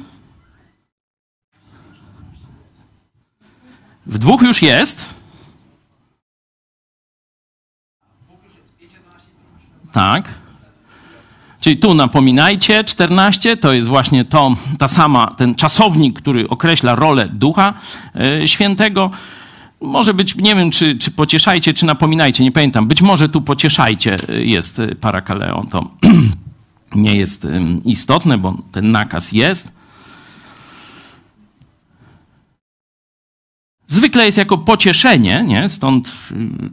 W 4.06 4.18
dwóch 4.18 4.42
już 4.42 4.62
jest. 4.62 5.14
Tak. 9.92 10.28
Czyli 11.60 11.76
tu 11.76 11.94
napominajcie, 11.94 12.84
14 12.84 13.56
to 13.56 13.72
jest 13.72 13.88
właśnie 13.88 14.24
to, 14.24 14.54
ta 14.78 14.88
sama, 14.88 15.34
ten 15.36 15.54
czasownik, 15.54 16.20
który 16.20 16.48
określa 16.48 16.94
rolę 16.94 17.28
Ducha 17.28 17.74
e, 18.14 18.48
Świętego. 18.48 19.10
Może 19.80 20.14
być, 20.14 20.36
nie 20.36 20.54
wiem, 20.54 20.70
czy, 20.70 20.98
czy 20.98 21.10
pocieszajcie, 21.10 21.74
czy 21.74 21.86
napominajcie, 21.86 22.44
nie 22.44 22.52
pamiętam. 22.52 22.88
Być 22.88 23.02
może 23.02 23.28
tu 23.28 23.40
pocieszajcie 23.40 24.16
e, 24.28 24.44
jest 24.44 24.78
e, 24.78 24.94
parakaleo. 24.94 25.64
To 25.70 25.90
nie 26.94 27.16
jest 27.16 27.46
istotne, 27.84 28.38
bo 28.38 28.58
ten 28.72 28.90
nakaz 28.90 29.32
jest. 29.32 29.78
Zwykle 33.86 34.26
jest 34.26 34.38
jako 34.38 34.58
pocieszenie, 34.58 35.44
nie? 35.48 35.68
stąd 35.68 36.12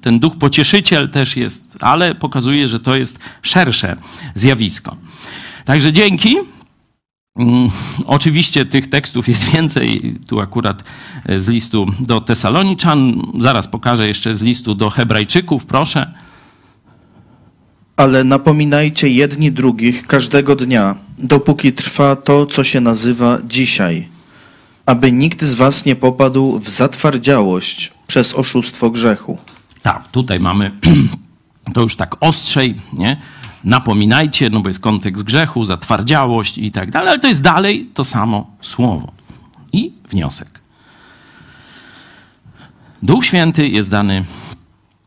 ten 0.01 0.19
duch 0.19 0.37
pocieszyciel 0.37 1.11
też 1.11 1.37
jest, 1.37 1.77
ale 1.81 2.15
pokazuje, 2.15 2.67
że 2.67 2.79
to 2.79 2.95
jest 2.95 3.19
szersze 3.41 3.97
zjawisko. 4.35 4.95
Także 5.65 5.93
dzięki. 5.93 6.37
Mm, 7.35 7.69
oczywiście 8.05 8.65
tych 8.65 8.89
tekstów 8.89 9.29
jest 9.29 9.49
więcej. 9.53 10.15
Tu 10.27 10.39
akurat 10.39 10.83
e, 11.25 11.39
z 11.39 11.49
listu 11.49 11.85
do 11.99 12.21
Tesaloniczan. 12.21 13.21
Zaraz 13.39 13.67
pokażę 13.67 14.07
jeszcze 14.07 14.35
z 14.35 14.43
listu 14.43 14.75
do 14.75 14.89
Hebrajczyków, 14.89 15.65
proszę. 15.65 16.13
Ale 17.97 18.23
napominajcie 18.23 19.09
jedni 19.09 19.51
drugich 19.51 20.07
każdego 20.07 20.55
dnia, 20.55 20.95
dopóki 21.17 21.73
trwa 21.73 22.15
to, 22.15 22.45
co 22.45 22.63
się 22.63 22.81
nazywa 22.81 23.37
dzisiaj 23.47 24.15
aby 24.85 25.11
nikt 25.11 25.43
z 25.43 25.53
was 25.53 25.85
nie 25.85 25.95
popadł 25.95 26.59
w 26.59 26.69
zatwardziałość 26.69 27.91
przez 28.07 28.33
oszustwo 28.33 28.89
grzechu. 28.89 29.37
Tak, 29.81 30.07
tutaj 30.07 30.39
mamy 30.39 30.71
to 31.73 31.81
już 31.81 31.95
tak 31.95 32.15
ostrzej, 32.19 32.75
nie? 32.93 33.17
Napominajcie, 33.63 34.49
no 34.49 34.59
bo 34.59 34.69
jest 34.69 34.79
kontekst 34.79 35.23
grzechu, 35.23 35.65
zatwardziałość 35.65 36.57
i 36.57 36.71
tak 36.71 36.91
dalej, 36.91 37.09
ale 37.09 37.19
to 37.19 37.27
jest 37.27 37.41
dalej 37.41 37.89
to 37.93 38.03
samo 38.03 38.57
słowo. 38.61 39.11
I 39.73 39.93
wniosek. 40.09 40.59
Duch 43.03 43.25
Święty 43.25 43.67
jest 43.67 43.89
dany 43.89 44.25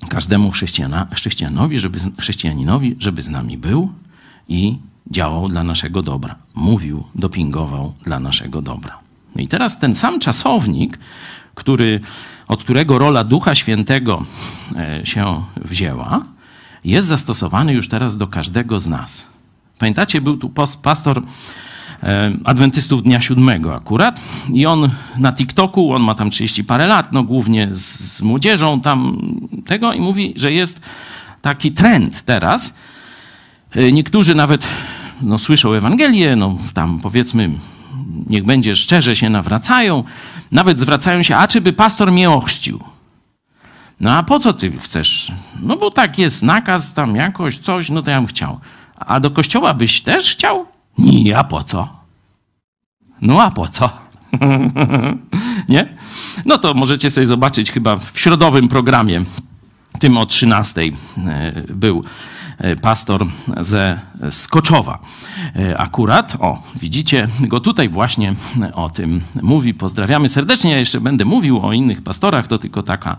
każdemu 0.08 0.50
chrześcijana, 0.50 1.06
chrześcijanowi, 1.14 1.78
żeby, 1.78 1.98
chrześcijaninowi, 2.20 2.96
żeby 2.98 3.22
z 3.22 3.28
nami 3.28 3.58
był 3.58 3.92
i 4.48 4.78
działał 5.10 5.48
dla 5.48 5.64
naszego 5.64 6.02
dobra. 6.02 6.36
Mówił, 6.54 7.04
dopingował 7.14 7.94
dla 8.04 8.20
naszego 8.20 8.62
dobra. 8.62 8.98
No 9.36 9.42
i 9.42 9.48
teraz 9.48 9.78
ten 9.78 9.94
sam 9.94 10.20
czasownik, 10.20 10.98
który, 11.54 12.00
od 12.48 12.62
którego 12.62 12.98
rola 12.98 13.24
Ducha 13.24 13.54
Świętego 13.54 14.24
e, 14.76 15.06
się 15.06 15.42
wzięła, 15.56 16.22
jest 16.84 17.08
zastosowany 17.08 17.72
już 17.72 17.88
teraz 17.88 18.16
do 18.16 18.26
każdego 18.26 18.80
z 18.80 18.86
nas. 18.86 19.26
Pamiętacie, 19.78 20.20
był 20.20 20.36
tu 20.36 20.52
pastor 20.82 21.22
adwentystów 22.44 23.02
Dnia 23.02 23.20
Siódmego 23.20 23.74
akurat 23.74 24.20
i 24.52 24.66
on 24.66 24.90
na 25.16 25.32
TikToku, 25.32 25.94
on 25.94 26.02
ma 26.02 26.14
tam 26.14 26.30
30 26.30 26.64
parę 26.64 26.86
lat, 26.86 27.12
no 27.12 27.22
głównie 27.22 27.68
z, 27.72 28.00
z 28.00 28.22
młodzieżą 28.22 28.80
tam 28.80 29.18
tego 29.66 29.92
i 29.92 30.00
mówi, 30.00 30.34
że 30.36 30.52
jest 30.52 30.80
taki 31.42 31.72
trend 31.72 32.22
teraz. 32.22 32.74
E, 33.74 33.92
niektórzy 33.92 34.34
nawet 34.34 34.66
no, 35.22 35.38
słyszą 35.38 35.72
Ewangelię, 35.72 36.36
no 36.36 36.58
tam 36.74 36.98
powiedzmy 37.02 37.50
niech 38.26 38.44
będzie 38.44 38.76
szczerze 38.76 39.16
się 39.16 39.30
nawracają, 39.30 40.04
nawet 40.52 40.78
zwracają 40.78 41.22
się, 41.22 41.36
a 41.36 41.48
czy 41.48 41.60
by 41.60 41.72
pastor 41.72 42.12
mnie 42.12 42.30
ochrzcił? 42.30 42.80
No 44.00 44.12
a 44.12 44.22
po 44.22 44.38
co 44.38 44.52
ty 44.52 44.72
chcesz? 44.82 45.32
No 45.62 45.76
bo 45.76 45.90
tak 45.90 46.18
jest 46.18 46.42
nakaz 46.42 46.94
tam 46.94 47.16
jakoś, 47.16 47.58
coś, 47.58 47.90
no 47.90 48.02
to 48.02 48.10
ja 48.10 48.16
bym 48.16 48.26
chciał. 48.26 48.60
A 48.96 49.20
do 49.20 49.30
kościoła 49.30 49.74
byś 49.74 50.00
też 50.00 50.32
chciał? 50.32 50.66
Nie, 50.98 51.38
a 51.38 51.44
po 51.44 51.62
co? 51.62 51.88
No 53.20 53.42
a 53.42 53.50
po 53.50 53.68
co? 53.68 53.90
Nie? 55.68 55.96
No 56.46 56.58
to 56.58 56.74
możecie 56.74 57.10
sobie 57.10 57.26
zobaczyć 57.26 57.72
chyba 57.72 57.96
w 57.96 58.12
środowym 58.14 58.68
programie, 58.68 59.24
tym 59.98 60.16
o 60.16 60.26
13 60.26 60.80
e, 60.80 61.52
był 61.74 62.04
E, 62.58 62.76
pastor 62.76 63.26
ze 63.60 63.98
Skoczowa. 64.30 64.98
E, 65.56 65.78
akurat, 65.78 66.36
o, 66.40 66.62
widzicie 66.76 67.28
go 67.40 67.60
tutaj 67.60 67.88
właśnie 67.88 68.34
o 68.74 68.90
tym 68.90 69.20
mówi. 69.42 69.74
Pozdrawiamy 69.74 70.28
serdecznie. 70.28 70.70
Ja 70.70 70.78
jeszcze 70.78 71.00
będę 71.00 71.24
mówił 71.24 71.66
o 71.66 71.72
innych 71.72 72.02
pastorach, 72.02 72.46
to 72.46 72.58
tylko 72.58 72.82
taka 72.82 73.16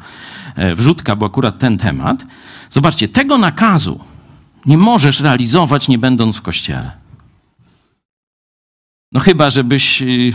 wrzutka, 0.75 1.15
bo 1.15 1.25
akurat 1.25 1.59
ten 1.59 1.77
temat. 1.77 2.25
Zobaczcie, 2.71 3.09
tego 3.09 3.37
nakazu 3.37 3.99
nie 4.65 4.77
możesz 4.77 5.19
realizować, 5.19 5.87
nie 5.87 5.97
będąc 5.97 6.37
w 6.37 6.41
kościele. 6.41 6.91
No 9.11 9.19
chyba, 9.19 9.49
żebyś 9.49 10.01
y, 10.01 10.33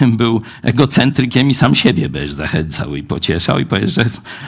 był 0.18 0.42
egocentrykiem 0.62 1.50
i 1.50 1.54
sam 1.54 1.74
siebie 1.74 2.08
będziesz 2.08 2.32
zachęcał 2.32 2.96
i 2.96 3.02
pocieszał 3.02 3.58
i 3.58 3.66
powiesz, 3.66 3.94
że 3.94 4.04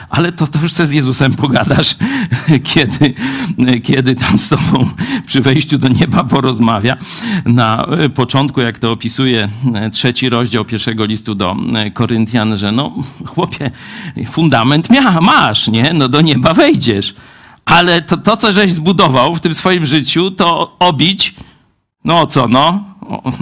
ale 0.09 0.31
to, 0.31 0.47
to 0.47 0.59
już 0.61 0.73
z 0.73 0.91
Jezusem 0.91 1.33
pogadasz, 1.33 1.95
kiedy, 2.73 3.13
kiedy 3.83 4.15
tam 4.15 4.39
z 4.39 4.49
tobą 4.49 4.89
przy 5.25 5.41
wejściu 5.41 5.77
do 5.77 5.87
nieba 5.87 6.23
porozmawia. 6.23 6.97
Na 7.45 7.87
początku, 8.15 8.61
jak 8.61 8.79
to 8.79 8.91
opisuje 8.91 9.49
trzeci 9.91 10.29
rozdział 10.29 10.65
pierwszego 10.65 11.05
listu 11.05 11.35
do 11.35 11.55
Koryntian, 11.93 12.57
że 12.57 12.71
no 12.71 12.93
chłopie, 13.25 13.71
fundament 14.27 14.89
mia, 14.89 15.21
masz, 15.21 15.67
nie? 15.67 15.93
No 15.93 16.07
do 16.07 16.21
nieba 16.21 16.53
wejdziesz. 16.53 17.15
Ale 17.65 18.01
to, 18.01 18.17
to, 18.17 18.37
co 18.37 18.51
żeś 18.51 18.73
zbudował 18.73 19.35
w 19.35 19.39
tym 19.39 19.53
swoim 19.53 19.85
życiu, 19.85 20.31
to 20.31 20.77
obić, 20.79 21.35
no 22.03 22.27
co, 22.27 22.47
no? 22.47 22.88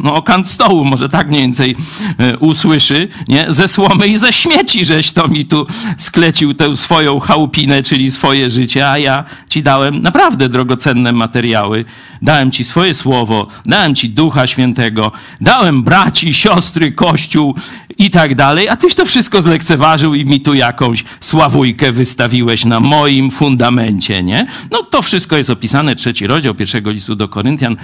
No, 0.04 0.16
o 0.16 0.22
kant 0.22 0.50
stołu, 0.50 0.86
może 0.86 1.10
tak 1.10 1.28
mniej 1.28 1.42
więcej 1.42 1.76
e, 2.18 2.38
usłyszy, 2.38 3.08
nie? 3.28 3.46
Ze 3.50 3.68
słomy 3.68 4.08
i 4.08 4.18
ze 4.18 4.34
śmieci, 4.34 4.86
żeś 4.86 5.12
to 5.12 5.28
mi 5.28 5.46
tu 5.46 5.68
sklecił 5.98 6.54
tę 6.54 6.78
swoją 6.78 7.20
chałupinę, 7.20 7.84
czyli 7.84 8.12
swoje 8.12 8.50
życie, 8.50 8.90
a 8.90 8.98
ja 8.98 9.24
ci 9.50 9.64
dałem 9.64 10.02
naprawdę 10.02 10.50
drogocenne 10.50 11.12
materiały. 11.12 11.86
Dałem 12.22 12.52
ci 12.52 12.64
swoje 12.64 12.94
słowo, 12.94 13.48
dałem 13.66 13.96
ci 13.96 14.10
Ducha 14.10 14.48
Świętego, 14.48 15.12
dałem 15.42 15.84
braci, 15.84 16.34
siostry, 16.34 16.92
kościół 16.92 17.56
i 17.98 18.10
tak 18.10 18.36
dalej, 18.36 18.70
a 18.70 18.78
tyś 18.78 18.96
to 18.96 19.06
wszystko 19.06 19.42
zlekceważył 19.42 20.14
i 20.14 20.26
mi 20.26 20.42
tu 20.42 20.54
jakąś 20.54 21.04
sławujkę 21.20 21.92
wystawiłeś 21.92 22.66
na 22.66 22.80
moim 22.80 23.32
fundamencie, 23.32 24.24
nie? 24.24 24.48
No 24.72 24.84
to 24.84 25.02
wszystko 25.02 25.38
jest 25.38 25.50
opisane, 25.50 25.96
trzeci 25.96 26.28
rozdział 26.28 26.56
pierwszego 26.56 26.92
listu 26.92 27.16
do 27.16 27.28
Koryntian 27.28 27.78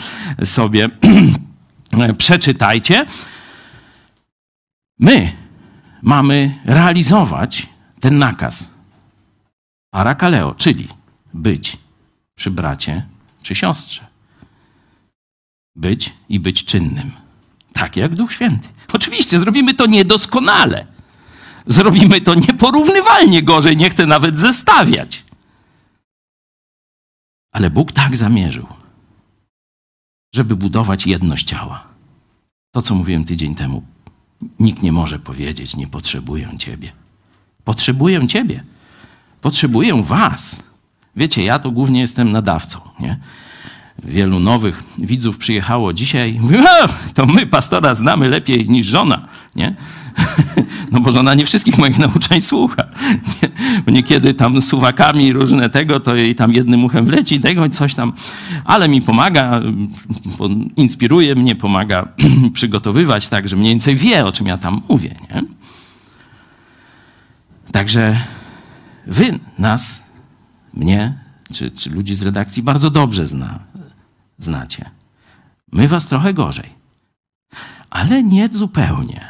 sobie 0.43 0.89
przeczytajcie. 2.17 3.05
My 4.99 5.31
mamy 6.01 6.59
realizować 6.65 7.69
ten 7.99 8.17
nakaz 8.17 8.67
parakaleo, 9.91 10.55
czyli 10.55 10.87
być 11.33 11.77
przy 12.35 12.51
bracie 12.51 13.05
czy 13.43 13.55
siostrze. 13.55 14.07
Być 15.75 16.13
i 16.29 16.39
być 16.39 16.65
czynnym. 16.65 17.11
Tak 17.73 17.97
jak 17.97 18.15
Duch 18.15 18.33
Święty. 18.33 18.69
Oczywiście 18.93 19.39
zrobimy 19.39 19.73
to 19.73 19.85
niedoskonale. 19.85 20.87
Zrobimy 21.67 22.21
to 22.21 22.35
nieporównywalnie 22.35 23.43
gorzej, 23.43 23.77
nie 23.77 23.89
chcę 23.89 24.05
nawet 24.05 24.39
zestawiać. 24.39 25.23
Ale 27.51 27.69
Bóg 27.69 27.91
tak 27.91 28.17
zamierzył, 28.17 28.67
żeby 30.33 30.55
budować 30.55 31.07
jedność 31.07 31.47
ciała. 31.47 31.83
To, 32.71 32.81
co 32.81 32.95
mówiłem 32.95 33.25
tydzień 33.25 33.55
temu, 33.55 33.83
nikt 34.59 34.83
nie 34.83 34.91
może 34.91 35.19
powiedzieć, 35.19 35.75
nie 35.75 35.87
potrzebuję 35.87 36.57
Ciebie. 36.57 36.91
Potrzebuję 37.63 38.27
Ciebie. 38.27 38.63
Potrzebuję 39.41 40.03
Was. 40.03 40.63
Wiecie, 41.15 41.43
ja 41.43 41.59
to 41.59 41.71
głównie 41.71 42.01
jestem 42.01 42.31
nadawcą. 42.31 42.79
Nie? 42.99 43.19
Wielu 44.03 44.39
nowych 44.39 44.83
widzów 44.97 45.37
przyjechało 45.37 45.93
dzisiaj 45.93 46.39
to 47.13 47.25
my 47.25 47.45
pastora 47.45 47.95
znamy 47.95 48.29
lepiej 48.29 48.69
niż 48.69 48.87
żona. 48.87 49.27
Nie? 49.55 49.75
No 50.91 50.99
bo 50.99 51.11
żona 51.11 51.33
nie 51.33 51.45
wszystkich 51.45 51.77
moich 51.77 51.97
nauczeń 51.97 52.41
słucha. 52.41 52.83
Niekiedy 53.87 54.33
tam 54.33 54.61
suwakami 54.61 55.33
różne 55.33 55.69
tego, 55.69 55.99
to 55.99 56.15
jej 56.15 56.35
tam 56.35 56.53
jednym 56.53 56.83
uchem 56.83 57.05
wleci, 57.05 57.39
tego 57.39 57.69
coś 57.69 57.95
tam. 57.95 58.13
Ale 58.65 58.89
mi 58.89 59.01
pomaga, 59.01 59.61
inspiruje 60.75 61.35
mnie, 61.35 61.55
pomaga 61.55 62.07
przygotowywać 62.53 63.27
tak, 63.27 63.49
że 63.49 63.55
mniej 63.55 63.69
więcej 63.69 63.95
wie, 63.95 64.25
o 64.25 64.31
czym 64.31 64.47
ja 64.47 64.57
tam 64.57 64.81
mówię. 64.89 65.15
Nie? 65.29 65.43
Także 67.71 68.21
wy 69.07 69.39
nas, 69.57 70.03
mnie, 70.73 71.17
czy, 71.53 71.71
czy 71.71 71.89
ludzi 71.89 72.15
z 72.15 72.21
redakcji 72.21 72.63
bardzo 72.63 72.89
dobrze 72.89 73.27
zna, 73.27 73.59
znacie. 74.43 74.89
My 75.71 75.87
was 75.87 76.07
trochę 76.07 76.33
gorzej. 76.33 76.69
Ale 77.89 78.23
nie 78.23 78.47
zupełnie, 78.47 79.21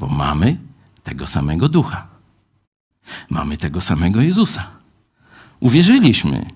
bo 0.00 0.06
mamy 0.06 0.56
tego 1.02 1.26
samego 1.26 1.68
ducha. 1.68 2.06
Mamy 3.30 3.56
tego 3.56 3.80
samego 3.80 4.20
Jezusa. 4.20 4.66
Uwierzyliśmy 5.60 6.46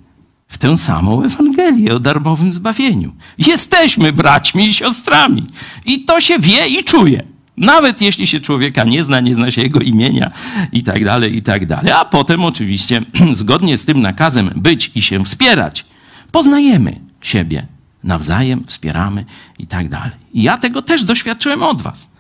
w 0.48 0.58
tę 0.58 0.76
samą 0.76 1.22
Ewangelię 1.22 1.94
o 1.94 2.00
darmowym 2.00 2.52
zbawieniu. 2.52 3.12
Jesteśmy 3.38 4.12
braćmi 4.12 4.66
i 4.66 4.74
siostrami. 4.74 5.46
I 5.84 6.04
to 6.04 6.20
się 6.20 6.38
wie 6.38 6.68
i 6.68 6.84
czuje. 6.84 7.22
Nawet 7.56 8.00
jeśli 8.02 8.26
się 8.26 8.40
człowieka 8.40 8.84
nie 8.84 9.04
zna, 9.04 9.20
nie 9.20 9.34
zna 9.34 9.50
się 9.50 9.62
jego 9.62 9.80
imienia 9.80 10.30
i 10.72 10.82
tak 10.82 11.04
dalej, 11.04 11.36
i 11.36 11.42
tak 11.42 11.66
dalej. 11.66 11.92
A 11.92 12.04
potem 12.04 12.44
oczywiście, 12.44 13.02
zgodnie 13.32 13.78
z 13.78 13.84
tym 13.84 14.00
nakazem 14.00 14.50
być 14.56 14.90
i 14.94 15.02
się 15.02 15.24
wspierać, 15.24 15.84
poznajemy 16.32 17.00
siebie 17.20 17.66
nawzajem, 18.04 18.64
wspieramy 18.66 19.24
i 19.58 19.66
tak 19.66 19.88
dalej. 19.88 20.10
I 20.34 20.42
ja 20.42 20.58
tego 20.58 20.82
też 20.82 21.04
doświadczyłem 21.04 21.62
od 21.62 21.82
was. 21.82 22.10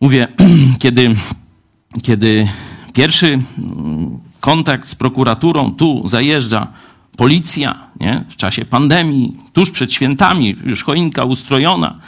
Mówię, 0.00 0.28
kiedy, 0.82 1.14
kiedy 2.02 2.48
pierwszy 2.92 3.42
kontakt 4.40 4.88
z 4.88 4.94
prokuraturą 4.94 5.72
tu 5.72 6.08
zajeżdża 6.08 6.68
policja, 7.16 7.74
nie? 8.00 8.24
w 8.30 8.36
czasie 8.36 8.64
pandemii, 8.64 9.40
tuż 9.52 9.70
przed 9.70 9.92
świętami, 9.92 10.56
już 10.64 10.84
choinka 10.84 11.24
ustrojona, 11.24 11.98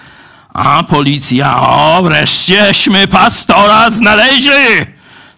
a 0.53 0.83
policja, 0.83 1.61
o 1.61 2.03
wreszcieśmy 2.03 3.09
pastora 3.09 3.91
znaleźli! 3.91 4.87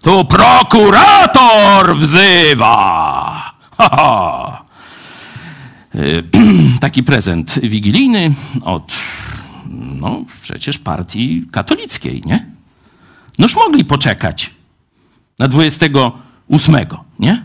Tu 0.02 0.24
prokurator 0.24 1.96
wzywa! 1.96 3.18
Ha, 3.78 3.88
ha. 3.88 4.67
Taki 6.80 7.02
prezent 7.02 7.60
wigilijny 7.62 8.34
od, 8.62 8.92
no 10.00 10.24
przecież 10.42 10.78
partii 10.78 11.46
katolickiej, 11.52 12.22
nie? 12.26 12.46
Noż 13.38 13.56
mogli 13.56 13.84
poczekać 13.84 14.50
na 15.38 15.48
28, 15.48 16.76
nie? 17.18 17.44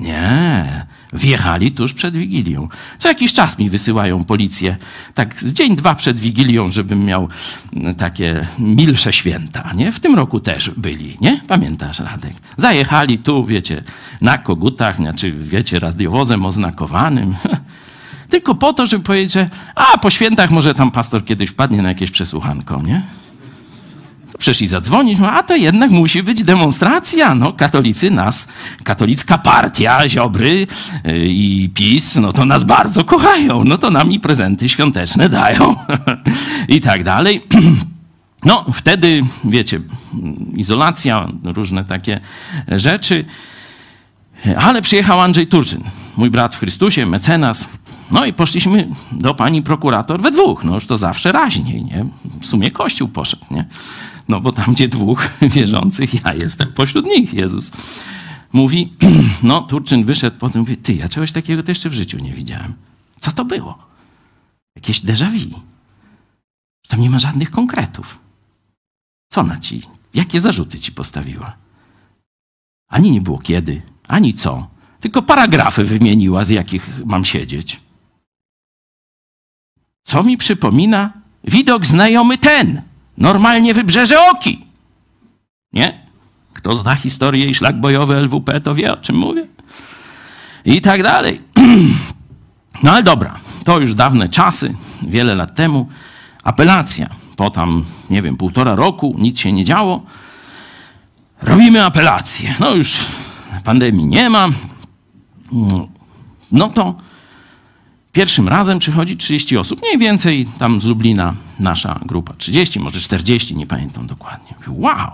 Nie, 0.00 0.86
wjechali 1.12 1.72
tuż 1.72 1.94
przed 1.94 2.16
Wigilią. 2.16 2.68
Co 2.98 3.08
jakiś 3.08 3.32
czas 3.32 3.58
mi 3.58 3.70
wysyłają 3.70 4.24
policję, 4.24 4.76
tak 5.14 5.40
z 5.40 5.52
dzień, 5.52 5.76
dwa 5.76 5.94
przed 5.94 6.18
Wigilią, 6.18 6.68
żebym 6.68 7.04
miał 7.04 7.28
takie 7.98 8.46
milsze 8.58 9.12
święta, 9.12 9.72
nie? 9.76 9.92
W 9.92 10.00
tym 10.00 10.14
roku 10.14 10.40
też 10.40 10.70
byli, 10.76 11.16
nie? 11.20 11.40
Pamiętasz, 11.48 11.98
Radek? 11.98 12.32
Zajechali 12.56 13.18
tu, 13.18 13.46
wiecie, 13.46 13.82
na 14.20 14.38
kogutach, 14.38 14.96
znaczy, 14.96 15.32
wiecie, 15.32 15.78
radiowozem 15.78 16.46
oznakowanym. 16.46 17.34
Tylko 18.30 18.54
po 18.54 18.72
to, 18.72 18.86
żeby 18.86 19.04
powiedzieć, 19.04 19.32
że 19.32 19.48
a, 19.74 19.98
po 19.98 20.10
świętach 20.10 20.50
może 20.50 20.74
tam 20.74 20.90
pastor 20.90 21.24
kiedyś 21.24 21.50
wpadnie 21.50 21.82
na 21.82 21.88
jakieś 21.88 22.10
przesłuchanko, 22.10 22.82
nie? 22.82 23.02
Przyszli 24.38 24.66
zadzwonić, 24.66 25.18
no, 25.18 25.32
a 25.32 25.42
to 25.42 25.56
jednak 25.56 25.90
musi 25.90 26.22
być 26.22 26.42
demonstracja. 26.42 27.34
No, 27.34 27.52
katolicy 27.52 28.10
nas, 28.10 28.48
katolicka 28.84 29.38
partia, 29.38 30.08
Ziobry 30.08 30.66
yy, 31.04 31.18
i 31.28 31.70
PiS, 31.74 32.16
no 32.16 32.32
to 32.32 32.44
nas 32.44 32.62
bardzo 32.62 33.04
kochają. 33.04 33.64
No 33.64 33.78
to 33.78 33.90
nam 33.90 34.12
i 34.12 34.20
prezenty 34.20 34.68
świąteczne 34.68 35.28
dają 35.28 35.76
i 36.68 36.80
tak 36.80 37.04
dalej. 37.04 37.42
No, 38.44 38.64
wtedy, 38.74 39.22
wiecie, 39.44 39.80
izolacja, 40.56 41.28
różne 41.44 41.84
takie 41.84 42.20
rzeczy. 42.68 43.24
Ale 44.56 44.82
przyjechał 44.82 45.20
Andrzej 45.20 45.46
Turczyn, 45.46 45.80
mój 46.16 46.30
brat 46.30 46.54
w 46.54 46.58
Chrystusie, 46.58 47.06
mecenas. 47.06 47.68
No 48.10 48.26
i 48.26 48.32
poszliśmy 48.32 48.88
do 49.12 49.34
pani 49.34 49.62
prokurator 49.62 50.20
we 50.20 50.30
dwóch. 50.30 50.64
No 50.64 50.74
już 50.74 50.86
to 50.86 50.98
zawsze 50.98 51.32
raźniej, 51.32 51.84
nie? 51.84 52.04
W 52.40 52.46
sumie 52.46 52.70
Kościół 52.70 53.08
poszedł, 53.08 53.44
nie? 53.50 53.64
No 54.28 54.40
bo 54.40 54.52
tam, 54.52 54.74
gdzie 54.74 54.88
dwóch 54.88 55.28
wierzących, 55.56 56.24
ja 56.24 56.34
jestem 56.34 56.72
pośród 56.72 57.06
nich, 57.06 57.34
Jezus. 57.34 57.72
Mówi, 58.52 58.92
no 59.42 59.62
Turczyn 59.62 60.04
wyszedł, 60.04 60.36
potem 60.38 60.60
mówi, 60.60 60.76
ty, 60.76 60.94
ja 60.94 61.08
czegoś 61.08 61.32
takiego 61.32 61.62
to 61.62 61.70
jeszcze 61.70 61.90
w 61.90 61.94
życiu 61.94 62.18
nie 62.18 62.32
widziałem. 62.32 62.74
Co 63.20 63.32
to 63.32 63.44
było? 63.44 63.78
Jakieś 64.76 65.00
déjà 65.00 65.30
vu. 65.30 65.60
Tam 66.88 67.00
nie 67.00 67.10
ma 67.10 67.18
żadnych 67.18 67.50
konkretów. 67.50 68.18
Co 69.28 69.42
na 69.42 69.58
ci? 69.58 69.82
Jakie 70.14 70.40
zarzuty 70.40 70.78
ci 70.78 70.92
postawiła? 70.92 71.56
Ani 72.88 73.10
nie 73.10 73.20
było 73.20 73.38
kiedy, 73.38 73.82
ani 74.08 74.34
co. 74.34 74.68
Tylko 75.00 75.22
paragrafy 75.22 75.84
wymieniła, 75.84 76.44
z 76.44 76.48
jakich 76.48 77.04
mam 77.04 77.24
siedzieć. 77.24 77.80
Co 80.04 80.22
mi 80.22 80.36
przypomina? 80.36 81.12
Widok 81.44 81.86
znajomy 81.86 82.38
ten. 82.38 82.82
Normalnie 83.18 83.74
wybrzeże 83.74 84.16
Oki. 84.30 84.66
Nie? 85.72 86.08
Kto 86.52 86.76
zna 86.76 86.94
historię 86.94 87.46
i 87.46 87.54
szlak 87.54 87.80
bojowy 87.80 88.16
LWP, 88.16 88.60
to 88.60 88.74
wie, 88.74 88.92
o 88.92 88.96
czym 88.96 89.16
mówię. 89.16 89.46
I 90.64 90.80
tak 90.80 91.02
dalej. 91.02 91.40
No 92.82 92.92
ale 92.92 93.02
dobra, 93.02 93.34
to 93.64 93.80
już 93.80 93.94
dawne 93.94 94.28
czasy, 94.28 94.74
wiele 95.02 95.34
lat 95.34 95.54
temu. 95.54 95.88
Apelacja. 96.44 97.08
Po 97.36 97.50
tam, 97.50 97.84
nie 98.10 98.22
wiem, 98.22 98.36
półtora 98.36 98.74
roku, 98.74 99.14
nic 99.18 99.40
się 99.40 99.52
nie 99.52 99.64
działo. 99.64 100.02
Robimy 101.42 101.84
apelację. 101.84 102.54
No 102.60 102.74
już 102.74 102.98
pandemii 103.64 104.06
nie 104.06 104.30
ma. 104.30 104.48
No 106.52 106.68
to 106.68 106.94
Pierwszym 108.12 108.48
razem 108.48 108.78
przychodzi 108.78 109.16
30 109.16 109.56
osób, 109.56 109.80
mniej 109.82 109.98
więcej 109.98 110.48
tam 110.58 110.80
z 110.80 110.84
Lublina 110.84 111.34
nasza 111.58 112.00
grupa. 112.02 112.34
30, 112.38 112.80
może 112.80 113.00
40, 113.00 113.56
nie 113.56 113.66
pamiętam 113.66 114.06
dokładnie. 114.06 114.54
Mówię, 114.58 114.80
wow, 114.80 115.10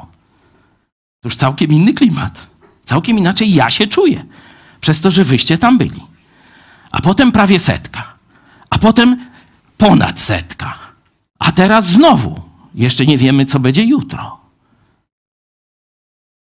to 1.21 1.29
już 1.29 1.37
całkiem 1.37 1.71
inny 1.71 1.95
klimat. 1.95 2.51
Całkiem 2.85 3.19
inaczej 3.19 3.55
ja 3.55 3.71
się 3.71 3.87
czuję, 3.87 4.27
przez 4.81 5.01
to, 5.01 5.11
że 5.11 5.25
wyście 5.25 5.59
tam 5.59 5.79
byli. 5.79 6.01
A 6.91 7.01
potem 7.01 7.33
prawie 7.33 7.61
setka. 7.61 8.15
A 8.71 8.79
potem 8.79 9.31
ponad 9.79 10.19
setka. 10.19 10.79
A 11.39 11.53
teraz 11.53 11.87
znowu. 11.87 12.41
Jeszcze 12.75 13.07
nie 13.07 13.19
wiemy, 13.19 13.47
co 13.47 13.61
będzie 13.61 13.85
jutro. 13.85 14.41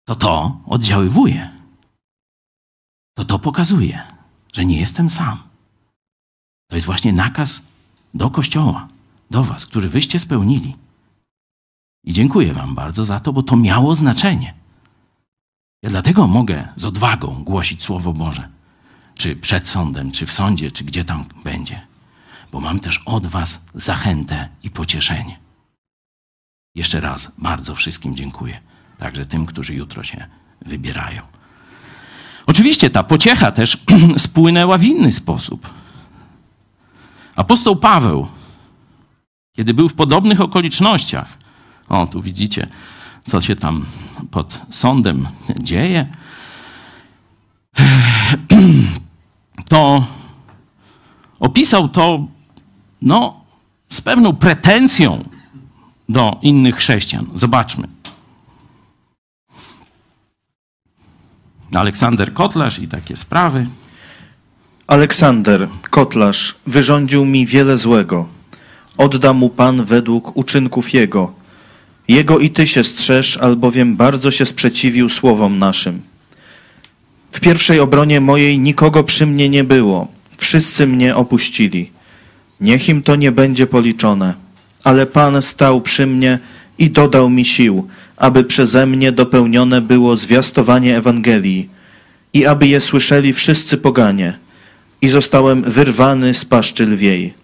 To 0.05 0.15
to 0.15 0.61
oddziaływuje. 0.65 1.49
To 3.17 3.25
to 3.25 3.39
pokazuje, 3.39 4.03
że 4.53 4.65
nie 4.65 4.79
jestem 4.79 5.09
sam. 5.09 5.37
To 6.69 6.75
jest 6.75 6.85
właśnie 6.85 7.13
nakaz 7.13 7.61
do 8.13 8.29
Kościoła, 8.29 8.87
do 9.29 9.43
Was, 9.43 9.65
który 9.65 9.89
wyście 9.89 10.19
spełnili. 10.19 10.75
I 12.03 12.13
dziękuję 12.13 12.53
Wam 12.53 12.75
bardzo 12.75 13.05
za 13.05 13.19
to, 13.19 13.33
bo 13.33 13.43
to 13.43 13.55
miało 13.55 13.95
znaczenie. 13.95 14.53
Ja 15.83 15.89
dlatego 15.89 16.27
mogę 16.27 16.67
z 16.75 16.85
odwagą 16.85 17.43
głosić 17.43 17.83
Słowo 17.83 18.13
Boże, 18.13 18.49
czy 19.15 19.35
przed 19.35 19.67
sądem, 19.67 20.11
czy 20.11 20.25
w 20.25 20.31
sądzie, 20.31 20.71
czy 20.71 20.83
gdzie 20.83 21.05
tam 21.05 21.25
będzie, 21.43 21.81
bo 22.51 22.59
mam 22.59 22.79
też 22.79 23.01
od 23.05 23.27
Was 23.27 23.61
zachętę 23.75 24.49
i 24.63 24.69
pocieszenie. 24.69 25.39
Jeszcze 26.75 27.01
raz 27.01 27.31
bardzo 27.37 27.75
wszystkim 27.75 28.15
dziękuję, 28.15 28.61
także 28.97 29.25
tym, 29.25 29.45
którzy 29.45 29.73
jutro 29.73 30.03
się 30.03 30.27
wybierają. 30.61 31.21
Oczywiście 32.45 32.89
ta 32.89 33.03
pociecha 33.03 33.51
też 33.51 33.77
spłynęła 34.17 34.77
w 34.77 34.83
inny 34.83 35.11
sposób. 35.11 35.73
Apostoł 37.35 37.75
Paweł, 37.75 38.27
kiedy 39.59 39.73
był 39.73 39.89
w 39.89 39.93
podobnych 39.93 40.41
okolicznościach, 40.41 41.37
o 41.89 42.07
tu 42.07 42.21
widzicie, 42.21 42.67
co 43.25 43.41
się 43.41 43.55
tam 43.55 43.85
pod 44.31 44.61
sądem 44.69 45.27
dzieje, 45.59 46.07
to 49.69 50.07
opisał 51.39 51.89
to 51.89 52.27
no, 53.01 53.41
z 53.89 54.01
pewną 54.01 54.35
pretensją 54.35 55.29
do 56.09 56.39
innych 56.41 56.75
chrześcijan. 56.75 57.27
Zobaczmy. 57.33 57.87
Aleksander 61.73 62.33
Kotlarz 62.33 62.79
i 62.79 62.87
takie 62.87 63.15
sprawy. 63.15 63.67
Aleksander, 64.87 65.67
kotlarz, 65.89 66.55
wyrządził 66.67 67.25
mi 67.25 67.45
wiele 67.45 67.77
złego. 67.77 68.38
Odda 68.99 69.33
mu 69.33 69.49
Pan 69.49 69.85
według 69.85 70.37
uczynków 70.37 70.93
jego. 70.93 71.33
Jego 72.07 72.39
i 72.39 72.49
ty 72.49 72.67
się 72.67 72.83
strzeż, 72.83 73.37
albowiem 73.37 73.95
bardzo 73.95 74.31
się 74.31 74.45
sprzeciwił 74.45 75.09
słowom 75.09 75.59
naszym. 75.59 76.01
W 77.31 77.39
pierwszej 77.39 77.79
obronie 77.79 78.21
mojej 78.21 78.59
nikogo 78.59 79.03
przy 79.03 79.25
mnie 79.25 79.49
nie 79.49 79.63
było. 79.63 80.07
Wszyscy 80.37 80.87
mnie 80.87 81.15
opuścili. 81.15 81.91
Niech 82.61 82.89
im 82.89 83.03
to 83.03 83.15
nie 83.15 83.31
będzie 83.31 83.67
policzone. 83.67 84.33
Ale 84.83 85.05
Pan 85.05 85.41
stał 85.41 85.81
przy 85.81 86.07
mnie 86.07 86.39
i 86.77 86.89
dodał 86.89 87.29
mi 87.29 87.45
sił, 87.45 87.87
aby 88.17 88.43
przeze 88.43 88.85
mnie 88.85 89.11
dopełnione 89.11 89.81
było 89.81 90.15
zwiastowanie 90.15 90.97
Ewangelii 90.97 91.69
i 92.33 92.45
aby 92.45 92.67
je 92.67 92.81
słyszeli 92.81 93.33
wszyscy 93.33 93.77
poganie. 93.77 94.33
I 95.01 95.09
zostałem 95.09 95.61
wyrwany 95.61 96.33
z 96.33 96.45
paszczy 96.45 96.85
lwiej. 96.85 97.38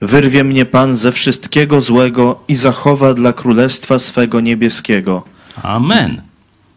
Wyrwie 0.00 0.44
mnie 0.44 0.64
Pan 0.64 0.96
ze 0.96 1.12
wszystkiego 1.12 1.80
złego 1.80 2.40
i 2.48 2.54
zachowa 2.54 3.14
dla 3.14 3.32
królestwa 3.32 3.98
swego 3.98 4.40
niebieskiego. 4.40 5.24
Amen. 5.62 6.22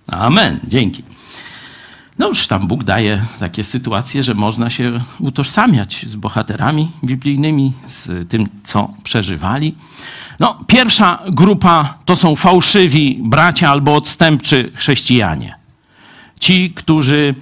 Amen. 0.08 0.60
Dzięki. 0.68 1.04
No 2.20 2.28
już 2.28 2.48
tam 2.48 2.68
Bóg 2.68 2.84
daje 2.84 3.22
takie 3.40 3.64
sytuacje, 3.64 4.24
że 4.24 4.34
można 4.34 4.70
się 4.70 5.00
utożsamiać 5.20 6.06
z 6.08 6.16
bohaterami 6.16 6.92
biblijnymi, 7.04 7.74
z 7.86 8.30
tym, 8.30 8.48
co 8.64 8.94
przeżywali. 9.04 9.76
No, 10.40 10.60
pierwsza 10.68 11.20
grupa 11.28 11.98
to 12.06 12.16
są 12.16 12.36
fałszywi 12.36 13.20
bracia 13.24 13.70
albo 13.70 13.96
odstępczy 13.96 14.72
chrześcijanie. 14.76 15.56
Ci, 16.40 16.74
którzy 16.76 17.36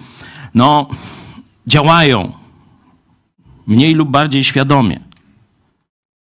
no, 0.54 0.88
działają 1.68 2.34
mniej 3.68 3.94
lub 3.94 4.10
bardziej 4.10 4.44
świadomie 4.44 5.08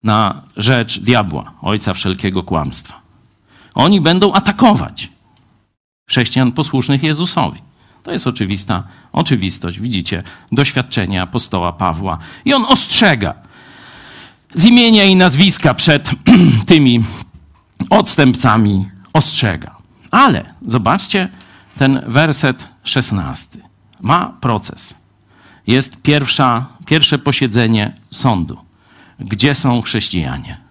na 0.02 0.42
rzecz 0.56 1.00
diabła, 1.00 1.52
ojca 1.62 1.94
wszelkiego 1.94 2.42
kłamstwa. 2.42 3.00
Oni 3.74 4.00
będą 4.00 4.32
atakować 4.32 5.10
chrześcijan 6.08 6.52
posłusznych 6.52 7.02
Jezusowi. 7.02 7.62
To 8.02 8.12
jest 8.12 8.26
oczywista 8.26 8.82
oczywistość. 9.12 9.80
Widzicie 9.80 10.22
doświadczenie 10.52 11.22
apostoła 11.22 11.72
Pawła. 11.72 12.18
I 12.44 12.54
on 12.54 12.64
ostrzega 12.64 13.34
z 14.54 14.64
imienia 14.64 15.04
i 15.04 15.16
nazwiska 15.16 15.74
przed 15.74 16.10
tymi 16.66 17.04
odstępcami 17.90 18.90
ostrzega. 19.12 19.76
Ale 20.10 20.54
zobaczcie 20.66 21.28
ten 21.78 22.02
werset 22.06 22.68
szesnasty. 22.84 23.62
Ma 24.00 24.36
proces. 24.40 24.94
Jest 25.66 25.96
pierwsza, 26.02 26.66
pierwsze 26.86 27.18
posiedzenie 27.18 27.96
sądu. 28.10 28.67
Gdzie 29.18 29.54
są 29.54 29.80
chrześcijanie? 29.80 30.68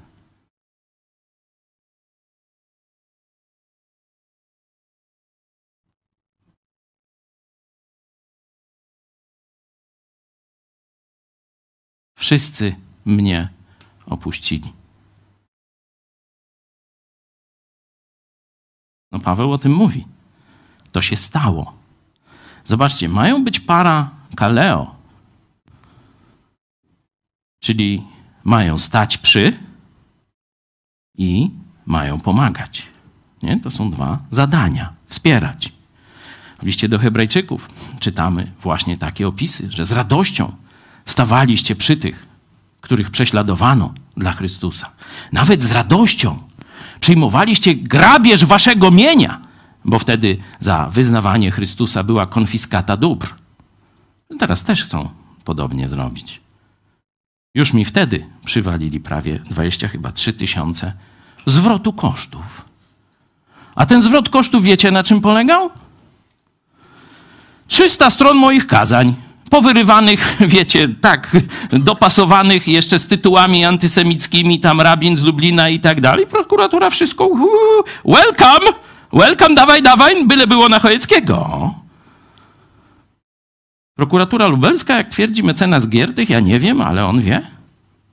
Wszyscy 12.18 12.76
mnie 13.06 13.50
opuścili. 14.06 14.74
No 19.12 19.20
Paweł 19.20 19.52
o 19.52 19.58
tym 19.58 19.74
mówi. 19.74 20.08
To 20.92 21.02
się 21.02 21.18
stało. 21.18 21.74
Zobaczcie, 22.66 23.10
mają 23.10 23.44
być 23.44 23.60
para 23.60 24.12
kaleo, 24.36 24.96
czyli 27.64 28.17
mają 28.48 28.78
stać 28.78 29.18
przy 29.18 29.54
i 31.18 31.52
mają 31.86 32.20
pomagać. 32.20 32.88
Nie? 33.44 33.60
To 33.60 33.72
są 33.72 33.92
dwa 33.92 34.20
zadania. 34.32 34.94
Wspierać. 35.10 35.74
W 36.60 36.66
liście 36.66 36.90
do 36.90 37.00
Hebrajczyków 37.00 37.70
czytamy 38.00 38.52
właśnie 38.62 38.98
takie 38.98 39.28
opisy, 39.28 39.72
że 39.72 39.86
z 39.86 39.92
radością 39.92 40.56
stawaliście 41.06 41.76
przy 41.76 41.98
tych, 41.98 42.28
których 42.82 43.12
prześladowano 43.12 43.94
dla 44.18 44.32
Chrystusa. 44.32 44.90
Nawet 45.32 45.64
z 45.64 45.72
radością 45.72 46.40
przyjmowaliście 47.00 47.76
grabież 47.76 48.46
waszego 48.46 48.92
mienia, 48.92 49.42
bo 49.86 50.00
wtedy 50.00 50.38
za 50.60 50.90
wyznawanie 50.90 51.52
Chrystusa 51.52 52.04
była 52.04 52.26
konfiskata 52.26 52.98
dóbr. 52.98 53.34
Teraz 54.40 54.64
też 54.64 54.84
chcą 54.84 55.10
podobnie 55.44 55.88
zrobić. 55.88 56.47
Już 57.58 57.74
mi 57.74 57.86
wtedy 57.86 58.26
przywalili 58.46 59.00
prawie 59.00 59.40
20, 59.40 59.88
chyba 59.88 60.12
3 60.12 60.34
tysiące 60.34 60.94
zwrotu 61.46 61.94
kosztów. 61.94 62.66
A 63.76 63.86
ten 63.86 64.02
zwrot 64.02 64.30
kosztów 64.30 64.64
wiecie 64.64 64.92
na 64.92 65.04
czym 65.04 65.22
polegał? 65.22 65.70
300 67.68 68.10
stron 68.10 68.38
moich 68.38 68.68
kazań 68.68 69.16
powyrywanych, 69.50 70.38
wiecie, 70.56 70.90
tak, 71.02 71.38
dopasowanych 71.72 72.68
jeszcze 72.68 73.00
z 73.00 73.08
tytułami 73.08 73.66
antysemickimi, 73.66 74.60
tam 74.60 74.82
rabin 74.82 75.18
z 75.18 75.24
Lublina 75.24 75.70
i 75.70 75.80
tak 75.80 76.02
dalej. 76.02 76.28
Prokuratura 76.28 76.90
wszystko, 76.90 77.30
welcome, 78.06 78.72
welcome, 79.14 79.56
dawaj, 79.56 79.82
dawaj, 79.84 80.26
byle 80.26 80.48
było 80.48 80.70
na 80.70 80.80
Chojeckiego. 80.80 81.74
Prokuratura 83.98 84.48
lubelska, 84.48 84.98
jak 84.98 85.08
twierdzi 85.08 85.44
mecenas 85.44 85.90
Giertych, 85.90 86.30
ja 86.30 86.40
nie 86.40 86.60
wiem, 86.60 86.82
ale 86.82 87.06
on 87.06 87.22
wie, 87.22 87.42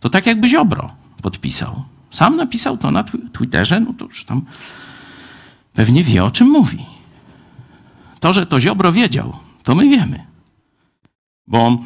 to 0.00 0.08
tak 0.08 0.26
jakby 0.26 0.48
Ziobro 0.48 0.90
podpisał. 1.22 1.84
Sam 2.10 2.36
napisał 2.36 2.76
to 2.76 2.90
na 2.90 3.04
Twitterze, 3.32 3.80
no 3.80 3.92
to 3.92 4.04
już 4.04 4.24
tam 4.24 4.44
pewnie 5.72 6.04
wie, 6.04 6.24
o 6.24 6.30
czym 6.30 6.48
mówi. 6.48 6.86
To, 8.20 8.32
że 8.32 8.46
to 8.46 8.60
Ziobro 8.60 8.92
wiedział, 8.92 9.36
to 9.62 9.74
my 9.74 9.88
wiemy. 9.88 10.24
Bo 11.46 11.78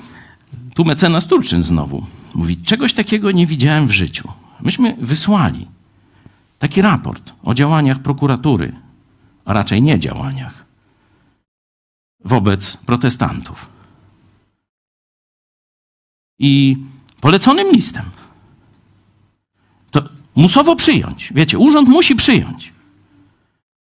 tu 0.75 0.85
mecenas 0.85 1.27
Turczyn 1.27 1.65
znowu 1.65 2.07
mówi, 2.35 2.57
czegoś 2.57 2.95
takiego 2.95 3.31
nie 3.31 3.47
widziałem 3.47 3.87
w 3.87 3.93
życiu. 3.93 4.29
Myśmy 4.61 4.97
wysłali 5.01 5.66
taki 6.59 6.83
raport 6.83 7.33
o 7.43 7.55
działaniach 7.55 7.99
prokuratury, 7.99 8.73
a 9.45 9.53
raczej 9.53 9.83
nie 9.83 9.99
działaniach, 9.99 10.65
wobec 12.25 12.77
protestantów. 12.77 13.78
I 16.39 16.77
poleconym 17.20 17.73
listem. 17.73 18.05
To 19.90 20.02
musowo 20.35 20.77
przyjąć. 20.77 21.32
Wiecie, 21.35 21.59
urząd 21.59 21.89
musi 21.89 22.16
przyjąć. 22.16 22.73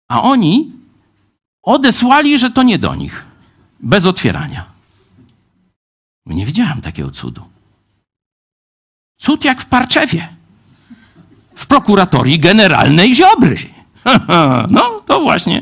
A 0.08 0.22
oni 0.22 0.72
odesłali, 1.64 2.40
że 2.40 2.52
to 2.52 2.64
nie 2.64 2.80
do 2.80 2.96
nich. 2.96 3.26
Bez 3.80 4.06
otwierania. 4.06 4.66
Nie 6.26 6.46
widziałem 6.46 6.82
takiego 6.82 7.12
cudu. 7.12 7.42
Cud 9.18 9.46
jak 9.46 9.62
w 9.62 9.66
Parczewie. 9.66 10.28
W 11.56 11.68
prokuratorii 11.68 12.40
generalnej 12.40 13.16
Ziobry. 13.16 13.58
No, 14.70 15.02
to 15.06 15.22
właśnie. 15.22 15.62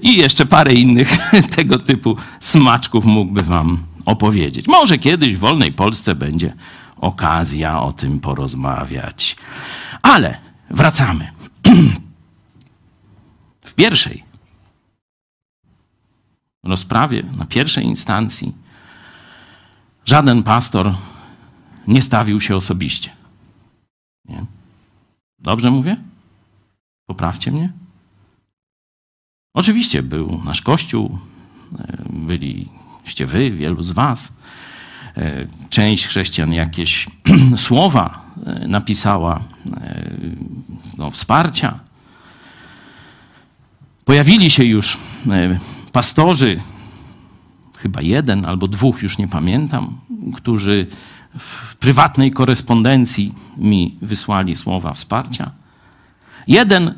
I 0.00 0.16
jeszcze 0.16 0.46
parę 0.46 0.72
innych 0.74 1.10
tego 1.56 1.78
typu 1.78 2.16
smaczków 2.40 3.04
mógłby 3.04 3.42
wam 3.42 3.78
opowiedzieć. 4.04 4.68
Może 4.68 4.98
kiedyś 4.98 5.36
w 5.36 5.38
wolnej 5.38 5.72
Polsce 5.72 6.14
będzie 6.14 6.54
okazja 6.96 7.80
o 7.82 7.92
tym 7.92 8.20
porozmawiać. 8.20 9.36
Ale 10.02 10.38
wracamy. 10.70 11.32
W 13.64 13.74
pierwszej 13.74 14.24
rozprawie, 16.64 17.22
na 17.38 17.46
pierwszej 17.46 17.84
instancji, 17.84 18.54
żaden 20.04 20.42
pastor 20.42 20.94
nie 21.86 22.02
stawił 22.02 22.40
się 22.40 22.56
osobiście. 22.56 23.10
Nie? 24.24 24.46
Dobrze 25.38 25.70
mówię? 25.70 25.96
Poprawcie 27.06 27.52
mnie. 27.52 27.72
Oczywiście 29.54 30.02
był 30.02 30.40
nasz 30.44 30.62
Kościół, 30.62 31.18
e, 31.78 32.04
byliście 33.02 33.26
wy, 33.26 33.50
wielu 33.50 33.82
z 33.82 33.90
was. 33.90 34.32
E, 35.16 35.46
część 35.70 36.06
chrześcijan 36.06 36.52
jakieś 36.52 37.06
słowa 37.56 38.24
e, 38.46 38.68
napisała, 38.68 39.40
no, 40.98 41.10
wsparcia. 41.10 41.78
Pojawili 44.04 44.50
się 44.50 44.64
już 44.64 44.98
pastorzy, 45.92 46.60
chyba 47.76 48.02
jeden 48.02 48.46
albo 48.46 48.68
dwóch, 48.68 49.02
już 49.02 49.18
nie 49.18 49.28
pamiętam, 49.28 49.98
którzy 50.36 50.86
w 51.38 51.76
prywatnej 51.76 52.30
korespondencji 52.30 53.34
mi 53.56 53.98
wysłali 54.02 54.56
słowa 54.56 54.92
wsparcia. 54.92 55.50
Jeden, 56.46 56.94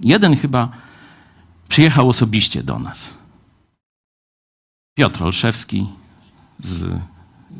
jeden 0.00 0.36
chyba 0.36 0.68
przyjechał 1.68 2.08
osobiście 2.08 2.62
do 2.62 2.78
nas. 2.78 3.15
Piotr 4.96 5.22
Olszewski 5.22 5.86
z 6.58 7.00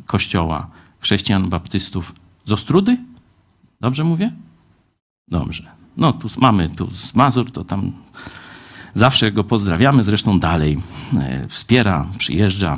kościoła 0.07 0.67
chrześcijan 1.01 1.49
baptystów 1.49 2.15
z 2.45 2.53
Ostrudy? 2.53 2.99
Dobrze 3.81 4.05
mówię? 4.05 4.33
Dobrze. 5.29 5.71
No 5.97 6.13
tu 6.13 6.29
mamy 6.39 6.69
tu 6.69 6.91
z 6.91 7.15
Mazur, 7.15 7.51
to 7.51 7.65
tam 7.65 7.93
zawsze 8.95 9.33
go 9.33 9.45
pozdrawiamy, 9.45 10.03
zresztą 10.03 10.41
dalej 10.41 10.83
e, 11.19 11.49
wspiera, 11.49 12.07
przyjeżdża, 12.19 12.77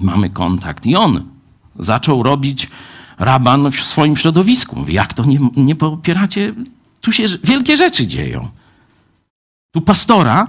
mamy 0.00 0.30
kontakt. 0.30 0.86
I 0.86 0.96
on 0.96 1.24
zaczął 1.78 2.22
robić 2.22 2.68
raban 3.18 3.70
w 3.70 3.80
swoim 3.80 4.16
środowisku. 4.16 4.78
Mówi, 4.78 4.94
jak 4.94 5.14
to 5.14 5.24
nie, 5.24 5.38
nie 5.56 5.76
popieracie? 5.76 6.54
Tu 7.00 7.12
się 7.12 7.24
wielkie 7.44 7.76
rzeczy 7.76 8.06
dzieją. 8.06 8.48
Tu 9.74 9.80
pastora 9.80 10.48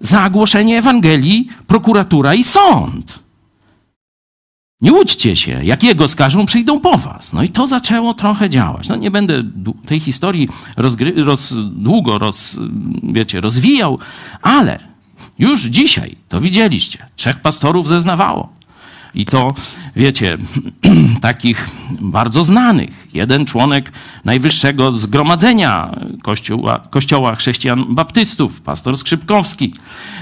za 0.00 0.26
ogłoszenie 0.26 0.78
Ewangelii, 0.78 1.48
prokuratura 1.66 2.34
i 2.34 2.42
sąd. 2.42 3.24
Nie 4.80 4.92
łudźcie 4.92 5.36
się, 5.36 5.64
jak 5.64 5.82
jego 5.82 6.08
skażą, 6.08 6.46
przyjdą 6.46 6.80
po 6.80 6.98
was. 6.98 7.32
No 7.32 7.42
i 7.42 7.48
to 7.48 7.66
zaczęło 7.66 8.14
trochę 8.14 8.50
działać. 8.50 8.88
No 8.88 8.96
nie 8.96 9.10
będę 9.10 9.42
tej 9.86 10.00
historii 10.00 10.48
rozgry- 10.76 11.24
roz, 11.24 11.54
długo 11.72 12.18
roz, 12.18 12.58
wiecie, 13.02 13.40
rozwijał, 13.40 13.98
ale 14.42 14.78
już 15.38 15.62
dzisiaj 15.62 16.16
to 16.28 16.40
widzieliście. 16.40 17.06
Trzech 17.16 17.40
pastorów 17.40 17.88
zeznawało. 17.88 18.48
I 19.14 19.24
to, 19.24 19.54
wiecie, 19.96 20.38
takich 21.20 21.68
bardzo 22.00 22.44
znanych. 22.44 23.06
Jeden 23.14 23.46
członek 23.46 23.92
Najwyższego 24.24 24.92
Zgromadzenia 24.92 25.96
Kościoła, 26.22 26.78
Kościoła 26.90 27.36
Chrześcijan 27.36 27.94
Baptystów, 27.94 28.60
pastor 28.60 28.96
Skrzypkowski, 28.96 29.74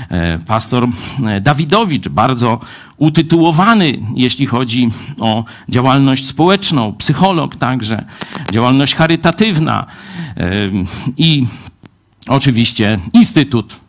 e, 0.08 0.38
pastor 0.38 0.88
e, 1.26 1.40
Dawidowicz, 1.40 2.08
bardzo 2.08 2.60
utytułowany, 2.96 3.98
jeśli 4.16 4.46
chodzi 4.46 4.90
o 5.20 5.44
działalność 5.68 6.26
społeczną, 6.26 6.92
psycholog 6.92 7.56
także, 7.56 8.04
działalność 8.52 8.94
charytatywna. 8.94 9.86
E, 10.36 10.50
i 11.16 11.46
oczywiście 12.28 12.98
Instytut 13.12 13.81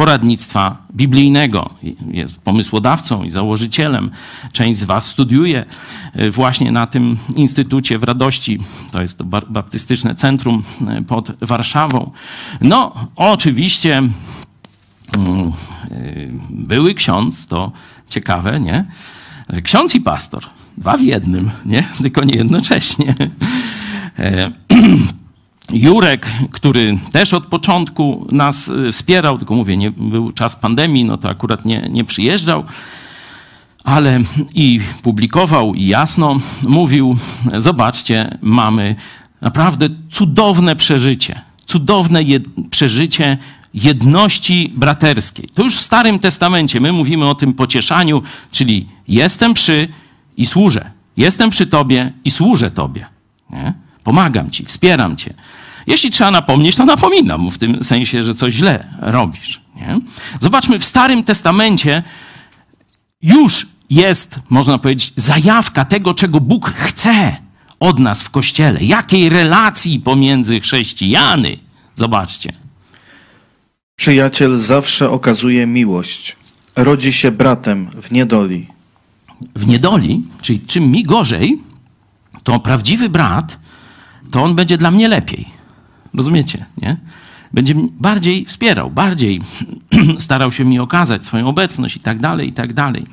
poradnictwa 0.00 0.76
biblijnego. 0.94 1.70
Jest 2.10 2.38
pomysłodawcą 2.38 3.24
i 3.24 3.30
założycielem. 3.30 4.10
Część 4.52 4.78
z 4.78 4.84
Was 4.84 5.06
studiuje 5.06 5.64
e, 6.12 6.30
właśnie 6.30 6.72
na 6.72 6.86
tym 6.86 7.16
Instytucie 7.36 7.98
w 7.98 8.02
Radości. 8.02 8.58
To 8.92 9.02
jest 9.02 9.18
to 9.18 9.24
baptystyczne 9.24 10.14
centrum 10.14 10.62
e, 10.88 11.02
pod 11.02 11.32
Warszawą. 11.40 12.10
No, 12.60 12.94
oczywiście 13.16 13.98
mm, 13.98 14.12
e, 15.18 15.52
były 16.50 16.94
ksiądz, 16.94 17.46
to 17.46 17.72
ciekawe, 18.08 18.60
nie? 18.60 18.84
Ksiądz 19.62 19.94
i 19.94 20.00
pastor. 20.00 20.42
Dwa 20.78 20.96
w 20.96 21.02
jednym, 21.02 21.50
nie? 21.66 21.84
Tylko 22.02 22.24
nie 22.24 22.38
jednocześnie. 22.38 23.14
Jurek, 25.72 26.26
który 26.50 26.98
też 27.12 27.34
od 27.34 27.46
początku 27.46 28.26
nas 28.32 28.68
y, 28.68 28.92
wspierał, 28.92 29.38
tylko 29.38 29.54
mówię, 29.54 29.76
nie 29.76 29.90
był 29.90 30.32
czas 30.32 30.56
pandemii, 30.56 31.04
no 31.04 31.16
to 31.16 31.28
akurat 31.28 31.64
nie, 31.64 31.88
nie 31.90 32.04
przyjeżdżał, 32.04 32.64
ale 33.84 34.20
i 34.54 34.80
publikował 35.02 35.74
i 35.74 35.86
jasno 35.86 36.40
mówił: 36.62 37.16
Zobaczcie, 37.58 38.38
mamy 38.42 38.96
naprawdę 39.40 39.88
cudowne 40.10 40.76
przeżycie, 40.76 41.40
cudowne 41.66 42.22
jed 42.22 42.44
przeżycie 42.70 43.38
jedności 43.74 44.72
braterskiej. 44.76 45.48
To 45.54 45.62
już 45.62 45.76
w 45.76 45.80
Starym 45.80 46.18
Testamencie 46.18 46.80
my 46.80 46.92
mówimy 46.92 47.28
o 47.28 47.34
tym 47.34 47.54
pocieszaniu, 47.54 48.22
czyli 48.50 48.88
jestem 49.08 49.54
przy 49.54 49.88
i 50.36 50.46
służę. 50.46 50.90
Jestem 51.16 51.50
przy 51.50 51.66
Tobie 51.66 52.12
i 52.24 52.30
służę 52.30 52.70
Tobie. 52.70 53.06
Nie? 53.50 53.74
Pomagam 54.04 54.50
Ci, 54.50 54.64
wspieram 54.64 55.16
Cię. 55.16 55.34
Jeśli 55.86 56.10
trzeba 56.10 56.30
napomnieć, 56.30 56.76
to 56.76 56.84
napominam 56.84 57.50
w 57.50 57.58
tym 57.58 57.84
sensie, 57.84 58.24
że 58.24 58.34
coś 58.34 58.54
źle 58.54 58.84
robisz. 58.98 59.60
Nie? 59.76 60.00
Zobaczmy, 60.40 60.78
w 60.78 60.84
Starym 60.84 61.24
Testamencie 61.24 62.02
już 63.22 63.66
jest, 63.90 64.38
można 64.50 64.78
powiedzieć, 64.78 65.12
zajawka 65.16 65.84
tego, 65.84 66.14
czego 66.14 66.40
Bóg 66.40 66.74
chce 66.76 67.36
od 67.80 67.98
nas 67.98 68.22
w 68.22 68.30
Kościele. 68.30 68.84
Jakiej 68.84 69.28
relacji 69.28 70.00
pomiędzy 70.00 70.60
chrześcijany. 70.60 71.56
Zobaczcie. 71.94 72.52
Przyjaciel 73.96 74.58
zawsze 74.58 75.10
okazuje 75.10 75.66
miłość. 75.66 76.36
Rodzi 76.76 77.12
się 77.12 77.30
bratem 77.30 77.90
w 78.02 78.10
niedoli. 78.10 78.66
W 79.56 79.66
niedoli, 79.66 80.22
czyli 80.42 80.60
czym 80.60 80.90
mi 80.90 81.02
gorzej, 81.02 81.58
to 82.42 82.60
prawdziwy 82.60 83.08
brat, 83.08 83.58
to 84.30 84.42
on 84.42 84.54
będzie 84.54 84.76
dla 84.76 84.90
mnie 84.90 85.08
lepiej. 85.08 85.48
Rozumiecie, 86.14 86.64
nie? 86.82 86.96
Będzie 87.52 87.74
bardziej 87.76 88.46
wspierał, 88.46 88.90
bardziej 88.90 89.40
starał 90.18 90.52
się 90.52 90.64
mi 90.64 90.78
okazać 90.78 91.26
swoją 91.26 91.48
obecność 91.48 91.96
i 91.96 92.00
tak 92.00 92.18
dalej, 92.18 92.48
i 92.48 92.52
tak 92.52 92.72
dalej. 92.72 93.06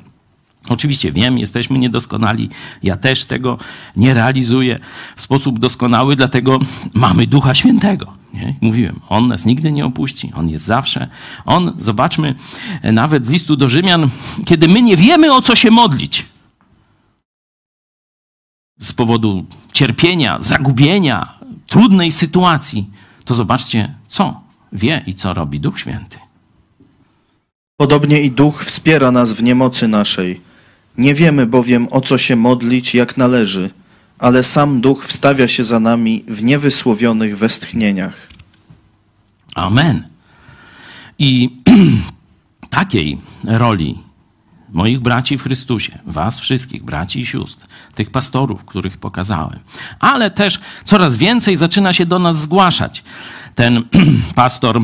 Oczywiście 0.68 1.12
wiem, 1.12 1.38
jesteśmy 1.38 1.78
niedoskonali. 1.78 2.48
Ja 2.82 2.96
też 2.96 3.24
tego 3.24 3.58
nie 3.96 4.14
realizuję 4.14 4.78
w 5.16 5.22
sposób 5.22 5.58
doskonały, 5.58 6.16
dlatego 6.16 6.58
mamy 6.94 7.26
Ducha 7.26 7.54
Świętego. 7.54 8.12
Nie? 8.34 8.54
Mówiłem, 8.60 9.00
On 9.08 9.28
nas 9.28 9.46
nigdy 9.46 9.72
nie 9.72 9.86
opuści. 9.86 10.32
On 10.34 10.48
jest 10.48 10.64
zawsze. 10.64 11.08
On, 11.44 11.76
zobaczmy, 11.80 12.34
nawet 12.92 13.26
z 13.26 13.30
listu 13.30 13.56
do 13.56 13.68
Rzymian, 13.68 14.08
kiedy 14.44 14.68
my 14.68 14.82
nie 14.82 14.96
wiemy, 14.96 15.32
o 15.32 15.42
co 15.42 15.56
się 15.56 15.70
modlić, 15.70 16.26
z 18.78 18.92
powodu 18.92 19.44
cierpienia, 19.72 20.38
zagubienia, 20.40 21.38
trudnej 21.66 22.12
sytuacji, 22.12 22.90
to 23.24 23.34
zobaczcie, 23.34 23.94
co 24.08 24.40
wie 24.72 25.04
i 25.06 25.14
co 25.14 25.32
robi 25.32 25.60
Duch 25.60 25.78
Święty. 25.78 26.18
Podobnie 27.76 28.22
i 28.22 28.30
Duch 28.30 28.64
wspiera 28.64 29.10
nas 29.10 29.32
w 29.32 29.42
niemocy 29.42 29.88
naszej. 29.88 30.40
Nie 30.98 31.14
wiemy 31.14 31.46
bowiem, 31.46 31.88
o 31.90 32.00
co 32.00 32.18
się 32.18 32.36
modlić, 32.36 32.94
jak 32.94 33.16
należy, 33.16 33.70
ale 34.18 34.44
sam 34.44 34.80
Duch 34.80 35.06
wstawia 35.06 35.48
się 35.48 35.64
za 35.64 35.80
nami 35.80 36.24
w 36.28 36.42
niewysłowionych 36.42 37.38
westchnieniach. 37.38 38.28
Amen. 39.54 40.08
I 41.18 41.50
takiej 42.70 43.18
roli 43.44 43.98
moich 44.72 45.00
braci 45.00 45.38
w 45.38 45.42
Chrystusie, 45.42 45.98
was 46.06 46.40
wszystkich, 46.40 46.84
braci 46.84 47.20
i 47.20 47.26
sióstr, 47.26 47.66
tych 47.94 48.10
pastorów, 48.10 48.64
których 48.64 48.96
pokazałem. 48.96 49.58
Ale 50.00 50.30
też 50.30 50.60
coraz 50.84 51.16
więcej 51.16 51.56
zaczyna 51.56 51.92
się 51.92 52.06
do 52.06 52.18
nas 52.18 52.40
zgłaszać. 52.40 53.04
Ten 53.54 53.84
pastor 54.34 54.80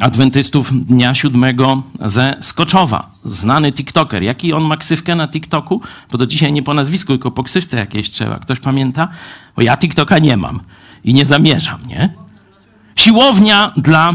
adwentystów 0.00 0.86
Dnia 0.86 1.14
Siódmego 1.14 1.82
ze 2.04 2.36
Skoczowa. 2.40 3.10
Znany 3.24 3.72
TikToker. 3.72 4.22
Jaki 4.22 4.52
on 4.52 4.62
ma 4.62 4.76
ksywkę 4.76 5.14
na 5.14 5.28
TikToku? 5.28 5.80
Bo 6.10 6.18
to 6.18 6.26
dzisiaj 6.26 6.52
nie 6.52 6.62
po 6.62 6.74
nazwisku, 6.74 7.12
tylko 7.12 7.30
po 7.30 7.42
ksywce 7.42 7.76
jakieś 7.76 8.10
trzeba. 8.10 8.38
Ktoś 8.38 8.60
pamięta? 8.60 9.08
Bo 9.56 9.62
ja 9.62 9.76
TikToka 9.76 10.18
nie 10.18 10.36
mam 10.36 10.60
i 11.04 11.14
nie 11.14 11.26
zamierzam, 11.26 11.86
nie? 11.86 12.14
Siłownia 12.96 13.72
dla 13.76 14.12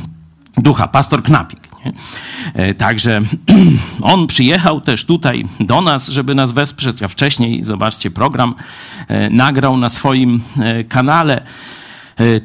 ducha, 0.56 0.88
pastor 0.88 1.22
Knapik. 1.22 1.59
Nie? 1.84 1.92
E, 2.54 2.74
Także 2.74 3.20
on 4.02 4.26
przyjechał 4.26 4.80
też 4.80 5.04
tutaj 5.04 5.44
do 5.60 5.80
nas, 5.80 6.08
żeby 6.08 6.34
nas 6.34 6.52
wesprzeć, 6.52 7.02
a 7.02 7.08
wcześniej, 7.08 7.64
zobaczcie, 7.64 8.10
program 8.10 8.54
e, 9.08 9.30
nagrał 9.30 9.76
na 9.76 9.88
swoim 9.88 10.40
e, 10.60 10.84
kanale. 10.84 11.42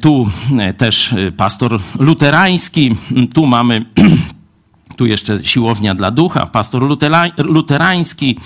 Tu 0.00 0.30
też 0.76 1.14
pastor 1.36 1.80
luterański, 1.98 2.96
tu 3.34 3.46
mamy 3.46 3.84
tu 4.96 5.06
jeszcze 5.06 5.44
siłownia 5.44 5.94
dla 5.94 6.10
ducha, 6.10 6.46
pastor 6.46 6.82
lutera- 6.82 7.30
luterański 7.44 8.38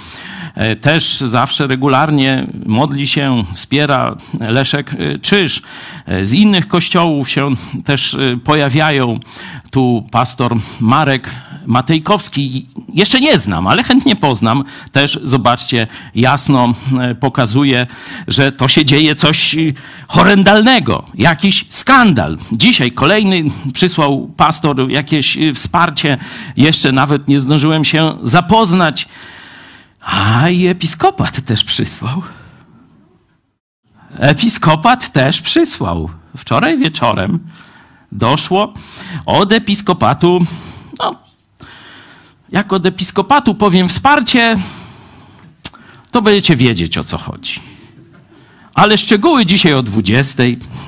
e, 0.55 0.77
też 0.77 1.21
zawsze 1.21 1.67
regularnie 1.67 2.47
modli 2.67 3.07
się, 3.07 3.45
wspiera 3.55 4.17
Leszek 4.41 4.91
e, 4.99 5.19
Czyż. 5.19 5.63
E, 6.07 6.27
Z 6.27 6.33
innych 6.33 6.69
kościołów 6.69 7.31
się 7.31 7.51
też 7.85 8.17
pojawiają. 8.45 9.21
Tu 9.71 10.07
pastor 10.11 10.57
Marek 10.81 11.31
Matejkowski. 11.67 12.67
Jeszcze 12.95 13.21
nie 13.21 13.39
znam, 13.39 13.67
ale 13.67 13.83
chętnie 13.83 14.17
poznam. 14.17 14.65
Też 14.93 15.21
zobaczcie, 15.23 15.87
jasno 16.15 16.75
e, 17.01 17.15
pokazuje, 17.15 17.87
że 18.29 18.53
to 18.53 18.69
się 18.69 18.85
dzieje 18.85 19.15
coś 19.15 19.55
e, 19.55 19.59
horrendalnego, 20.09 21.05
jakiś 21.15 21.65
skandal. 21.69 22.39
Dzisiaj 22.53 22.93
kolejny 22.93 23.43
przysłał 23.75 24.31
pastor 24.37 24.91
jakieś 24.91 25.39
e, 25.39 25.55
wsparcie. 25.55 26.19
Jeszcze 26.57 26.93
nawet 26.93 27.29
nie 27.29 27.41
zdążyłem 27.41 27.85
się 27.85 28.19
zapoznać. 28.23 29.09
A 30.01 30.49
i 30.49 30.67
episkopat 30.67 31.41
też 31.41 31.65
przysłał. 31.65 32.23
Episkopat 34.19 35.13
też 35.13 35.41
przysłał. 35.41 36.11
Wczoraj 36.37 36.79
wieczorem 36.79 37.39
doszło 38.13 38.73
od 39.27 39.53
episkopatu, 39.53 40.39
no, 40.99 41.15
jak 42.53 42.73
od 42.73 42.87
episkopatu 42.87 43.55
powiem 43.55 43.89
wsparcie, 43.89 44.57
to 46.11 46.23
będziecie 46.23 46.57
wiedzieć 46.57 46.99
o 46.99 47.05
co 47.05 47.19
chodzi. 47.19 47.61
Ale 48.75 48.99
szczegóły 48.99 49.47
dzisiaj 49.47 49.73
o 49.75 49.83
20, 49.83 50.43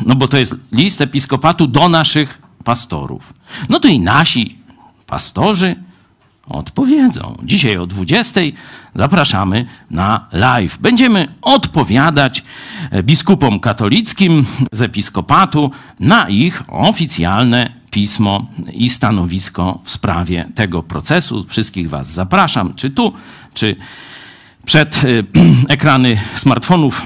no 0.07 0.15
bo 0.15 0.29
to 0.29 0.37
jest 0.37 0.55
list 0.73 1.01
episkopatu 1.01 1.67
do 1.67 1.89
naszych 1.89 2.39
pastorów. 2.65 3.35
No 3.69 3.81
to 3.81 3.89
i 3.89 4.01
nasi 4.01 4.59
pastorzy 5.07 5.77
odpowiedzą. 6.47 7.37
Dzisiaj 7.45 7.77
o 7.77 7.87
20 7.87 8.41
zapraszamy 8.95 9.67
na 9.91 10.27
live. 10.33 10.79
Będziemy 10.79 11.29
odpowiadać 11.43 12.45
biskupom 13.03 13.61
katolickim 13.61 14.47
z 14.73 14.83
episkopatu 14.83 15.71
na 16.01 16.29
ich 16.29 16.63
oficjalne 16.69 17.82
pismo 17.93 18.47
i 18.73 18.89
stanowisko 18.89 19.81
w 19.85 19.91
sprawie 19.91 20.49
tego 20.55 20.83
procesu. 20.83 21.47
Wszystkich 21.49 21.89
Was 21.89 22.13
zapraszam, 22.13 22.75
czy 22.75 22.91
tu, 22.91 23.13
czy 23.55 23.77
przed 24.65 25.05
y, 25.05 25.25
ekrany 25.69 26.21
smartfonów, 26.35 27.03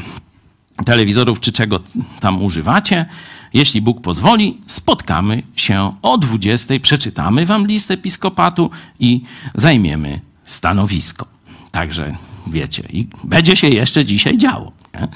telewizorów, 0.85 1.41
czy 1.41 1.53
czego 1.53 1.81
tam 2.21 2.43
używacie. 2.43 3.07
Jeśli 3.55 3.81
Bóg 3.81 4.01
pozwoli, 4.01 4.61
spotkamy 4.67 5.43
się 5.57 5.93
o 6.03 6.19
20. 6.19 6.75
Przeczytamy 6.83 7.47
Wam 7.47 7.67
list 7.67 7.91
episkopatu 7.91 8.71
i 9.01 9.23
zajmiemy 9.55 10.21
stanowisko. 10.45 11.27
Także 11.71 12.17
wiecie, 12.47 12.83
i 12.93 13.07
będzie 13.25 13.57
się 13.57 13.69
jeszcze 13.69 14.05
dzisiaj 14.05 14.39
działo. 14.39 14.73
Nie? 14.95 15.09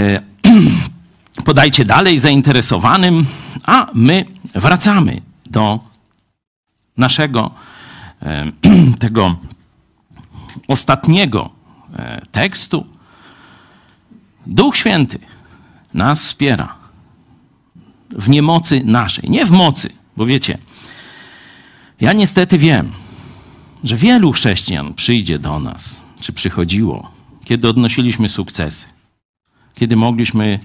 E, 0.00 0.22
Podajcie 1.44 1.84
dalej 1.84 2.18
zainteresowanym, 2.18 3.26
a 3.66 3.86
my 3.94 4.24
wracamy 4.54 5.22
do 5.46 5.80
naszego 6.96 7.50
tego 8.98 9.36
ostatniego 10.68 11.50
e, 11.94 12.22
tekstu. 12.32 12.86
Duch 14.46 14.76
Święty 14.76 15.18
nas 15.94 16.22
wspiera 16.22 16.74
w 18.10 18.28
niemocy 18.28 18.82
naszej, 18.84 19.30
nie 19.30 19.46
w 19.46 19.50
mocy, 19.50 19.90
bo 20.16 20.26
wiecie, 20.26 20.58
ja 22.00 22.12
niestety 22.12 22.58
wiem, 22.58 22.92
że 23.84 23.96
wielu 23.96 24.32
chrześcijan 24.32 24.94
przyjdzie 24.94 25.38
do 25.38 25.60
nas, 25.60 26.00
czy 26.20 26.32
przychodziło, 26.32 27.10
kiedy 27.44 27.68
odnosiliśmy 27.68 28.28
sukcesy, 28.28 28.86
kiedy 29.74 29.96
mogliśmy 29.96 30.60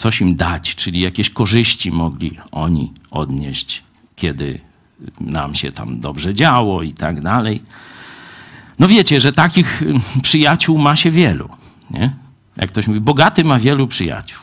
coś 0.00 0.20
im 0.20 0.36
dać, 0.36 0.74
czyli 0.74 1.00
jakieś 1.00 1.30
korzyści 1.30 1.90
mogli 1.90 2.38
oni 2.52 2.92
odnieść, 3.10 3.82
kiedy 4.16 4.60
nam 5.20 5.54
się 5.54 5.72
tam 5.72 6.00
dobrze 6.00 6.34
działo 6.34 6.82
i 6.82 6.92
tak 6.92 7.20
dalej. 7.20 7.62
No 8.78 8.88
wiecie, 8.88 9.20
że 9.20 9.32
takich 9.32 9.82
y, 9.82 9.94
przyjaciół 10.22 10.78
ma 10.78 10.96
się 10.96 11.10
wielu, 11.10 11.48
nie? 11.90 12.14
Jak 12.56 12.70
ktoś 12.70 12.86
mówi, 12.86 13.00
bogaty 13.00 13.44
ma 13.44 13.58
wielu 13.58 13.86
przyjaciół. 13.86 14.42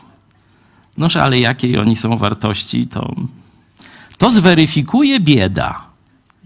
Noż, 0.96 1.16
ale 1.16 1.40
jakiej 1.40 1.78
oni 1.78 1.96
są 1.96 2.16
wartości, 2.16 2.86
to, 2.86 3.14
to 4.18 4.30
zweryfikuje 4.30 5.20
bieda. 5.20 5.86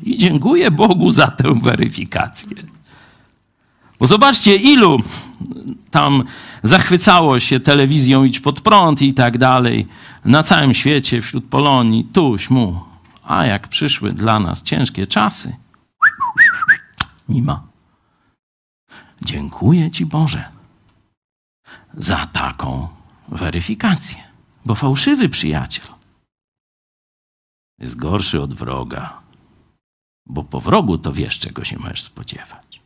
I 0.02 0.16
dziękuję 0.18 0.70
Bogu 0.70 1.10
za 1.10 1.26
tę 1.26 1.54
weryfikację. 1.62 2.56
Bo 4.02 4.06
zobaczcie, 4.06 4.56
ilu 4.56 4.98
tam 5.90 6.24
zachwycało 6.62 7.40
się 7.40 7.60
telewizją 7.60 8.24
Idź 8.24 8.40
Pod 8.40 8.60
Prąd 8.60 9.02
i 9.02 9.14
tak 9.14 9.38
dalej. 9.38 9.88
Na 10.24 10.42
całym 10.42 10.74
świecie, 10.74 11.20
wśród 11.20 11.44
Polonii, 11.44 12.04
tuś 12.04 12.50
mu. 12.50 12.80
A 13.24 13.46
jak 13.46 13.68
przyszły 13.68 14.12
dla 14.12 14.40
nas 14.40 14.62
ciężkie 14.62 15.06
czasy, 15.06 15.56
nie 17.28 17.42
ma. 17.42 17.62
Dziękuję 19.24 19.90
Ci 19.90 20.06
Boże 20.06 20.44
za 21.94 22.26
taką 22.26 22.88
weryfikację. 23.28 24.18
Bo 24.64 24.74
fałszywy 24.74 25.28
przyjaciel 25.28 25.86
jest 27.78 27.96
gorszy 27.96 28.42
od 28.42 28.54
wroga. 28.54 29.20
Bo 30.26 30.44
po 30.44 30.60
wrogu 30.60 30.98
to 30.98 31.12
wiesz, 31.12 31.38
czego 31.38 31.64
się 31.64 31.78
możesz 31.78 32.02
spodziewać. 32.02 32.81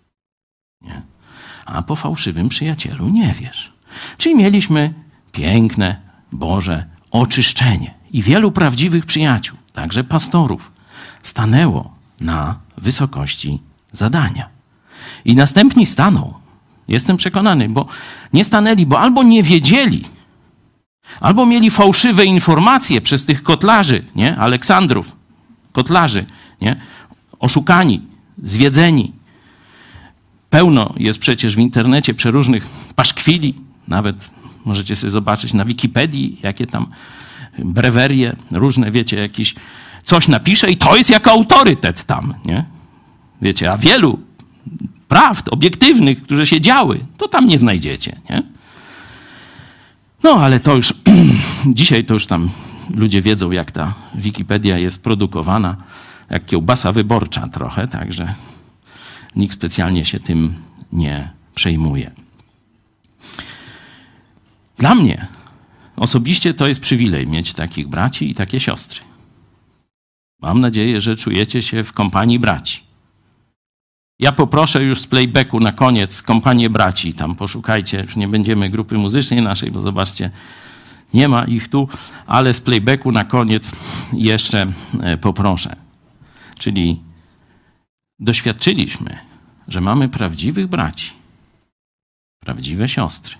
Nie? 0.82 1.02
A 1.66 1.82
po 1.82 1.96
fałszywym 1.96 2.48
przyjacielu 2.48 3.08
nie 3.08 3.32
wiesz. 3.32 3.72
Czyli 4.18 4.34
mieliśmy 4.34 4.94
piękne, 5.32 6.00
Boże 6.32 6.86
oczyszczenie. 7.10 7.94
I 8.12 8.22
wielu 8.22 8.52
prawdziwych 8.52 9.06
przyjaciół, 9.06 9.58
także 9.72 10.04
pastorów, 10.04 10.72
stanęło 11.22 11.94
na 12.20 12.58
wysokości 12.76 13.60
zadania. 13.92 14.48
I 15.24 15.34
następni 15.34 15.86
staną. 15.86 16.34
Jestem 16.88 17.16
przekonany, 17.16 17.68
bo 17.68 17.86
nie 18.32 18.44
stanęli, 18.44 18.86
bo 18.86 19.00
albo 19.00 19.22
nie 19.22 19.42
wiedzieli, 19.42 20.04
albo 21.20 21.46
mieli 21.46 21.70
fałszywe 21.70 22.24
informacje 22.24 23.00
przez 23.00 23.24
tych 23.24 23.42
kotlarzy, 23.42 24.04
nie? 24.14 24.36
Aleksandrów, 24.36 25.16
kotlarzy, 25.72 26.26
nie? 26.60 26.76
Oszukani, 27.38 28.02
zwiedzeni. 28.42 29.12
Pełno 30.56 30.92
jest 30.96 31.18
przecież 31.18 31.56
w 31.56 31.58
internecie 31.58 32.14
przeróżnych 32.14 32.68
paszkwili, 32.94 33.54
nawet 33.88 34.30
możecie 34.64 34.96
sobie 34.96 35.10
zobaczyć 35.10 35.54
na 35.54 35.64
Wikipedii, 35.64 36.38
jakie 36.42 36.66
tam 36.66 36.86
brewerie, 37.58 38.36
różne, 38.50 38.90
wiecie, 38.90 39.16
jakiś 39.16 39.54
coś 40.02 40.28
napisze 40.28 40.70
i 40.70 40.76
to 40.76 40.96
jest 40.96 41.10
jako 41.10 41.30
autorytet 41.30 42.04
tam, 42.04 42.34
nie? 42.44 42.64
Wiecie, 43.42 43.72
a 43.72 43.76
wielu 43.76 44.18
prawd 45.08 45.48
obiektywnych, 45.48 46.22
które 46.22 46.46
się 46.46 46.60
działy, 46.60 47.04
to 47.16 47.28
tam 47.28 47.46
nie 47.46 47.58
znajdziecie, 47.58 48.20
nie? 48.30 48.42
No, 50.22 50.30
ale 50.30 50.60
to 50.60 50.76
już 50.76 50.94
dzisiaj 51.80 52.04
to 52.04 52.14
już 52.14 52.26
tam 52.26 52.50
ludzie 52.94 53.22
wiedzą, 53.22 53.50
jak 53.50 53.70
ta 53.70 53.94
Wikipedia 54.14 54.78
jest 54.78 55.02
produkowana, 55.02 55.76
jak 56.30 56.46
kiełbasa 56.46 56.92
wyborcza 56.92 57.48
trochę, 57.48 57.88
także 57.88 58.34
nikt 59.36 59.54
specjalnie 59.54 60.04
się 60.04 60.20
tym 60.20 60.54
nie 60.92 61.30
przejmuje. 61.54 62.10
Dla 64.78 64.94
mnie 64.94 65.26
osobiście 65.96 66.54
to 66.54 66.68
jest 66.68 66.80
przywilej 66.80 67.26
mieć 67.26 67.52
takich 67.52 67.88
braci 67.88 68.30
i 68.30 68.34
takie 68.34 68.60
siostry. 68.60 69.00
Mam 70.42 70.60
nadzieję, 70.60 71.00
że 71.00 71.16
czujecie 71.16 71.62
się 71.62 71.84
w 71.84 71.92
kompanii 71.92 72.38
braci. 72.38 72.86
Ja 74.18 74.32
poproszę 74.32 74.84
już 74.84 75.00
z 75.00 75.06
playbacku 75.06 75.60
na 75.60 75.72
koniec 75.72 76.22
kompanię 76.22 76.70
braci. 76.70 77.14
Tam 77.14 77.34
poszukajcie, 77.34 78.00
już 78.00 78.16
nie 78.16 78.28
będziemy 78.28 78.70
grupy 78.70 78.98
muzycznej 78.98 79.42
naszej, 79.42 79.70
bo 79.70 79.80
zobaczcie, 79.80 80.30
Nie 81.14 81.28
ma 81.28 81.44
ich 81.44 81.68
tu, 81.68 81.88
ale 82.26 82.54
z 82.54 82.60
playbacku 82.60 83.12
na 83.12 83.24
koniec 83.24 83.72
jeszcze 84.12 84.66
e, 85.02 85.16
poproszę. 85.16 85.76
Czyli 86.58 87.00
doświadczyliśmy, 88.18 89.18
że 89.68 89.80
mamy 89.80 90.08
prawdziwych 90.08 90.66
braci, 90.66 91.12
prawdziwe 92.40 92.88
siostry. 92.88 93.36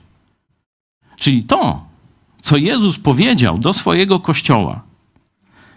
Czyli 1.16 1.44
to, 1.44 1.86
co 2.42 2.56
Jezus 2.56 2.98
powiedział 2.98 3.58
do 3.58 3.72
swojego 3.72 4.20
kościoła, 4.20 4.82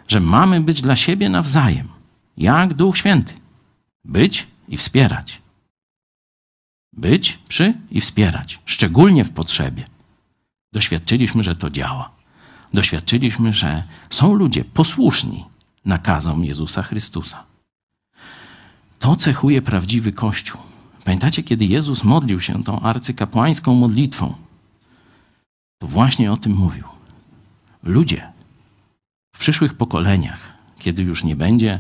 że 0.08 0.20
mamy 0.20 0.62
być 0.62 0.82
dla 0.82 0.96
siebie 0.96 1.30
nawzajem, 1.30 1.88
jak 2.38 2.74
Duch 2.74 2.98
Święty. 2.98 3.34
Być 4.06 4.48
i 4.68 4.78
wspierać. 4.78 5.42
Być 6.94 7.40
przy 7.48 7.74
i 7.92 8.02
wspierać, 8.02 8.60
szczególnie 8.66 9.26
w 9.26 9.32
potrzebie. 9.32 9.84
Doświadczyliśmy, 10.74 11.44
że 11.44 11.56
to 11.56 11.70
działa. 11.70 12.12
Doświadczyliśmy, 12.74 13.54
że 13.54 13.84
są 14.10 14.34
ludzie 14.34 14.66
posłuszni 14.66 15.46
nakazom 15.86 16.46
Jezusa 16.46 16.84
Chrystusa. 16.84 17.49
To 19.00 19.16
cechuje 19.16 19.62
prawdziwy 19.62 20.12
Kościół. 20.12 20.62
Pamiętacie, 21.04 21.44
kiedy 21.44 21.66
Jezus 21.66 22.04
modlił 22.04 22.40
się 22.40 22.64
tą 22.64 22.80
arcykapłańską 22.80 23.76
modlitwą, 23.76 24.34
to 25.78 25.88
właśnie 25.88 26.32
o 26.32 26.38
tym 26.38 26.56
mówił. 26.56 26.84
Ludzie 27.84 28.32
w 29.36 29.40
przyszłych 29.40 29.74
pokoleniach, 29.74 30.54
kiedy 30.80 31.04
już 31.04 31.24
nie 31.24 31.36
będzie 31.36 31.80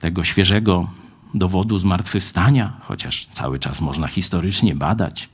tego 0.00 0.24
świeżego 0.24 0.90
dowodu 1.34 1.78
zmartwychwstania, 1.78 2.80
chociaż 2.82 3.26
cały 3.26 3.58
czas 3.58 3.80
można 3.80 4.06
historycznie 4.06 4.74
badać, 4.74 5.28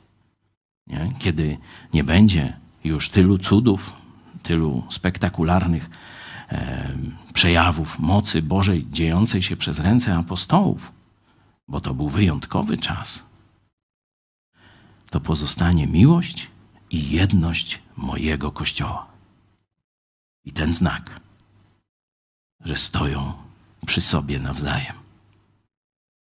nie? 0.87 1.13
kiedy 1.19 1.59
nie 1.95 2.05
będzie 2.05 2.57
już 2.85 3.09
tylu 3.09 3.39
cudów, 3.39 3.93
tylu 4.43 4.83
spektakularnych 4.91 5.91
e, 6.49 6.93
przejawów 7.33 7.99
mocy 7.99 8.43
Bożej 8.43 8.87
dziejącej 8.91 9.43
się 9.43 9.57
przez 9.57 9.81
ręce 9.81 10.17
apostołów, 10.17 10.96
bo 11.69 11.81
to 11.81 11.95
był 11.95 12.09
wyjątkowy 12.09 12.79
czas, 12.79 13.25
to 15.11 15.21
pozostanie 15.21 15.87
miłość 15.87 16.49
i 16.91 17.11
jedność 17.11 17.83
mojego 17.97 18.53
Kościoła. 18.53 19.07
I 20.45 20.53
ten 20.53 20.75
znak, 20.75 21.21
że 22.61 22.77
stoją 22.77 23.33
przy 23.87 24.01
sobie 24.01 24.39
nawzajem. 24.39 24.97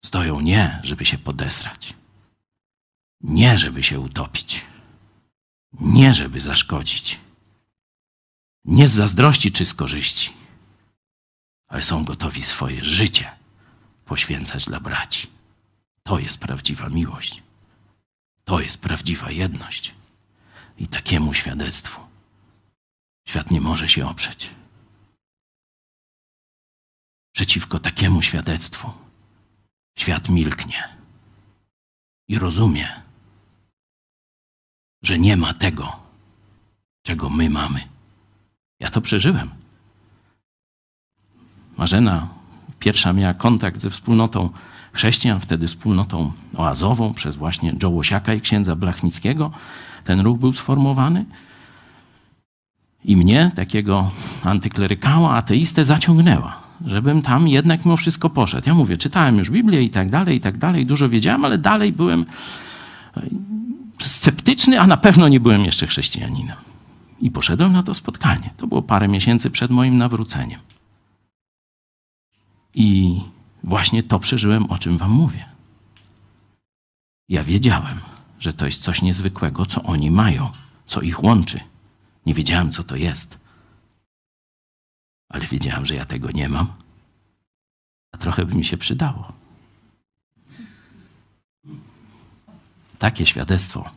Stoją 0.05 0.41
nie, 0.41 0.81
żeby 0.83 1.05
się 1.05 1.19
podesrać, 1.19 1.95
nie, 3.21 3.59
żeby 3.59 3.83
się 3.83 4.01
utopić, 4.01 4.65
nie, 5.73 6.15
żeby 6.15 6.41
zaszkodzić, 6.41 7.21
nie 8.65 8.89
z 8.89 8.93
zazdrości 8.93 9.53
czy 9.53 9.67
z 9.67 9.75
korzyści, 9.75 10.33
ale 11.69 11.83
są 11.83 12.05
gotowi 12.05 12.43
swoje 12.43 12.85
życie 12.85 13.40
poświęcać 14.11 14.65
dla 14.65 14.81
braci. 14.81 15.31
To 16.03 16.19
jest 16.19 16.39
prawdziwa 16.39 16.89
miłość. 16.89 17.43
To 18.45 18.61
jest 18.61 18.81
prawdziwa 18.81 19.31
jedność. 19.31 19.95
I 20.79 20.89
takiemu 20.89 21.35
świadectwu 21.35 22.01
świat 23.29 23.51
nie 23.51 23.61
może 23.61 23.89
się 23.89 24.09
oprzeć. 24.09 24.51
Przeciwko 27.35 27.79
takiemu 27.79 28.23
świadectwu 28.23 28.93
świat 29.99 30.29
milknie 30.29 30.97
i 32.29 32.39
rozumie, 32.39 33.03
że 35.03 35.19
nie 35.19 35.37
ma 35.37 35.55
tego, 35.55 36.01
czego 37.03 37.31
my 37.31 37.51
mamy. 37.51 37.89
Ja 38.81 38.91
to 38.91 39.01
przeżyłem. 39.01 39.51
Marzena 41.77 42.40
pierwsza 42.81 43.13
miała 43.13 43.35
kontakt 43.35 43.81
ze 43.81 43.91
wspólnotą 43.91 44.51
chrześcijan, 44.93 45.41
wtedy 45.41 45.67
wspólnotą 45.67 46.33
oazową 46.57 47.15
przez 47.15 47.37
właśnie 47.37 47.75
Joe 47.83 47.91
Łosiaka 47.91 48.35
i 48.35 48.41
księdza 48.41 48.77
Blachnickiego. 48.77 49.51
Ten 50.05 50.21
ruch 50.21 50.39
był 50.39 50.53
sformowany. 50.53 51.25
I 53.05 53.17
mnie, 53.17 53.51
takiego 53.55 54.11
antyklerykała, 54.45 55.31
ateistę, 55.31 55.85
zaciągnęła, 55.85 56.61
żebym 56.87 57.23
tam 57.23 57.49
jednak 57.49 57.85
mimo 57.85 57.97
wszystko 57.97 58.31
poszedł. 58.31 58.69
Ja 58.69 58.75
mówię, 58.75 58.97
czytałem 58.97 59.39
już 59.39 59.51
Biblię 59.51 59.83
i 59.83 59.91
tak 59.91 60.11
dalej, 60.11 60.37
i 60.37 60.41
tak 60.41 60.59
dalej, 60.59 60.87
dużo 60.87 61.09
wiedziałem, 61.09 61.45
ale 61.45 61.59
dalej 61.59 61.93
byłem 61.93 62.27
e, 63.17 63.23
sceptyczny, 63.99 64.81
a 64.81 64.87
na 64.87 64.97
pewno 64.97 65.29
nie 65.29 65.41
byłem 65.41 65.65
jeszcze 65.65 65.87
chrześcijaninem. 65.87 66.57
I 67.21 67.31
poszedłem 67.31 67.73
na 67.73 67.83
to 67.83 67.95
spotkanie. 67.95 68.51
To 68.57 68.67
było 68.67 68.83
parę 68.83 69.09
miesięcy 69.09 69.51
przed 69.51 69.71
moim 69.71 69.97
nawróceniem. 69.97 70.61
I 72.75 73.21
właśnie 73.65 74.03
to 74.03 74.19
przeżyłem, 74.19 74.71
o 74.71 74.79
czym 74.79 74.99
wam 74.99 75.11
mówię. 75.11 75.45
Ja 77.29 77.45
wiedziałem, 77.45 78.01
że 78.39 78.53
to 78.53 78.67
jest 78.67 78.83
coś 78.83 79.03
niezwykłego, 79.03 79.67
co 79.67 79.83
oni 79.83 80.11
mają, 80.11 80.51
co 80.87 81.01
ich 81.01 81.23
łączy. 81.23 81.61
Nie 82.27 82.35
wiedziałem, 82.35 82.73
co 82.73 82.83
to 82.83 82.97
jest. 82.97 83.39
Ale 85.29 85.47
wiedziałem, 85.47 85.87
że 85.87 85.95
ja 85.95 86.05
tego 86.05 86.31
nie 86.31 86.49
mam, 86.49 86.73
a 88.13 88.19
trochę 88.19 88.47
by 88.47 88.55
mi 88.55 88.65
się 88.65 88.77
przydało. 88.77 89.33
Takie 92.99 93.27
świadectwo 93.27 93.91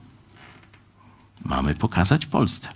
mamy 1.45 1.73
pokazać 1.73 2.25
Polsce. 2.25 2.69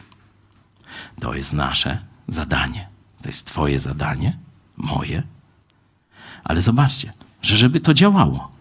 To 1.19 1.33
jest 1.33 1.53
nasze 1.53 2.05
zadanie. 2.27 2.89
To 3.21 3.29
jest 3.29 3.47
Twoje 3.47 3.79
zadanie, 3.79 4.37
moje. 4.77 5.23
Ale 6.47 6.61
zobaczcie, 6.61 7.13
że 7.41 7.57
żeby 7.57 7.79
to 7.79 7.93
działało, 7.93 8.51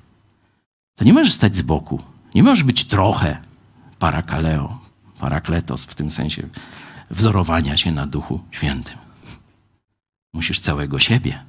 to 0.96 1.04
nie 1.04 1.12
możesz 1.12 1.32
stać 1.32 1.56
z 1.56 1.62
boku. 1.62 2.02
Nie 2.34 2.42
możesz 2.42 2.64
być 2.64 2.84
trochę 2.84 3.38
parakaleo, 3.98 4.78
parakletos 5.18 5.84
w 5.84 5.94
tym 5.94 6.10
sensie 6.10 6.48
wzorowania 7.10 7.76
się 7.76 7.92
na 7.92 8.06
Duchu 8.06 8.40
Świętym. 8.50 8.96
Musisz 10.32 10.60
całego 10.60 10.98
siebie 10.98 11.44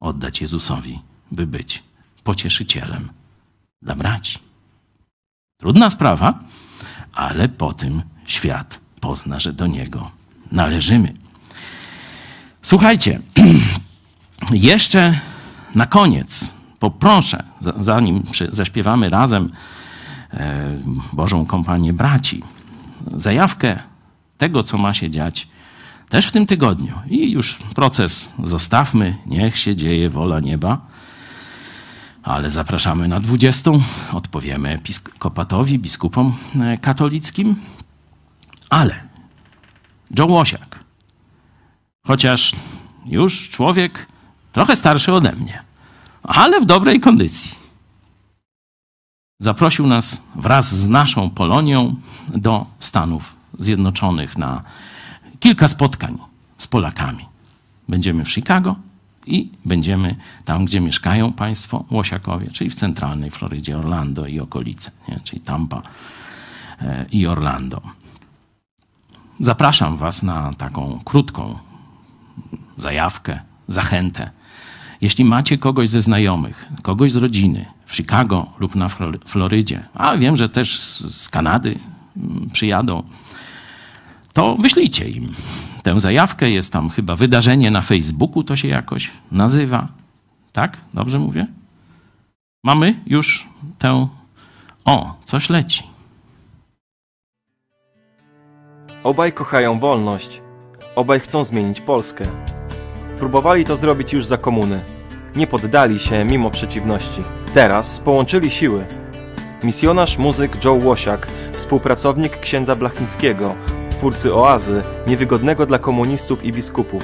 oddać 0.00 0.40
Jezusowi, 0.40 1.00
by 1.30 1.46
być 1.46 1.82
pocieszycielem 2.24 3.08
dla 3.82 3.94
braci. 3.94 4.38
Trudna 5.60 5.90
sprawa, 5.90 6.44
ale 7.12 7.48
po 7.48 7.72
tym 7.74 8.02
świat 8.26 8.80
pozna, 9.00 9.40
że 9.40 9.52
do 9.52 9.66
Niego 9.66 10.10
należymy. 10.52 11.14
Słuchajcie, 12.62 13.20
jeszcze 14.50 15.20
na 15.74 15.86
koniec 15.86 16.52
poproszę, 16.78 17.44
zanim 17.80 18.22
zaśpiewamy 18.50 19.10
razem 19.10 19.50
e, 20.30 20.78
Bożą 21.12 21.46
kompanię 21.46 21.92
braci, 21.92 22.42
zajawkę 23.16 23.82
tego, 24.38 24.62
co 24.62 24.78
ma 24.78 24.94
się 24.94 25.10
dziać 25.10 25.48
też 26.08 26.26
w 26.26 26.32
tym 26.32 26.46
tygodniu. 26.46 26.94
I 27.10 27.30
już 27.30 27.58
proces 27.74 28.28
zostawmy, 28.44 29.16
niech 29.26 29.58
się 29.58 29.76
dzieje 29.76 30.10
wola 30.10 30.40
nieba. 30.40 30.80
Ale 32.22 32.50
zapraszamy 32.50 33.08
na 33.08 33.20
20. 33.20 33.70
Odpowiemy 34.12 34.68
episkopatowi, 34.68 35.78
biskupom 35.78 36.34
e, 36.60 36.78
katolickim. 36.78 37.56
Ale 38.70 38.94
Joe 40.18 40.26
Łosiak, 40.26 40.78
chociaż 42.06 42.52
już 43.06 43.50
człowiek 43.50 44.06
trochę 44.52 44.76
starszy 44.76 45.12
ode 45.12 45.32
mnie, 45.32 45.62
ale 46.22 46.60
w 46.60 46.66
dobrej 46.66 47.00
kondycji, 47.00 47.54
zaprosił 49.40 49.86
nas 49.86 50.22
wraz 50.34 50.74
z 50.74 50.88
naszą 50.88 51.30
Polonią 51.30 51.96
do 52.28 52.66
Stanów 52.80 53.34
Zjednoczonych 53.58 54.38
na 54.38 54.62
kilka 55.40 55.68
spotkań 55.68 56.18
z 56.58 56.66
Polakami. 56.66 57.26
Będziemy 57.88 58.24
w 58.24 58.30
Chicago 58.30 58.76
i 59.26 59.50
będziemy 59.64 60.16
tam, 60.44 60.64
gdzie 60.64 60.80
mieszkają 60.80 61.32
państwo 61.32 61.84
Łosiakowie, 61.90 62.50
czyli 62.50 62.70
w 62.70 62.74
centralnej 62.74 63.30
Florydzie, 63.30 63.78
Orlando 63.78 64.26
i 64.26 64.40
okolice, 64.40 64.90
nie? 65.08 65.20
czyli 65.24 65.40
Tampa 65.40 65.82
e, 66.80 67.06
i 67.12 67.26
Orlando. 67.26 67.80
Zapraszam 69.40 69.96
Was 69.96 70.22
na 70.22 70.52
taką 70.54 71.00
krótką 71.04 71.58
zajawkę, 72.76 73.40
zachętę. 73.68 74.30
Jeśli 75.00 75.24
macie 75.24 75.58
kogoś 75.58 75.88
ze 75.88 76.02
znajomych, 76.02 76.66
kogoś 76.82 77.12
z 77.12 77.16
rodziny 77.16 77.66
w 77.86 77.96
Chicago 77.96 78.46
lub 78.58 78.74
na 78.74 78.88
Florydzie, 79.26 79.84
a 79.94 80.16
wiem, 80.16 80.36
że 80.36 80.48
też 80.48 80.80
z 80.80 81.28
Kanady 81.28 81.78
mm, 82.16 82.48
przyjadą, 82.52 83.02
to 84.32 84.56
wyślijcie 84.56 85.08
im 85.08 85.34
tę 85.82 86.00
zajawkę. 86.00 86.50
Jest 86.50 86.72
tam 86.72 86.90
chyba 86.90 87.16
wydarzenie 87.16 87.70
na 87.70 87.82
Facebooku, 87.82 88.44
to 88.44 88.56
się 88.56 88.68
jakoś 88.68 89.10
nazywa. 89.32 89.88
Tak? 90.52 90.76
Dobrze 90.94 91.18
mówię? 91.18 91.46
Mamy 92.64 93.00
już 93.06 93.48
tę. 93.78 94.08
O, 94.84 95.14
coś 95.24 95.50
leci. 95.50 95.82
Obaj 99.04 99.32
kochają 99.32 99.78
wolność. 99.78 100.40
Obaj 100.96 101.20
chcą 101.20 101.44
zmienić 101.44 101.80
Polskę. 101.80 102.24
Próbowali 103.18 103.64
to 103.64 103.76
zrobić 103.76 104.12
już 104.12 104.26
za 104.26 104.36
komuny. 104.36 104.80
Nie 105.36 105.46
poddali 105.46 105.98
się 105.98 106.24
mimo 106.24 106.50
przeciwności. 106.50 107.22
Teraz 107.54 108.00
połączyli 108.00 108.50
siły. 108.50 108.84
Misjonarz 109.62 110.18
muzyk 110.18 110.64
Joe 110.64 110.78
Łosiak, 110.84 111.26
współpracownik 111.52 112.40
księdza 112.40 112.76
Blachnickiego, 112.76 113.54
twórcy 113.90 114.34
oazy, 114.34 114.82
niewygodnego 115.06 115.66
dla 115.66 115.78
komunistów 115.78 116.44
i 116.44 116.52
biskupów. 116.52 117.02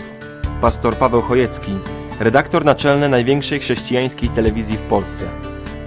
Pastor 0.61 0.97
Paweł 0.97 1.23
Chojecki, 1.23 1.73
redaktor 2.21 2.65
naczelny 2.65 3.09
największej 3.09 3.61
chrześcijańskiej 3.61 4.29
telewizji 4.29 4.77
w 4.77 4.83
Polsce. 4.83 5.27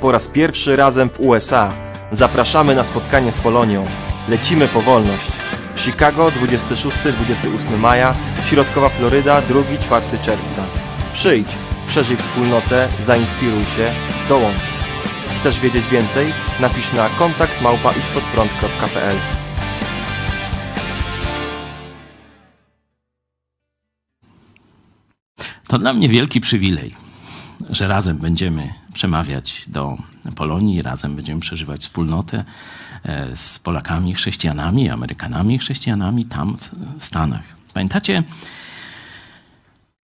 Po 0.02 0.12
raz 0.12 0.28
pierwszy 0.28 0.76
razem 0.76 1.10
w 1.10 1.20
USA. 1.20 1.70
Zapraszamy 2.12 2.76
na 2.76 2.84
spotkanie 2.84 3.32
z 3.32 3.38
Polonią. 3.38 3.86
Lecimy 4.30 4.68
po 4.68 4.82
wolność. 4.82 5.37
Chicago 5.78 6.32
26-28 6.32 7.78
maja, 7.78 8.16
Środkowa 8.45 8.90
Floryda 8.90 9.41
2-4 9.41 10.02
czerwca. 10.26 10.64
Przyjdź, 11.14 11.48
przeżyj 11.88 12.18
wspólnotę, 12.18 12.90
zainspiruj 13.04 13.64
się, 13.64 13.91
dołącz. 14.30 14.62
Chcesz 15.40 15.60
wiedzieć 15.60 15.90
więcej? 15.90 16.34
Napisz 16.60 16.94
na 16.94 17.10
kontakt 17.10 17.62
małpa 17.62 17.91
idźpodprąd.pl 17.91 19.16
To 25.68 25.78
dla 25.78 25.94
mnie 25.94 26.10
wielki 26.10 26.41
przywilej, 26.41 26.95
że 27.70 27.88
razem 27.88 28.18
będziemy 28.18 28.74
przemawiać 28.94 29.64
do 29.68 29.98
Polonii, 30.36 30.82
razem 30.82 31.16
będziemy 31.16 31.41
przeżywać 31.41 31.82
wspólnotę 31.82 32.44
z 33.36 33.60
Polakami, 33.60 34.14
chrześcijanami, 34.14 34.90
Amerykanami, 34.90 35.60
chrześcijanami 35.60 36.26
tam 36.26 36.57
w 36.99 37.06
Stanach. 37.06 37.44
Pamiętacie, 37.74 38.24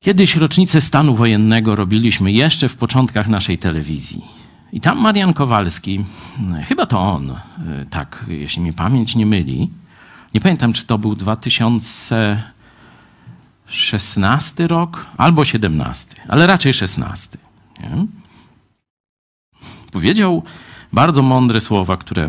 kiedyś 0.00 0.36
rocznicę 0.36 0.80
stanu 0.80 1.14
wojennego 1.14 1.76
robiliśmy 1.76 2.32
jeszcze 2.32 2.68
w 2.68 2.76
początkach 2.76 3.28
naszej 3.28 3.58
telewizji. 3.58 4.24
I 4.72 4.80
tam 4.80 4.98
Marian 4.98 5.34
Kowalski, 5.34 6.04
chyba 6.64 6.86
to 6.86 7.00
on, 7.00 7.30
e, 7.30 7.36
tak, 7.90 8.24
jeśli 8.28 8.62
mi 8.62 8.72
pamięć 8.72 9.16
nie 9.16 9.26
myli, 9.26 9.70
nie 10.34 10.40
pamiętam, 10.40 10.72
czy 10.72 10.86
to 10.86 10.98
był 10.98 11.16
2000 11.16 12.42
16 13.72 14.68
rok 14.68 15.06
albo 15.16 15.44
17, 15.44 16.16
ale 16.28 16.46
raczej 16.46 16.74
16. 16.74 17.38
Nie? 17.80 18.06
Powiedział 19.92 20.42
bardzo 20.92 21.22
mądre 21.22 21.60
słowa, 21.60 21.96
które 21.96 22.28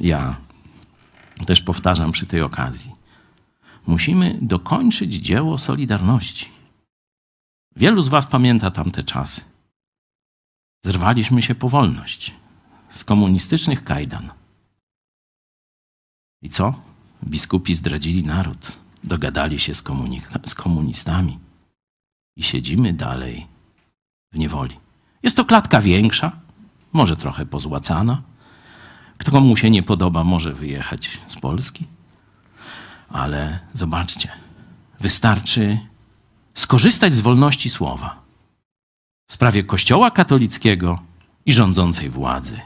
ja 0.00 0.36
też 1.46 1.62
powtarzam 1.62 2.12
przy 2.12 2.26
tej 2.26 2.42
okazji. 2.42 2.92
Musimy 3.86 4.38
dokończyć 4.42 5.14
dzieło 5.14 5.58
Solidarności. 5.58 6.48
Wielu 7.76 8.02
z 8.02 8.08
Was 8.08 8.26
pamięta 8.26 8.70
tamte 8.70 9.02
czasy. 9.02 9.40
Zerwaliśmy 10.84 11.42
się 11.42 11.54
po 11.54 11.68
wolność 11.68 12.34
z 12.90 13.04
komunistycznych 13.04 13.84
kajdan. 13.84 14.30
I 16.42 16.50
co? 16.50 16.74
Biskupi 17.24 17.74
zdradzili 17.74 18.24
naród 18.24 18.86
dogadali 19.06 19.58
się 19.58 19.74
z, 19.74 19.84
z 20.46 20.54
komunistami 20.54 21.38
i 22.36 22.42
siedzimy 22.42 22.92
dalej 22.92 23.46
w 24.32 24.38
niewoli. 24.38 24.76
Jest 25.22 25.36
to 25.36 25.44
klatka 25.44 25.80
większa, 25.80 26.40
może 26.92 27.16
trochę 27.16 27.46
pozłacana. 27.46 28.22
Kto 29.18 29.30
komu 29.30 29.56
się 29.56 29.70
nie 29.70 29.82
podoba, 29.82 30.24
może 30.24 30.52
wyjechać 30.52 31.20
z 31.26 31.36
Polski. 31.36 31.86
Ale 33.08 33.58
zobaczcie, 33.74 34.28
wystarczy 35.00 35.78
skorzystać 36.54 37.14
z 37.14 37.20
wolności 37.20 37.70
słowa 37.70 38.22
w 39.28 39.34
sprawie 39.34 39.64
Kościoła 39.64 40.10
katolickiego 40.10 41.02
i 41.46 41.52
rządzącej 41.52 42.10
władzy. 42.10 42.60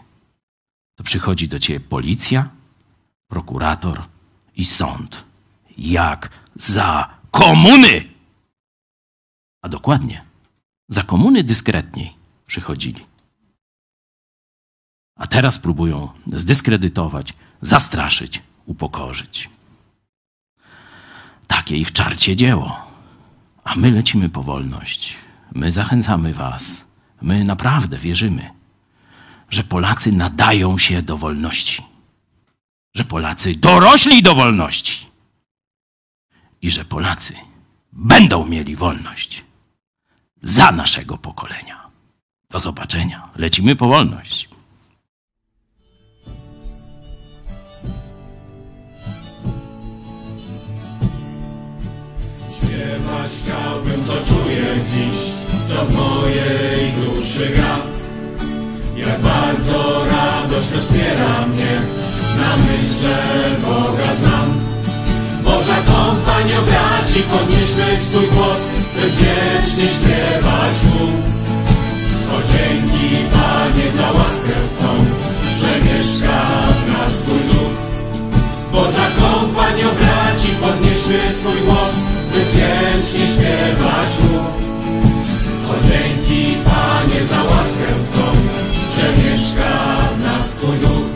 To 0.96 1.04
przychodzi 1.04 1.48
do 1.48 1.58
ciebie 1.58 1.80
policja, 1.80 2.48
prokurator 3.28 4.04
i 4.56 4.64
sąd 4.64 5.24
jak 5.78 6.30
za 6.54 7.08
komuny. 7.30 8.04
A 9.62 9.68
dokładnie, 9.68 10.24
za 10.88 11.02
komuny 11.02 11.44
dyskretniej 11.44 12.14
przychodzili. 12.46 13.09
A 15.20 15.26
teraz 15.26 15.58
próbują 15.58 16.08
zdyskredytować, 16.26 17.34
zastraszyć, 17.62 18.42
upokorzyć. 18.66 19.50
Takie 21.46 21.76
ich 21.76 21.92
czarcie 21.92 22.36
dzieło. 22.36 22.86
A 23.64 23.74
my 23.74 23.90
lecimy 23.90 24.28
po 24.28 24.42
wolność. 24.42 25.16
My 25.52 25.72
zachęcamy 25.72 26.34
Was. 26.34 26.84
My 27.22 27.44
naprawdę 27.44 27.98
wierzymy, 27.98 28.50
że 29.50 29.64
Polacy 29.64 30.12
nadają 30.12 30.78
się 30.78 31.02
do 31.02 31.16
wolności. 31.16 31.82
Że 32.94 33.04
Polacy 33.04 33.54
dorośli 33.54 34.22
do 34.22 34.34
wolności 34.34 35.06
i 36.62 36.70
że 36.70 36.84
Polacy 36.84 37.34
będą 37.92 38.46
mieli 38.46 38.76
wolność 38.76 39.44
za 40.42 40.72
naszego 40.72 41.18
pokolenia. 41.18 41.90
Do 42.50 42.60
zobaczenia. 42.60 43.28
Lecimy 43.36 43.76
po 43.76 43.88
wolność. 43.88 44.59
Śpiewać 53.10 53.30
chciałbym, 53.42 54.04
co 54.04 54.12
czuję 54.12 54.64
dziś, 54.90 55.18
co 55.68 55.84
w 55.84 55.96
mojej 55.96 56.92
duszy 56.92 57.48
gra. 57.56 57.76
Jak 58.96 59.20
bardzo 59.20 60.04
radość 60.04 60.72
rozpiera 60.72 61.46
mnie, 61.46 61.80
na 62.38 62.56
myśl, 62.56 62.94
że 63.02 63.16
Boga 63.62 64.14
znam. 64.14 64.48
Boża 65.44 65.76
kompanio 65.76 66.62
braci, 66.62 67.20
podnieśmy 67.32 67.98
swój 68.06 68.26
głos, 68.26 68.60
by 68.94 69.10
wdzięcznie 69.10 69.86
śpiewać 69.96 70.76
Mu. 70.84 71.06
O 72.34 72.38
dzięki 72.52 73.16
Panie 73.32 73.92
za 73.92 74.12
łaskę 74.12 74.56
Twą, 74.78 74.92
podnieśmy 80.70 81.32
swój 81.32 81.60
głos, 81.66 81.94
by 82.32 82.40
wdzięcznie 82.44 83.26
śpiewać 83.26 84.10
Mu. 84.22 84.38
O 85.70 85.74
dzięki 85.88 86.56
Panie 86.64 87.24
za 87.24 87.42
łaskę 87.42 87.88
Twą, 88.12 88.26
że 88.96 89.06
mieszka 89.22 89.70
w 90.16 90.20
nas 90.24 90.48
Twój 90.50 90.78
duch. 90.78 91.08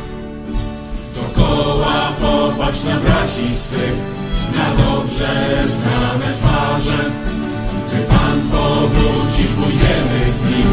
Dokoła 1.15 2.13
popatrz 2.21 2.85
na 2.85 2.97
braci 2.97 3.55
swych, 3.55 3.99
na 4.57 4.85
dobrze 4.85 5.63
znane 5.77 6.29
twarze. 6.41 6.99
Gdy 7.87 8.03
Pan 8.03 8.41
powróci, 8.53 9.45
pójdziemy 9.57 10.21
z 10.39 10.41
Nim 10.51 10.71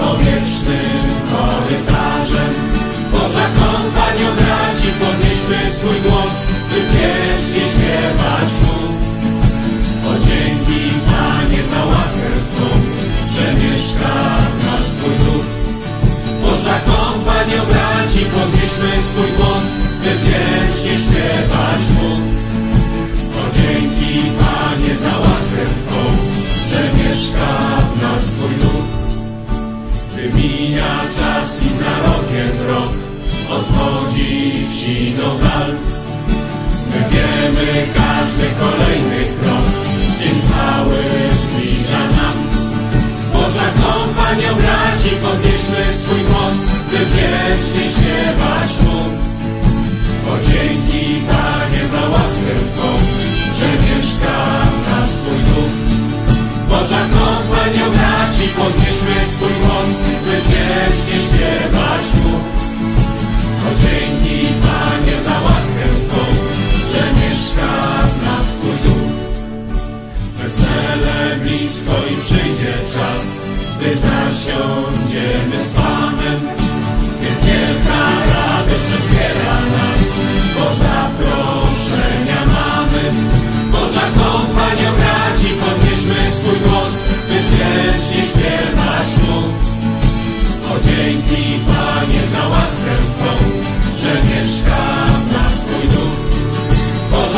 powietrznym 0.00 1.04
korytarzem. 1.30 2.52
Boża 3.12 3.46
kompanio 3.60 4.30
braci, 4.40 4.88
podnieśmy 5.00 5.70
swój 5.70 6.00
głos, 6.00 6.57
by 6.98 7.04
wdzięcznie 7.04 7.64
śpiewać 7.72 8.50
Mu. 8.62 8.78
O 10.10 10.12
dzięki 10.26 10.82
Panie 11.06 11.62
za 11.64 11.84
łaskę 11.84 12.30
Twą, 12.54 12.68
że 13.34 13.54
mieszka 13.54 14.14
w 14.58 14.64
nas 14.64 14.86
Twój 14.86 15.16
duch. 15.24 15.46
Boża 16.42 16.78
kompanio 16.78 17.62
braci, 17.72 18.24
podnieśmy 18.34 19.02
swój 19.02 19.30
głos, 19.36 19.64
by 20.02 20.10
wdzięcznie 20.14 20.98
śpiewać 21.04 21.82
Mu. 21.94 22.10
Dzięki 23.56 24.30
Panie 24.38 24.96
za 24.96 25.18
łaskę 25.18 25.64
Twą, 25.86 26.02
że 26.70 26.82
mieszka 26.98 27.48
w 27.94 28.02
nas 28.02 28.24
Twój 28.24 28.54
duch. 28.62 28.88
Gdy 30.12 30.34
mija 30.34 31.00
czas 31.18 31.62
i 31.62 31.68
za 31.78 31.92
rokiem 32.06 32.66
rok 32.68 32.92
odchodzi 33.50 34.64
w 34.70 34.74
siną 34.74 35.38
dal. 35.38 35.74
Przejdziemy 37.38 37.86
każdy 37.94 38.46
kolejny 38.60 39.24
krok, 39.40 39.66
dzień 40.18 40.36
chwały 40.46 40.98
zbliża 41.40 42.04
nam. 42.16 42.36
Boża 43.32 43.68
kompanią 43.82 44.54
braci, 44.62 45.10
podnieśmy 45.24 45.94
swój 45.94 46.22
głos, 46.30 46.56
by 46.90 46.98
wiecznie 47.14 47.84
śpiewać 47.92 48.70
Mu. 48.84 49.00
O 50.30 50.34
dzięki 50.48 51.04
Panie 51.30 51.82
za 51.92 52.08
łaskę 52.12 52.54
Twą, 52.74 52.88
że 53.58 53.68
mieszka 53.84 54.36
w 54.72 54.90
nas 54.90 55.10
Twój 55.10 55.40
duch. 55.48 55.74
Boża 56.68 57.02
kompanią 57.18 57.86
braci, 57.96 58.46
podnieśmy 58.58 59.14
swój 59.32 59.54
głos, 59.62 59.90
by 60.24 60.36
wiecznie 60.50 61.16
śpiewać 61.26 62.04
Mu. 62.22 62.34
O 63.66 63.70
dzięki 63.82 64.46
Panie 64.64 65.16
za 65.24 65.36
łaskę 65.40 65.84
Twą, 66.08 66.37
że 66.92 67.02
mieszka 67.20 67.70
w 68.12 68.22
nas 68.24 68.46
Twój 68.56 68.76
duch. 68.84 69.18
Wesele 70.38 71.36
blisko 71.42 71.92
i 72.12 72.16
przyjdzie 72.20 72.74
czas, 72.94 73.24
gdy 73.80 73.96
zasiądziemy 73.96 75.58
z 75.64 75.70
Panem. 75.70 76.40
Więc 77.20 77.44
wielka 77.44 78.00
radość 78.32 78.86
rozbiera 78.94 79.54
nas, 79.76 80.02
bo 80.54 80.64
zaproszenia 80.84 82.40
mamy. 82.56 83.04
Boża 83.72 84.06
kompania 84.20 84.90
braci, 84.92 85.48
podnieśmy 85.60 86.30
swój 86.30 86.58
głos, 86.58 86.92
by 87.28 87.38
wiecznie 87.50 88.22
śpiewać 88.30 89.08
Mu. 89.24 89.38
O 90.70 90.74
dzięki 90.86 91.44
Panie 91.66 92.26
za 92.32 92.48
łaskę 92.48 92.94
Twą, 93.02 93.32
że 94.00 94.14
mieszka 94.14 94.80
w 95.28 95.32
nas 95.32 95.54
Twój 95.60 95.88
duch. 95.88 96.27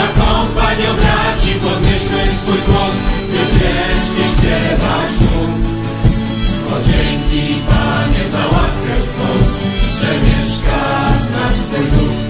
Nasza 0.01 0.13
kompanio 0.13 0.95
braci, 0.95 1.53
podnieśmy 1.55 2.31
swój 2.31 2.59
głos, 2.67 2.95
by 3.31 3.39
wiecznie 3.59 4.25
śpiewać 4.33 5.13
mu. 5.21 5.43
O 6.75 6.83
dzięki 6.83 7.55
Panie 7.69 8.29
za 8.29 8.39
łaskę 8.39 8.95
Twą, 9.01 9.29
że 10.01 10.15
mieszka 10.21 11.11
w 11.13 11.31
nas 11.33 11.57
Twój 11.57 11.85
lud. 11.85 12.30